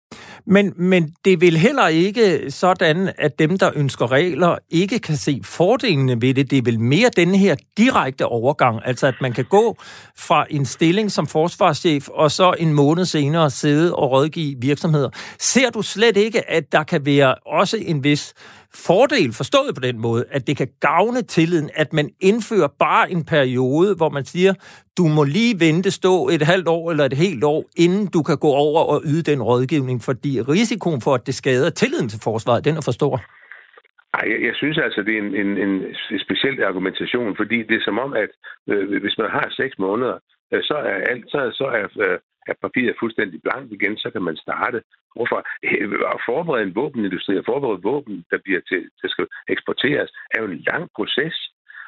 Men, 0.45 0.73
men 0.77 1.13
det 1.25 1.41
vil 1.41 1.57
heller 1.57 1.87
ikke 1.87 2.51
sådan, 2.51 3.11
at 3.17 3.39
dem, 3.39 3.57
der 3.57 3.71
ønsker 3.75 4.11
regler, 4.11 4.57
ikke 4.69 4.99
kan 4.99 5.17
se 5.17 5.41
fordelene 5.43 6.21
ved 6.21 6.33
det. 6.33 6.51
Det 6.51 6.57
er 6.57 6.61
vel 6.61 6.79
mere 6.79 7.09
den 7.15 7.35
her 7.35 7.55
direkte 7.77 8.25
overgang, 8.25 8.81
altså 8.85 9.07
at 9.07 9.15
man 9.21 9.33
kan 9.33 9.45
gå 9.45 9.77
fra 10.17 10.45
en 10.49 10.65
stilling 10.65 11.11
som 11.11 11.27
forsvarschef, 11.27 12.07
og 12.07 12.31
så 12.31 12.55
en 12.59 12.73
måned 12.73 13.05
senere 13.05 13.49
sidde 13.49 13.95
og 13.95 14.11
rådgive 14.11 14.55
virksomheder. 14.59 15.09
Ser 15.39 15.69
du 15.69 15.81
slet 15.81 16.17
ikke, 16.17 16.49
at 16.49 16.71
der 16.71 16.83
kan 16.83 17.05
være 17.05 17.35
også 17.35 17.77
en 17.81 18.03
vis 18.03 18.33
fordel, 18.73 19.33
forstået 19.33 19.75
på 19.75 19.81
den 19.81 19.99
måde, 19.99 20.25
at 20.31 20.47
det 20.47 20.57
kan 20.57 20.67
gavne 20.79 21.21
tilliden, 21.21 21.69
at 21.75 21.93
man 21.93 22.09
indfører 22.21 22.67
bare 22.79 23.11
en 23.11 23.25
periode, 23.25 23.95
hvor 23.95 24.09
man 24.09 24.25
siger, 24.25 24.53
du 24.97 25.03
må 25.07 25.23
lige 25.23 25.59
vente, 25.59 25.91
stå 25.91 26.29
et 26.29 26.41
halvt 26.41 26.67
år 26.67 26.91
eller 26.91 27.05
et 27.05 27.13
helt 27.13 27.43
år, 27.43 27.65
inden 27.77 28.07
du 28.07 28.21
kan 28.23 28.37
gå 28.37 28.47
over 28.47 28.81
og 28.93 29.01
yde 29.05 29.31
den 29.31 29.41
rådgivning, 29.41 30.01
fordi 30.01 30.41
risikoen 30.41 31.01
for, 31.01 31.13
at 31.13 31.27
det 31.27 31.35
skader 31.35 31.69
tilliden 31.69 32.09
til 32.09 32.19
forsvaret, 32.23 32.65
den 32.65 32.77
er 32.77 32.81
for 32.81 32.91
stor. 32.91 33.21
Ej, 34.13 34.25
jeg, 34.31 34.39
jeg 34.47 34.55
synes 34.55 34.77
altså, 34.77 35.01
det 35.01 35.13
er 35.17 35.21
en, 35.25 35.35
en, 35.35 35.51
en 35.65 35.73
speciel 36.25 36.63
argumentation, 36.63 37.35
fordi 37.35 37.57
det 37.69 37.75
er 37.77 37.83
som 37.85 37.99
om, 37.99 38.13
at 38.13 38.31
øh, 38.69 39.01
hvis 39.01 39.17
man 39.17 39.29
har 39.29 39.47
seks 39.61 39.75
måneder, 39.79 40.17
øh, 40.53 40.63
så 40.63 40.73
er, 40.73 40.97
alt, 41.11 41.25
så, 41.27 41.39
så 41.59 41.65
er 41.79 41.85
øh, 42.05 42.17
at 42.51 42.57
papiret 42.61 42.89
er 42.89 42.99
fuldstændig 42.99 43.41
blankt 43.41 43.73
igen, 43.73 43.97
så 43.97 44.09
kan 44.13 44.21
man 44.21 44.37
starte. 44.45 44.79
Hvorfor? 45.15 45.39
At 46.15 46.21
forberede 46.29 46.63
en 46.63 46.75
våbenindustri 46.75 47.37
og 47.37 47.45
forberede 47.45 47.81
våben, 47.81 48.25
der 48.31 48.37
bliver 48.45 48.61
til, 48.71 48.81
der 49.01 49.07
skal 49.07 49.27
eksporteres, 49.49 50.09
er 50.33 50.41
jo 50.41 50.47
en 50.47 50.63
lang 50.71 50.83
proces. 50.95 51.37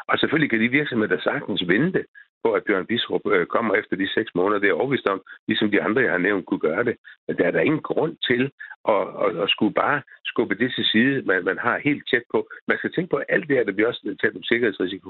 Og 0.10 0.20
selvfølgelig 0.20 0.50
kan 0.50 0.62
de 0.62 0.70
virksomheder 0.70 1.16
der 1.16 1.22
sagtens 1.22 1.68
vente 1.68 2.02
på, 2.44 2.50
at 2.54 2.64
Bjørn 2.64 2.86
Bisrup 2.86 3.26
øh, 3.34 3.46
kommer 3.46 3.74
efter 3.76 3.96
de 3.96 4.14
seks 4.14 4.32
måneder. 4.36 4.60
Det 4.60 4.70
er 4.70 4.82
overvist 4.82 5.08
om, 5.08 5.22
ligesom 5.48 5.72
de 5.72 5.82
andre, 5.82 6.02
jeg 6.02 6.12
har 6.12 6.26
nævnt, 6.28 6.46
kunne 6.46 6.66
gøre 6.70 6.84
det. 6.84 6.96
Men 7.28 7.38
der 7.38 7.46
er 7.46 7.52
der 7.52 7.60
ingen 7.60 7.82
grund 7.82 8.14
til 8.30 8.52
at, 8.96 9.04
at, 9.24 9.32
at 9.44 9.50
skulle 9.50 9.74
bare 9.74 10.02
skubbe 10.26 10.56
det 10.56 10.74
til 10.76 10.86
side, 10.86 11.22
man, 11.22 11.44
man 11.44 11.58
har 11.58 11.78
helt 11.88 12.04
tæt 12.12 12.26
på. 12.34 12.40
Man 12.68 12.78
skal 12.78 12.92
tænke 12.94 13.10
på 13.10 13.20
alt 13.30 13.48
det 13.48 13.58
her, 13.58 13.64
der 13.64 13.72
bliver 13.72 13.88
også 13.88 14.16
talt 14.22 14.36
om 14.36 14.44
sikkerhedsrisiko. 14.44 15.10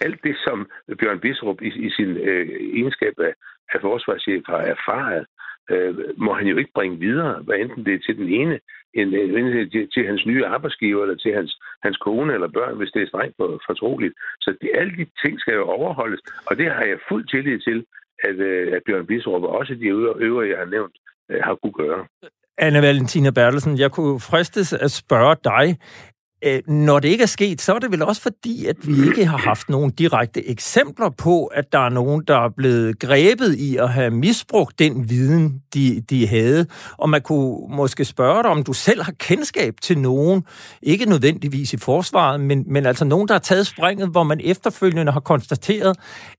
Alt 0.00 0.20
det, 0.24 0.36
som 0.46 0.70
Bjørn 1.00 1.20
Bisrup 1.20 1.62
i, 1.62 1.70
i 1.86 1.90
sin 1.90 2.10
øh, 2.16 2.48
egenskab 2.78 3.14
af, 3.18 3.34
af 3.74 3.80
forsvarschef 3.80 4.42
har 4.46 4.62
erfaret, 4.74 5.26
øh, 5.70 5.94
må 6.16 6.32
han 6.34 6.46
jo 6.46 6.56
ikke 6.56 6.72
bringe 6.74 6.98
videre, 6.98 7.42
hvad 7.42 7.56
enten 7.56 7.84
det 7.86 7.94
er 7.94 7.98
til 8.06 8.16
den 8.16 8.28
ene, 8.28 8.60
en, 8.94 9.08
henvendelse 9.20 9.58
øh, 9.58 9.64
øh, 9.64 9.70
til, 9.70 9.88
til 9.94 10.06
hans 10.06 10.26
nye 10.26 10.46
arbejdsgiver, 10.46 11.02
eller 11.02 11.16
til 11.16 11.34
hans, 11.34 11.52
hans 11.82 11.96
kone 11.96 12.34
eller 12.34 12.48
børn, 12.48 12.76
hvis 12.76 12.90
det 12.94 13.02
er 13.02 13.06
strengt 13.12 13.34
for, 13.36 13.48
fortroligt. 13.68 14.14
Så 14.40 14.48
de, 14.62 14.66
alle 14.78 14.92
de 15.00 15.06
ting 15.22 15.40
skal 15.40 15.54
jo 15.54 15.64
overholdes, 15.64 16.20
og 16.46 16.56
det 16.56 16.66
har 16.70 16.84
jeg 16.84 16.98
fuld 17.08 17.24
tillid 17.28 17.58
til, 17.68 17.78
at, 18.28 18.36
øh, 18.50 18.72
at 18.76 18.82
Bjørn 18.86 19.06
Bisrup 19.06 19.42
og 19.42 19.52
også 19.58 19.74
de 19.74 19.86
øvrige, 20.26 20.50
jeg 20.52 20.58
har 20.58 20.70
nævnt, 20.76 20.96
har 21.46 21.54
kunne 21.54 21.78
gøre. 21.84 22.06
Anne 22.58 22.82
Valentina 22.82 23.30
Bertelsen, 23.30 23.78
jeg 23.78 23.90
kunne 23.90 24.20
fristes 24.20 24.72
at 24.72 24.90
spørge 24.90 25.36
dig, 25.44 25.78
øh, 26.44 26.62
når 26.66 26.98
det 26.98 27.08
ikke 27.08 27.22
er 27.22 27.26
sket, 27.26 27.60
så 27.60 27.74
er 27.74 27.78
det 27.78 27.90
vel 27.92 28.02
også 28.02 28.22
fordi, 28.22 28.66
at 28.66 28.76
vi 28.86 29.06
ikke 29.06 29.26
har 29.26 29.38
haft 29.38 29.68
nogen 29.68 29.90
direkte 29.90 30.48
eksempler 30.48 31.10
på, 31.10 31.46
at 31.46 31.72
der 31.72 31.78
er 31.78 31.88
nogen, 31.88 32.22
der 32.28 32.36
er 32.36 32.48
blevet 32.56 32.98
grebet 32.98 33.54
i 33.54 33.76
at 33.76 33.88
have 33.88 34.10
misbrugt 34.10 34.78
den 34.78 35.10
viden, 35.10 35.62
de, 35.74 36.00
de 36.10 36.26
havde. 36.26 36.66
Og 36.98 37.10
man 37.10 37.20
kunne 37.20 37.76
måske 37.76 38.04
spørge 38.04 38.42
dig, 38.42 38.50
om 38.50 38.62
du 38.62 38.72
selv 38.72 39.02
har 39.02 39.12
kendskab 39.12 39.74
til 39.82 39.98
nogen, 39.98 40.44
ikke 40.82 41.06
nødvendigvis 41.06 41.72
i 41.72 41.76
forsvaret, 41.76 42.40
men, 42.40 42.64
men 42.66 42.86
altså 42.86 43.04
nogen, 43.04 43.28
der 43.28 43.34
har 43.34 43.38
taget 43.38 43.66
springet, 43.66 44.08
hvor 44.08 44.22
man 44.22 44.40
efterfølgende 44.44 45.12
har 45.12 45.20
konstateret, 45.20 45.96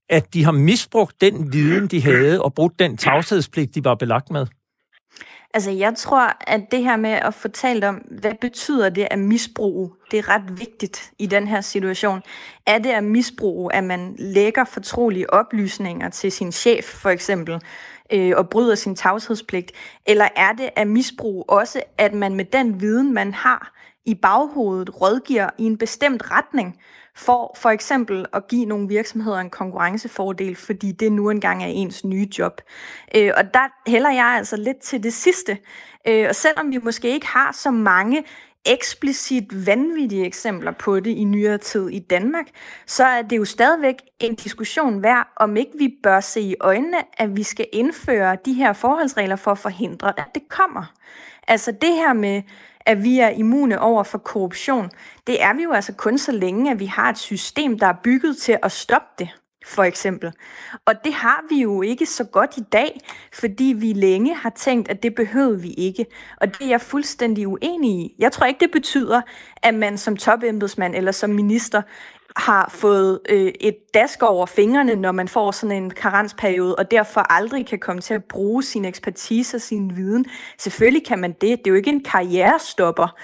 at 0.09 0.33
de 0.33 0.43
har 0.43 0.51
misbrugt 0.51 1.21
den 1.21 1.53
viden, 1.53 1.87
de 1.87 2.01
havde, 2.01 2.41
og 2.41 2.53
brugt 2.53 2.79
den 2.79 2.97
tavshedspligt, 2.97 3.75
de 3.75 3.83
var 3.83 3.95
belagt 3.95 4.31
med. 4.31 4.45
Altså, 5.55 5.71
jeg 5.71 5.95
tror, 5.95 6.37
at 6.47 6.61
det 6.71 6.83
her 6.83 6.95
med 6.95 7.09
at 7.09 7.33
få 7.33 7.47
talt 7.47 7.83
om, 7.83 7.95
hvad 7.95 8.33
betyder 8.41 8.89
det 8.89 9.07
at 9.11 9.19
misbruge, 9.19 9.91
det 10.11 10.19
er 10.19 10.29
ret 10.29 10.59
vigtigt 10.59 11.11
i 11.19 11.25
den 11.25 11.47
her 11.47 11.61
situation. 11.61 12.21
Er 12.65 12.77
det 12.77 12.89
at 12.89 13.03
misbruge, 13.03 13.75
at 13.75 13.83
man 13.83 14.15
lægger 14.19 14.63
fortrolige 14.63 15.33
oplysninger 15.33 16.09
til 16.09 16.31
sin 16.31 16.51
chef, 16.51 16.83
for 16.83 17.09
eksempel, 17.09 17.61
øh, 18.13 18.33
og 18.37 18.49
bryder 18.49 18.75
sin 18.75 18.95
tavshedspligt? 18.95 19.71
Eller 20.05 20.27
er 20.35 20.53
det 20.53 20.69
at 20.75 20.87
misbruge 20.87 21.49
også, 21.49 21.81
at 21.97 22.13
man 22.13 22.35
med 22.35 22.45
den 22.45 22.81
viden, 22.81 23.13
man 23.13 23.33
har 23.33 23.73
i 24.05 24.15
baghovedet, 24.15 25.01
rådgiver 25.01 25.49
i 25.57 25.63
en 25.63 25.77
bestemt 25.77 26.31
retning, 26.31 26.79
for 27.15 27.55
for 27.57 27.69
eksempel 27.69 28.25
at 28.33 28.47
give 28.47 28.65
nogle 28.65 28.87
virksomheder 28.87 29.37
en 29.37 29.49
konkurrencefordel, 29.49 30.55
fordi 30.55 30.91
det 30.91 31.11
nu 31.11 31.29
engang 31.29 31.63
er 31.63 31.67
ens 31.67 32.05
nye 32.05 32.27
job. 32.39 32.61
Øh, 33.15 33.31
og 33.37 33.53
der 33.53 33.89
hælder 33.89 34.11
jeg 34.11 34.25
altså 34.25 34.57
lidt 34.57 34.79
til 34.79 35.03
det 35.03 35.13
sidste. 35.13 35.57
Øh, 36.07 36.25
og 36.29 36.35
selvom 36.35 36.71
vi 36.71 36.77
måske 36.77 37.09
ikke 37.09 37.27
har 37.27 37.51
så 37.51 37.71
mange 37.71 38.23
eksplicit 38.65 39.67
vanvittige 39.67 40.25
eksempler 40.25 40.71
på 40.71 40.99
det 40.99 41.11
i 41.11 41.23
nyere 41.23 41.57
tid 41.57 41.89
i 41.89 41.99
Danmark, 41.99 42.45
så 42.85 43.03
er 43.03 43.21
det 43.21 43.37
jo 43.37 43.45
stadigvæk 43.45 43.95
en 44.19 44.35
diskussion 44.35 45.03
værd, 45.03 45.27
om 45.35 45.57
ikke 45.57 45.71
vi 45.77 45.95
bør 46.03 46.19
se 46.19 46.41
i 46.41 46.55
øjnene, 46.59 46.97
at 47.17 47.37
vi 47.37 47.43
skal 47.43 47.67
indføre 47.73 48.37
de 48.45 48.53
her 48.53 48.73
forholdsregler 48.73 49.35
for 49.35 49.51
at 49.51 49.57
forhindre, 49.57 50.19
at 50.19 50.25
det 50.35 50.49
kommer. 50.49 50.93
Altså 51.47 51.71
det 51.71 51.93
her 51.93 52.13
med 52.13 52.41
at 52.85 53.03
vi 53.03 53.19
er 53.19 53.29
immune 53.29 53.81
over 53.81 54.03
for 54.03 54.17
korruption, 54.17 54.89
det 55.27 55.43
er 55.43 55.53
vi 55.53 55.63
jo 55.63 55.71
altså 55.71 55.93
kun 55.93 56.17
så 56.17 56.31
længe, 56.31 56.71
at 56.71 56.79
vi 56.79 56.85
har 56.85 57.09
et 57.09 57.17
system, 57.17 57.79
der 57.79 57.87
er 57.87 57.95
bygget 58.03 58.37
til 58.37 58.57
at 58.63 58.71
stoppe 58.71 59.07
det 59.19 59.29
for 59.65 59.83
eksempel. 59.83 60.31
Og 60.85 60.93
det 61.03 61.13
har 61.13 61.43
vi 61.49 61.61
jo 61.61 61.81
ikke 61.81 62.05
så 62.05 62.23
godt 62.23 62.57
i 62.57 62.61
dag, 62.71 62.99
fordi 63.33 63.73
vi 63.77 63.93
længe 63.93 64.35
har 64.35 64.49
tænkt, 64.49 64.89
at 64.89 65.03
det 65.03 65.15
behøvede 65.15 65.61
vi 65.61 65.73
ikke. 65.73 66.05
Og 66.41 66.47
det 66.47 66.65
er 66.65 66.69
jeg 66.69 66.81
fuldstændig 66.81 67.47
uenig 67.47 67.91
i. 67.91 68.15
Jeg 68.19 68.31
tror 68.31 68.45
ikke, 68.45 68.59
det 68.59 68.71
betyder, 68.71 69.21
at 69.63 69.73
man 69.73 69.97
som 69.97 70.17
topembedsmand 70.17 70.95
eller 70.95 71.11
som 71.11 71.29
minister 71.29 71.81
har 72.35 72.69
fået 72.73 73.19
øh, 73.29 73.51
et 73.61 73.75
dask 73.93 74.23
over 74.23 74.45
fingrene, 74.45 74.95
når 74.95 75.11
man 75.11 75.27
får 75.27 75.51
sådan 75.51 75.83
en 75.83 75.89
karensperiode, 75.89 76.75
og 76.75 76.91
derfor 76.91 77.21
aldrig 77.21 77.65
kan 77.65 77.79
komme 77.79 78.01
til 78.01 78.13
at 78.13 78.23
bruge 78.23 78.63
sin 78.63 78.85
ekspertise 78.85 79.57
og 79.57 79.61
sin 79.61 79.95
viden. 79.97 80.25
Selvfølgelig 80.57 81.07
kan 81.07 81.19
man 81.19 81.31
det. 81.31 81.41
Det 81.41 81.67
er 81.67 81.71
jo 81.71 81.75
ikke 81.75 81.89
en 81.89 82.03
karrierestopper 82.03 83.15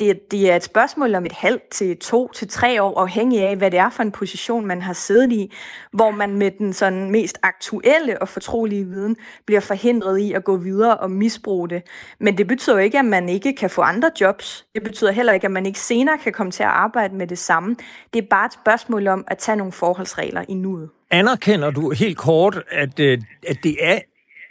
det, 0.00 0.30
det 0.30 0.50
er 0.50 0.56
et 0.56 0.62
spørgsmål 0.62 1.14
om 1.14 1.26
et 1.26 1.32
halvt 1.32 1.70
til 1.70 1.96
to 1.98 2.32
til 2.32 2.48
tre 2.48 2.82
år, 2.82 3.00
afhængig 3.00 3.42
af, 3.42 3.56
hvad 3.56 3.70
det 3.70 3.78
er 3.78 3.90
for 3.90 4.02
en 4.02 4.12
position, 4.12 4.66
man 4.66 4.82
har 4.82 4.92
siddet 4.92 5.32
i, 5.32 5.52
hvor 5.92 6.10
man 6.10 6.36
med 6.36 6.50
den 6.50 6.72
sådan 6.72 7.10
mest 7.10 7.38
aktuelle 7.42 8.22
og 8.22 8.28
fortrolige 8.28 8.84
viden 8.84 9.16
bliver 9.46 9.60
forhindret 9.60 10.18
i 10.18 10.32
at 10.32 10.44
gå 10.44 10.56
videre 10.56 10.96
og 10.96 11.10
misbruge 11.10 11.68
det. 11.68 11.82
Men 12.20 12.38
det 12.38 12.46
betyder 12.46 12.76
jo 12.76 12.82
ikke, 12.82 12.98
at 12.98 13.04
man 13.04 13.28
ikke 13.28 13.52
kan 13.52 13.70
få 13.70 13.82
andre 13.82 14.10
jobs. 14.20 14.66
Det 14.74 14.82
betyder 14.82 15.12
heller 15.12 15.32
ikke, 15.32 15.44
at 15.44 15.50
man 15.50 15.66
ikke 15.66 15.80
senere 15.80 16.18
kan 16.18 16.32
komme 16.32 16.50
til 16.50 16.62
at 16.62 16.68
arbejde 16.68 17.16
med 17.16 17.26
det 17.26 17.38
samme. 17.38 17.76
Det 18.12 18.22
er 18.22 18.26
bare 18.30 18.46
et 18.46 18.52
spørgsmål 18.52 19.06
om 19.06 19.24
at 19.26 19.38
tage 19.38 19.56
nogle 19.56 19.72
forholdsregler 19.72 20.44
i 20.48 20.54
nuet. 20.54 20.88
Anerkender 21.10 21.70
du 21.70 21.90
helt 21.90 22.18
kort, 22.18 22.62
at, 22.70 23.00
øh, 23.00 23.18
at 23.46 23.56
det 23.62 23.76
er 23.80 23.98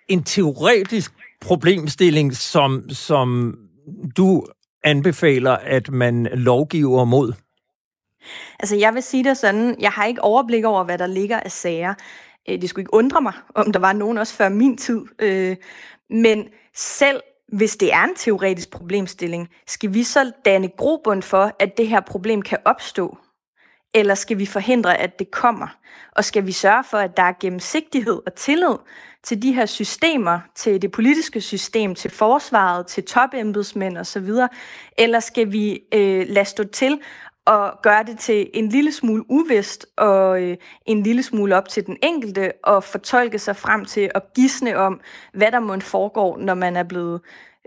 en 0.08 0.24
teoretisk 0.24 1.12
problemstilling, 1.42 2.36
som, 2.36 2.90
som 2.90 3.58
du 4.18 4.46
anbefaler, 4.84 5.52
at 5.52 5.92
man 5.92 6.28
lovgiver 6.32 7.06
mod? 7.06 7.34
Altså, 8.60 8.76
jeg 8.76 8.94
vil 8.94 9.04
sige 9.04 9.24
det 9.24 9.38
sådan, 9.38 9.76
jeg 9.80 9.92
har 9.92 10.06
ikke 10.06 10.24
overblik 10.24 10.64
over, 10.64 10.84
hvad 10.84 10.98
der 10.98 11.08
ligger 11.08 11.40
af 11.40 11.52
sager. 11.52 11.94
Øh, 12.50 12.62
det 12.62 12.70
skulle 12.70 12.82
ikke 12.82 12.94
undre 12.94 13.22
mig, 13.22 13.34
om 13.56 13.72
der 13.72 13.80
var 13.80 13.94
nogen 13.94 14.18
også 14.18 14.34
før 14.34 14.50
min 14.50 14.78
tid. 14.78 15.02
Øh, 15.20 15.56
men 16.10 16.48
selv 16.76 17.22
hvis 17.48 17.78
det 17.78 17.94
er 17.94 18.04
en 18.04 18.16
teoretisk 18.16 18.72
problemstilling, 18.72 19.50
skal 19.68 19.94
vi 19.94 20.04
så 20.04 20.32
danne 20.46 20.70
grobund 20.78 21.24
for, 21.24 21.56
at 21.60 21.78
det 21.78 21.88
her 21.88 22.00
problem 22.00 22.42
kan 22.42 22.58
opstå? 22.66 23.18
Eller 23.94 24.16
skal 24.16 24.38
vi 24.38 24.46
forhindre, 24.46 24.98
at 24.98 25.20
det 25.20 25.32
kommer? 25.32 25.68
Og 26.16 26.26
skal 26.26 26.46
vi 26.46 26.52
sørge 26.52 26.84
for, 26.84 26.98
at 26.98 27.18
der 27.18 27.24
er 27.24 27.34
gennemsigtighed 27.40 28.22
og 28.26 28.34
tillid 28.36 28.76
til 29.28 29.42
de 29.42 29.54
her 29.54 29.66
systemer, 29.66 30.40
til 30.56 30.82
det 30.82 30.92
politiske 30.92 31.42
system, 31.42 31.96
til 31.96 32.12
forsvaret, 32.12 32.88
til 32.88 33.04
topembedsmænd 33.04 33.98
osv., 33.98 34.30
eller 34.98 35.20
skal 35.20 35.52
vi 35.52 35.80
øh, 35.94 36.26
lade 36.30 36.46
stå 36.46 36.64
til 36.64 37.00
og 37.46 37.80
gøre 37.84 38.04
det 38.04 38.20
til 38.20 38.50
en 38.54 38.70
lille 38.70 38.92
smule 38.92 39.24
uvist 39.30 39.86
og 39.98 40.44
øh, 40.44 40.58
en 40.86 41.04
lille 41.04 41.24
smule 41.24 41.56
op 41.56 41.70
til 41.70 41.86
den 41.86 41.98
enkelte 42.04 42.52
og 42.64 42.84
fortolke 42.84 43.40
sig 43.40 43.56
frem 43.56 43.86
til 43.86 44.12
at 44.16 44.34
gisne 44.36 44.78
om, 44.78 45.00
hvad 45.34 45.52
der 45.52 45.60
må 45.60 45.80
foregår, 45.80 46.38
når 46.38 46.54
man 46.54 46.76
er 46.76 46.84
blevet 46.84 47.22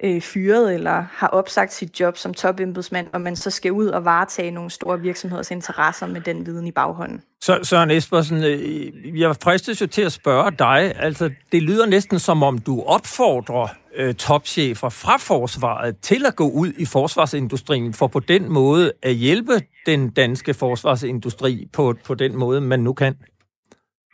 øh, 0.05 0.21
fyret 0.21 0.75
eller 0.75 1.05
har 1.13 1.29
opsagt 1.29 1.73
sit 1.73 2.01
job 2.01 2.17
som 2.17 2.35
topembedsmand, 2.35 3.07
og 3.13 3.21
man 3.21 3.37
så 3.37 3.51
skal 3.51 3.73
ud 3.73 3.87
og 3.87 4.05
varetage 4.05 4.51
nogle 4.51 4.71
store 4.71 5.01
virksomheders 5.01 5.51
interesser 5.51 6.07
med 6.07 6.21
den 6.21 6.47
viden 6.47 6.67
i 6.67 6.73
baghånden. 6.73 7.23
Så 7.41 7.59
Søren 7.63 7.91
Espersen, 7.91 8.45
øh, 8.45 9.21
jeg 9.21 9.37
fristes 9.43 9.81
jo 9.81 9.87
til 9.87 10.03
at 10.03 10.13
spørge 10.13 10.51
dig, 10.51 10.93
altså 10.97 11.31
det 11.53 11.63
lyder 11.63 11.87
næsten 11.87 12.19
som 12.19 12.43
om 12.43 12.59
du 12.59 12.83
opfordrer 12.83 13.69
øh, 13.97 14.15
topchefer 14.15 14.89
fra 14.89 15.17
forsvaret 15.17 15.97
til 15.99 16.27
at 16.27 16.37
gå 16.37 16.51
ud 16.51 16.73
i 16.79 16.87
forsvarsindustrien, 16.93 17.95
for 17.95 18.07
på 18.07 18.21
den 18.21 18.53
måde 18.53 18.93
at 19.03 19.15
hjælpe 19.15 19.53
den 19.87 20.11
danske 20.11 20.55
forsvarsindustri 20.55 21.69
på, 21.73 21.95
på 22.07 22.15
den 22.15 22.37
måde, 22.37 22.61
man 22.61 22.81
nu 22.81 22.93
kan. 22.93 23.15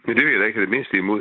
Men 0.06 0.16
det 0.16 0.24
vil 0.24 0.32
jeg 0.32 0.40
da 0.40 0.46
ikke 0.46 0.58
have 0.58 0.66
det 0.68 0.76
mindste 0.76 0.96
imod. 0.96 1.20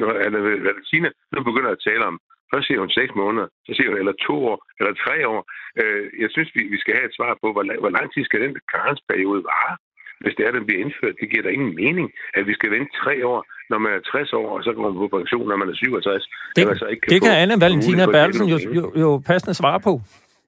Når 0.00 0.40
Valentina 0.68 1.08
nu 1.32 1.42
begynder 1.48 1.70
at 1.70 1.80
tale 1.88 2.04
om 2.10 2.18
Først 2.52 2.66
siger 2.66 2.80
hun 2.84 2.92
seks 2.98 3.12
måneder, 3.22 3.46
så 3.66 3.70
siger 3.74 3.88
hun 3.90 3.98
eller 4.02 4.14
to 4.28 4.36
år, 4.50 4.58
eller 4.78 4.92
tre 5.04 5.16
år. 5.34 5.40
Øh, 5.80 6.04
jeg 6.22 6.28
synes, 6.34 6.48
vi, 6.56 6.62
vi 6.74 6.78
skal 6.82 6.94
have 6.98 7.08
et 7.10 7.16
svar 7.18 7.32
på, 7.42 7.46
hvor, 7.54 7.64
hvor 7.82 7.92
lang 7.96 8.06
tid 8.14 8.22
skal 8.24 8.40
den 8.44 8.54
karensperiode 8.74 9.42
vare, 9.52 9.74
hvis 10.22 10.34
det 10.36 10.44
er, 10.46 10.52
den 10.58 10.66
bliver 10.66 10.80
indført. 10.84 11.14
Det 11.20 11.30
giver 11.30 11.44
da 11.46 11.50
ingen 11.56 11.74
mening, 11.82 12.06
at 12.38 12.44
vi 12.48 12.54
skal 12.58 12.70
vente 12.76 12.90
tre 13.02 13.14
år, 13.32 13.40
når 13.70 13.78
man 13.84 13.92
er 13.96 14.00
60 14.00 14.32
år, 14.40 14.48
og 14.56 14.60
så 14.64 14.70
kommer 14.74 14.90
man 14.90 15.00
på 15.04 15.08
pension, 15.18 15.46
når 15.50 15.58
man 15.62 15.68
er 15.72 15.74
67. 15.74 16.28
Det, 16.56 16.78
så 16.82 16.86
ikke 16.92 17.00
kan 17.02 17.10
det 17.12 17.20
kan 17.22 17.34
Anne 17.42 17.56
Valentina 17.64 18.02
Bertelsen 18.16 18.48
jo, 18.54 18.58
jo, 18.78 18.84
jo 19.02 19.08
passende 19.30 19.54
svare 19.60 19.80
på. 19.88 19.92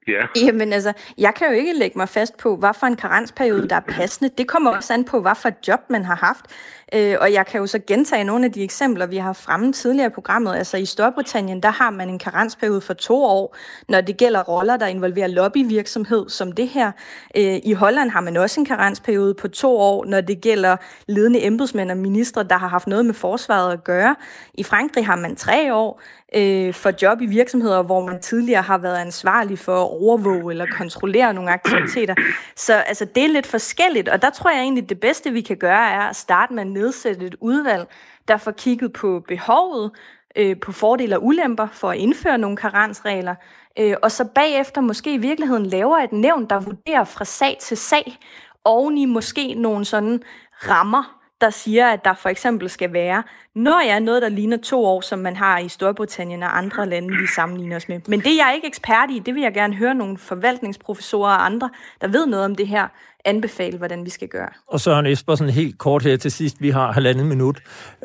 Ja. 0.07 0.25
Jamen 0.35 0.73
altså, 0.73 0.93
jeg 1.17 1.33
kan 1.35 1.47
jo 1.47 1.53
ikke 1.53 1.73
lægge 1.73 1.97
mig 1.97 2.09
fast 2.09 2.37
på, 2.37 2.55
hvad 2.55 2.73
for 2.79 2.87
en 2.87 2.95
karensperiode, 2.95 3.67
der 3.67 3.75
er 3.75 3.79
passende. 3.79 4.33
Det 4.37 4.47
kommer 4.47 4.71
også 4.71 4.93
an 4.93 5.03
på, 5.03 5.21
hvad 5.21 5.35
for 5.35 5.49
et 5.49 5.67
job 5.67 5.79
man 5.89 6.05
har 6.05 6.15
haft. 6.15 6.45
Øh, 6.93 7.15
og 7.21 7.33
jeg 7.33 7.45
kan 7.45 7.59
jo 7.59 7.67
så 7.67 7.79
gentage 7.87 8.23
nogle 8.23 8.45
af 8.45 8.51
de 8.51 8.63
eksempler, 8.63 9.05
vi 9.05 9.17
har 9.17 9.33
fremme 9.33 9.73
tidligere 9.73 10.07
i 10.07 10.13
programmet. 10.13 10.55
Altså 10.55 10.77
i 10.77 10.85
Storbritannien, 10.85 11.63
der 11.63 11.69
har 11.69 11.89
man 11.89 12.09
en 12.09 12.19
karensperiode 12.19 12.81
for 12.81 12.93
to 12.93 13.23
år, 13.23 13.55
når 13.89 14.01
det 14.01 14.17
gælder 14.17 14.43
roller, 14.43 14.77
der 14.77 14.87
involverer 14.87 15.27
lobbyvirksomhed 15.27 16.29
som 16.29 16.51
det 16.51 16.67
her. 16.67 16.91
Øh, 17.37 17.59
I 17.63 17.73
Holland 17.73 18.09
har 18.09 18.21
man 18.21 18.37
også 18.37 18.59
en 18.59 18.65
karensperiode 18.65 19.33
på 19.33 19.47
to 19.47 19.77
år, 19.77 20.05
når 20.05 20.21
det 20.21 20.41
gælder 20.41 20.77
ledende 21.07 21.45
embedsmænd 21.45 21.91
og 21.91 21.97
ministre, 21.97 22.43
der 22.43 22.57
har 22.57 22.67
haft 22.67 22.87
noget 22.87 23.05
med 23.05 23.13
forsvaret 23.13 23.73
at 23.73 23.83
gøre. 23.83 24.15
I 24.53 24.63
Frankrig 24.63 25.05
har 25.05 25.15
man 25.15 25.35
tre 25.35 25.73
år 25.73 26.01
øh, 26.35 26.73
for 26.73 26.91
job 27.01 27.21
i 27.21 27.25
virksomheder, 27.25 27.83
hvor 27.83 28.05
man 28.05 28.21
tidligere 28.21 28.61
har 28.61 28.77
været 28.77 28.97
ansvarlig 28.97 29.59
for 29.59 29.75
at 29.75 29.89
overvåge 29.89 30.51
eller 30.51 30.65
kontrollere 30.77 31.33
nogle 31.33 31.51
aktiviteter. 31.51 32.15
Så 32.55 32.73
altså, 32.73 33.05
det 33.05 33.23
er 33.23 33.27
lidt 33.27 33.47
forskelligt, 33.47 34.09
og 34.09 34.21
der 34.21 34.29
tror 34.29 34.51
jeg 34.51 34.61
egentlig, 34.61 34.89
det 34.89 34.99
bedste 34.99 35.31
vi 35.31 35.41
kan 35.41 35.57
gøre 35.57 35.91
er 35.91 36.01
at 36.01 36.15
starte 36.15 36.53
med 36.53 36.61
at 36.61 36.67
nedsætte 36.67 37.25
et 37.25 37.35
udvalg, 37.39 37.87
der 38.27 38.37
får 38.37 38.51
kigget 38.51 38.93
på 38.93 39.23
behovet, 39.27 39.91
øh, 40.35 40.59
på 40.59 40.71
fordele 40.71 41.17
og 41.17 41.25
ulemper 41.25 41.67
for 41.71 41.89
at 41.89 41.97
indføre 41.97 42.37
nogle 42.37 42.57
karensregler, 42.57 43.35
øh, 43.79 43.95
og 44.03 44.11
så 44.11 44.25
bagefter 44.25 44.81
måske 44.81 45.13
i 45.13 45.17
virkeligheden 45.17 45.65
laver 45.65 45.97
et 45.97 46.11
nævn, 46.11 46.45
der 46.45 46.59
vurderer 46.59 47.03
fra 47.03 47.25
sag 47.25 47.57
til 47.61 47.77
sag, 47.77 48.17
oven 48.65 48.97
i 48.97 49.05
måske 49.05 49.53
nogle 49.53 49.85
sådan 49.85 50.23
rammer, 50.69 51.20
der 51.41 51.49
siger, 51.49 51.87
at 51.87 52.05
der 52.05 52.13
for 52.13 52.29
eksempel 52.29 52.69
skal 52.69 52.93
være, 52.93 53.23
når 53.55 53.81
jeg 53.85 53.95
er 53.95 53.99
noget, 53.99 54.21
der 54.21 54.29
ligner 54.29 54.57
to 54.57 54.85
år, 54.85 55.01
som 55.01 55.19
man 55.19 55.35
har 55.35 55.59
i 55.59 55.69
Storbritannien 55.69 56.43
og 56.43 56.57
andre 56.57 56.89
lande, 56.89 57.07
vi 57.07 57.27
sammenligner 57.35 57.75
os 57.75 57.89
med. 57.89 57.99
Men 58.07 58.19
det 58.19 58.37
jeg 58.37 58.49
er 58.49 58.53
ikke 58.53 58.67
ekspert 58.67 59.09
i, 59.11 59.19
det 59.19 59.35
vil 59.35 59.43
jeg 59.43 59.53
gerne 59.53 59.75
høre 59.75 59.95
nogle 59.95 60.17
forvaltningsprofessorer 60.17 61.31
og 61.31 61.45
andre, 61.45 61.69
der 62.01 62.07
ved 62.07 62.25
noget 62.25 62.45
om 62.45 62.55
det 62.55 62.67
her, 62.67 62.87
anbefale, 63.25 63.77
hvordan 63.77 64.05
vi 64.05 64.09
skal 64.09 64.27
gøre. 64.27 64.49
Og 64.67 64.79
Søren 64.79 65.05
Espersen, 65.05 65.49
helt 65.49 65.77
kort 65.77 66.03
her 66.03 66.17
til 66.17 66.31
sidst, 66.31 66.61
vi 66.61 66.69
har 66.69 66.91
halvandet 66.91 67.25
minut. 67.25 67.59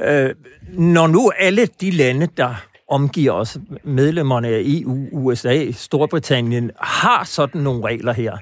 Øh, 0.05 0.35
når 0.73 1.07
nu 1.07 1.33
alle 1.39 1.67
de 1.67 1.91
lande, 1.91 2.29
der 2.37 2.55
omgiver 2.89 3.33
os, 3.33 3.59
medlemmerne 3.85 4.49
af 4.49 4.63
EU, 4.65 5.09
USA, 5.13 5.73
Storbritannien, 5.73 6.71
har 6.81 7.25
sådan 7.25 7.61
nogle 7.61 7.85
regler 7.85 8.13
her, 8.13 8.37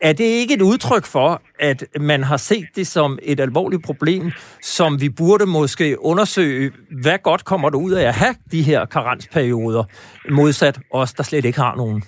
er 0.00 0.12
det 0.12 0.24
ikke 0.24 0.54
et 0.54 0.62
udtryk 0.62 1.06
for, 1.06 1.42
at 1.58 1.84
man 2.00 2.22
har 2.22 2.36
set 2.36 2.68
det 2.76 2.86
som 2.86 3.18
et 3.22 3.40
alvorligt 3.40 3.84
problem, 3.84 4.22
som 4.62 5.00
vi 5.00 5.08
burde 5.08 5.46
måske 5.46 5.96
undersøge, 6.00 6.72
hvad 7.02 7.18
godt 7.18 7.44
kommer 7.44 7.70
der 7.70 7.78
ud 7.78 7.92
af 7.92 8.08
at 8.08 8.14
have 8.14 8.34
de 8.52 8.62
her 8.62 8.84
karensperioder, 8.84 9.84
modsat 10.30 10.78
os, 10.90 11.12
der 11.12 11.22
slet 11.22 11.44
ikke 11.44 11.60
har 11.60 11.76
nogen? 11.76 12.02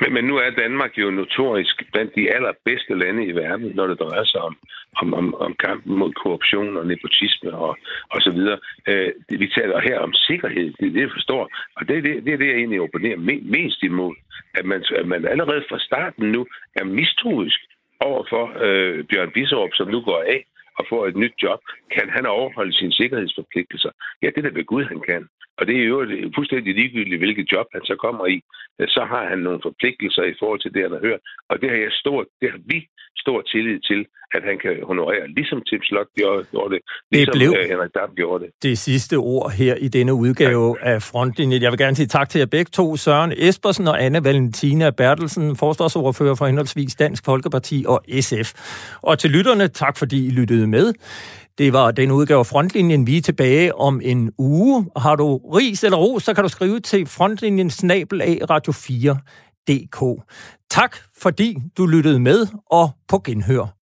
Men, 0.00 0.14
men 0.14 0.24
nu 0.24 0.36
er 0.36 0.50
Danmark 0.50 0.98
jo 0.98 1.10
notorisk 1.10 1.82
blandt 1.92 2.14
de 2.14 2.34
allerbedste 2.34 2.94
lande 2.94 3.26
i 3.26 3.32
verden, 3.32 3.72
når 3.74 3.86
det 3.86 4.00
drejer 4.00 4.24
sig 4.24 4.40
om, 4.40 4.56
om, 5.00 5.14
om, 5.14 5.34
om 5.34 5.54
kampen 5.66 5.96
mod 5.96 6.12
korruption 6.12 6.76
og 6.76 6.86
nepotisme 6.86 7.52
og, 7.54 7.76
og 8.10 8.20
så 8.20 8.30
videre. 8.30 8.58
Øh, 8.88 9.10
vi 9.28 9.46
taler 9.56 9.80
her 9.80 9.98
om 9.98 10.12
sikkerhed, 10.12 10.72
det 10.78 10.86
er 10.86 10.92
det, 10.92 11.00
jeg 11.00 11.16
forstår. 11.18 11.42
Og 11.76 11.88
det 11.88 11.98
er 11.98 12.02
det, 12.02 12.24
det, 12.24 12.32
er 12.32 12.38
det 12.38 12.46
jeg 12.46 12.56
egentlig 12.56 12.80
opponerer 12.80 13.18
mest 13.56 13.82
imod. 13.82 14.14
At 14.54 14.64
man, 14.64 14.84
at 14.96 15.06
man 15.06 15.24
allerede 15.24 15.64
fra 15.68 15.78
starten 15.78 16.32
nu 16.32 16.46
er 16.76 16.84
mistroisk 16.84 17.60
over 18.00 18.24
for 18.32 18.44
øh, 18.64 19.04
Bjørn 19.04 19.30
Bisserup, 19.30 19.70
som 19.74 19.88
nu 19.88 20.00
går 20.00 20.22
af 20.34 20.44
og 20.78 20.86
får 20.88 21.06
et 21.06 21.16
nyt 21.16 21.36
job. 21.42 21.60
Kan 21.94 22.08
han 22.10 22.26
overholde 22.26 22.72
sine 22.72 22.92
sikkerhedsforpligtelser? 22.92 23.90
Ja, 24.22 24.26
det 24.26 24.38
er 24.38 24.42
da 24.42 24.58
ved 24.58 24.64
Gud, 24.64 24.84
han 24.84 25.00
kan. 25.00 25.28
Og 25.60 25.66
det 25.66 25.76
er 25.80 25.86
jo 25.92 25.98
fuldstændig 26.34 26.74
ligegyldigt, 26.74 27.22
hvilket 27.22 27.52
job 27.52 27.66
han 27.72 27.84
så 27.90 27.96
kommer 28.04 28.26
i. 28.26 28.38
Så 28.96 29.02
har 29.12 29.24
han 29.30 29.38
nogle 29.38 29.60
forpligtelser 29.62 30.22
i 30.22 30.34
forhold 30.40 30.60
til 30.60 30.74
det, 30.74 30.82
han 30.82 30.92
har 30.96 31.06
hørt. 31.08 31.20
Og 31.50 31.60
det 31.60 31.70
har, 31.70 31.76
jeg 31.76 31.92
stor, 32.02 32.18
det 32.40 32.48
har 32.50 32.60
vi 32.72 32.78
stor 33.24 33.42
tillid 33.52 33.80
til, 33.90 34.00
at 34.36 34.42
han 34.48 34.56
kan 34.62 34.72
honorere, 34.90 35.28
ligesom 35.28 35.58
Tim 35.68 35.82
Slot 35.82 36.06
gjorde 36.18 36.44
det, 36.74 36.80
ligesom 37.12 37.32
det 37.32 37.38
blev 37.38 37.50
øh, 37.58 37.68
Henrik 37.70 37.90
Dam 37.94 38.10
gjorde 38.16 38.44
det. 38.44 38.50
Det 38.62 38.78
sidste 38.78 39.14
ord 39.14 39.52
her 39.52 39.74
i 39.74 39.88
denne 39.88 40.14
udgave 40.14 40.76
ja. 40.82 40.92
af 40.92 41.02
Frontlinjen. 41.02 41.62
Jeg 41.62 41.70
vil 41.72 41.78
gerne 41.78 41.96
sige 41.96 42.06
tak 42.06 42.28
til 42.28 42.38
jer 42.38 42.46
begge 42.46 42.70
to, 42.70 42.96
Søren 42.96 43.32
Espersen 43.36 43.88
og 43.88 44.02
Anne 44.04 44.24
Valentina 44.24 44.90
Bertelsen, 44.90 45.56
forsvarsordfører 45.56 46.34
for 46.34 46.46
henholdsvis 46.46 46.94
Dansk 46.94 47.24
Folkeparti 47.24 47.84
og 47.88 48.00
SF. 48.20 48.48
Og 49.02 49.18
til 49.18 49.30
lytterne, 49.30 49.68
tak 49.68 49.98
fordi 49.98 50.26
I 50.26 50.30
lyttede 50.30 50.66
med. 50.66 50.92
Det 51.60 51.72
var 51.72 51.90
den 51.90 52.10
udgave 52.10 52.38
af 52.38 52.46
Frontlinjen. 52.46 53.06
Vi 53.06 53.16
er 53.16 53.20
tilbage 53.22 53.74
om 53.74 54.00
en 54.04 54.32
uge. 54.38 54.86
Har 54.96 55.16
du 55.16 55.36
ris 55.36 55.84
eller 55.84 55.98
ros, 55.98 56.22
så 56.22 56.34
kan 56.34 56.44
du 56.44 56.48
skrive 56.48 56.80
til 56.80 57.06
frontlinjen 57.06 57.70
snabel 57.70 58.22
af 58.22 58.38
radio 58.50 58.72
4.dk. 58.72 60.22
Tak 60.70 60.96
fordi 61.18 61.56
du 61.78 61.86
lyttede 61.86 62.20
med, 62.20 62.46
og 62.70 62.90
på 63.08 63.18
genhør 63.24 63.76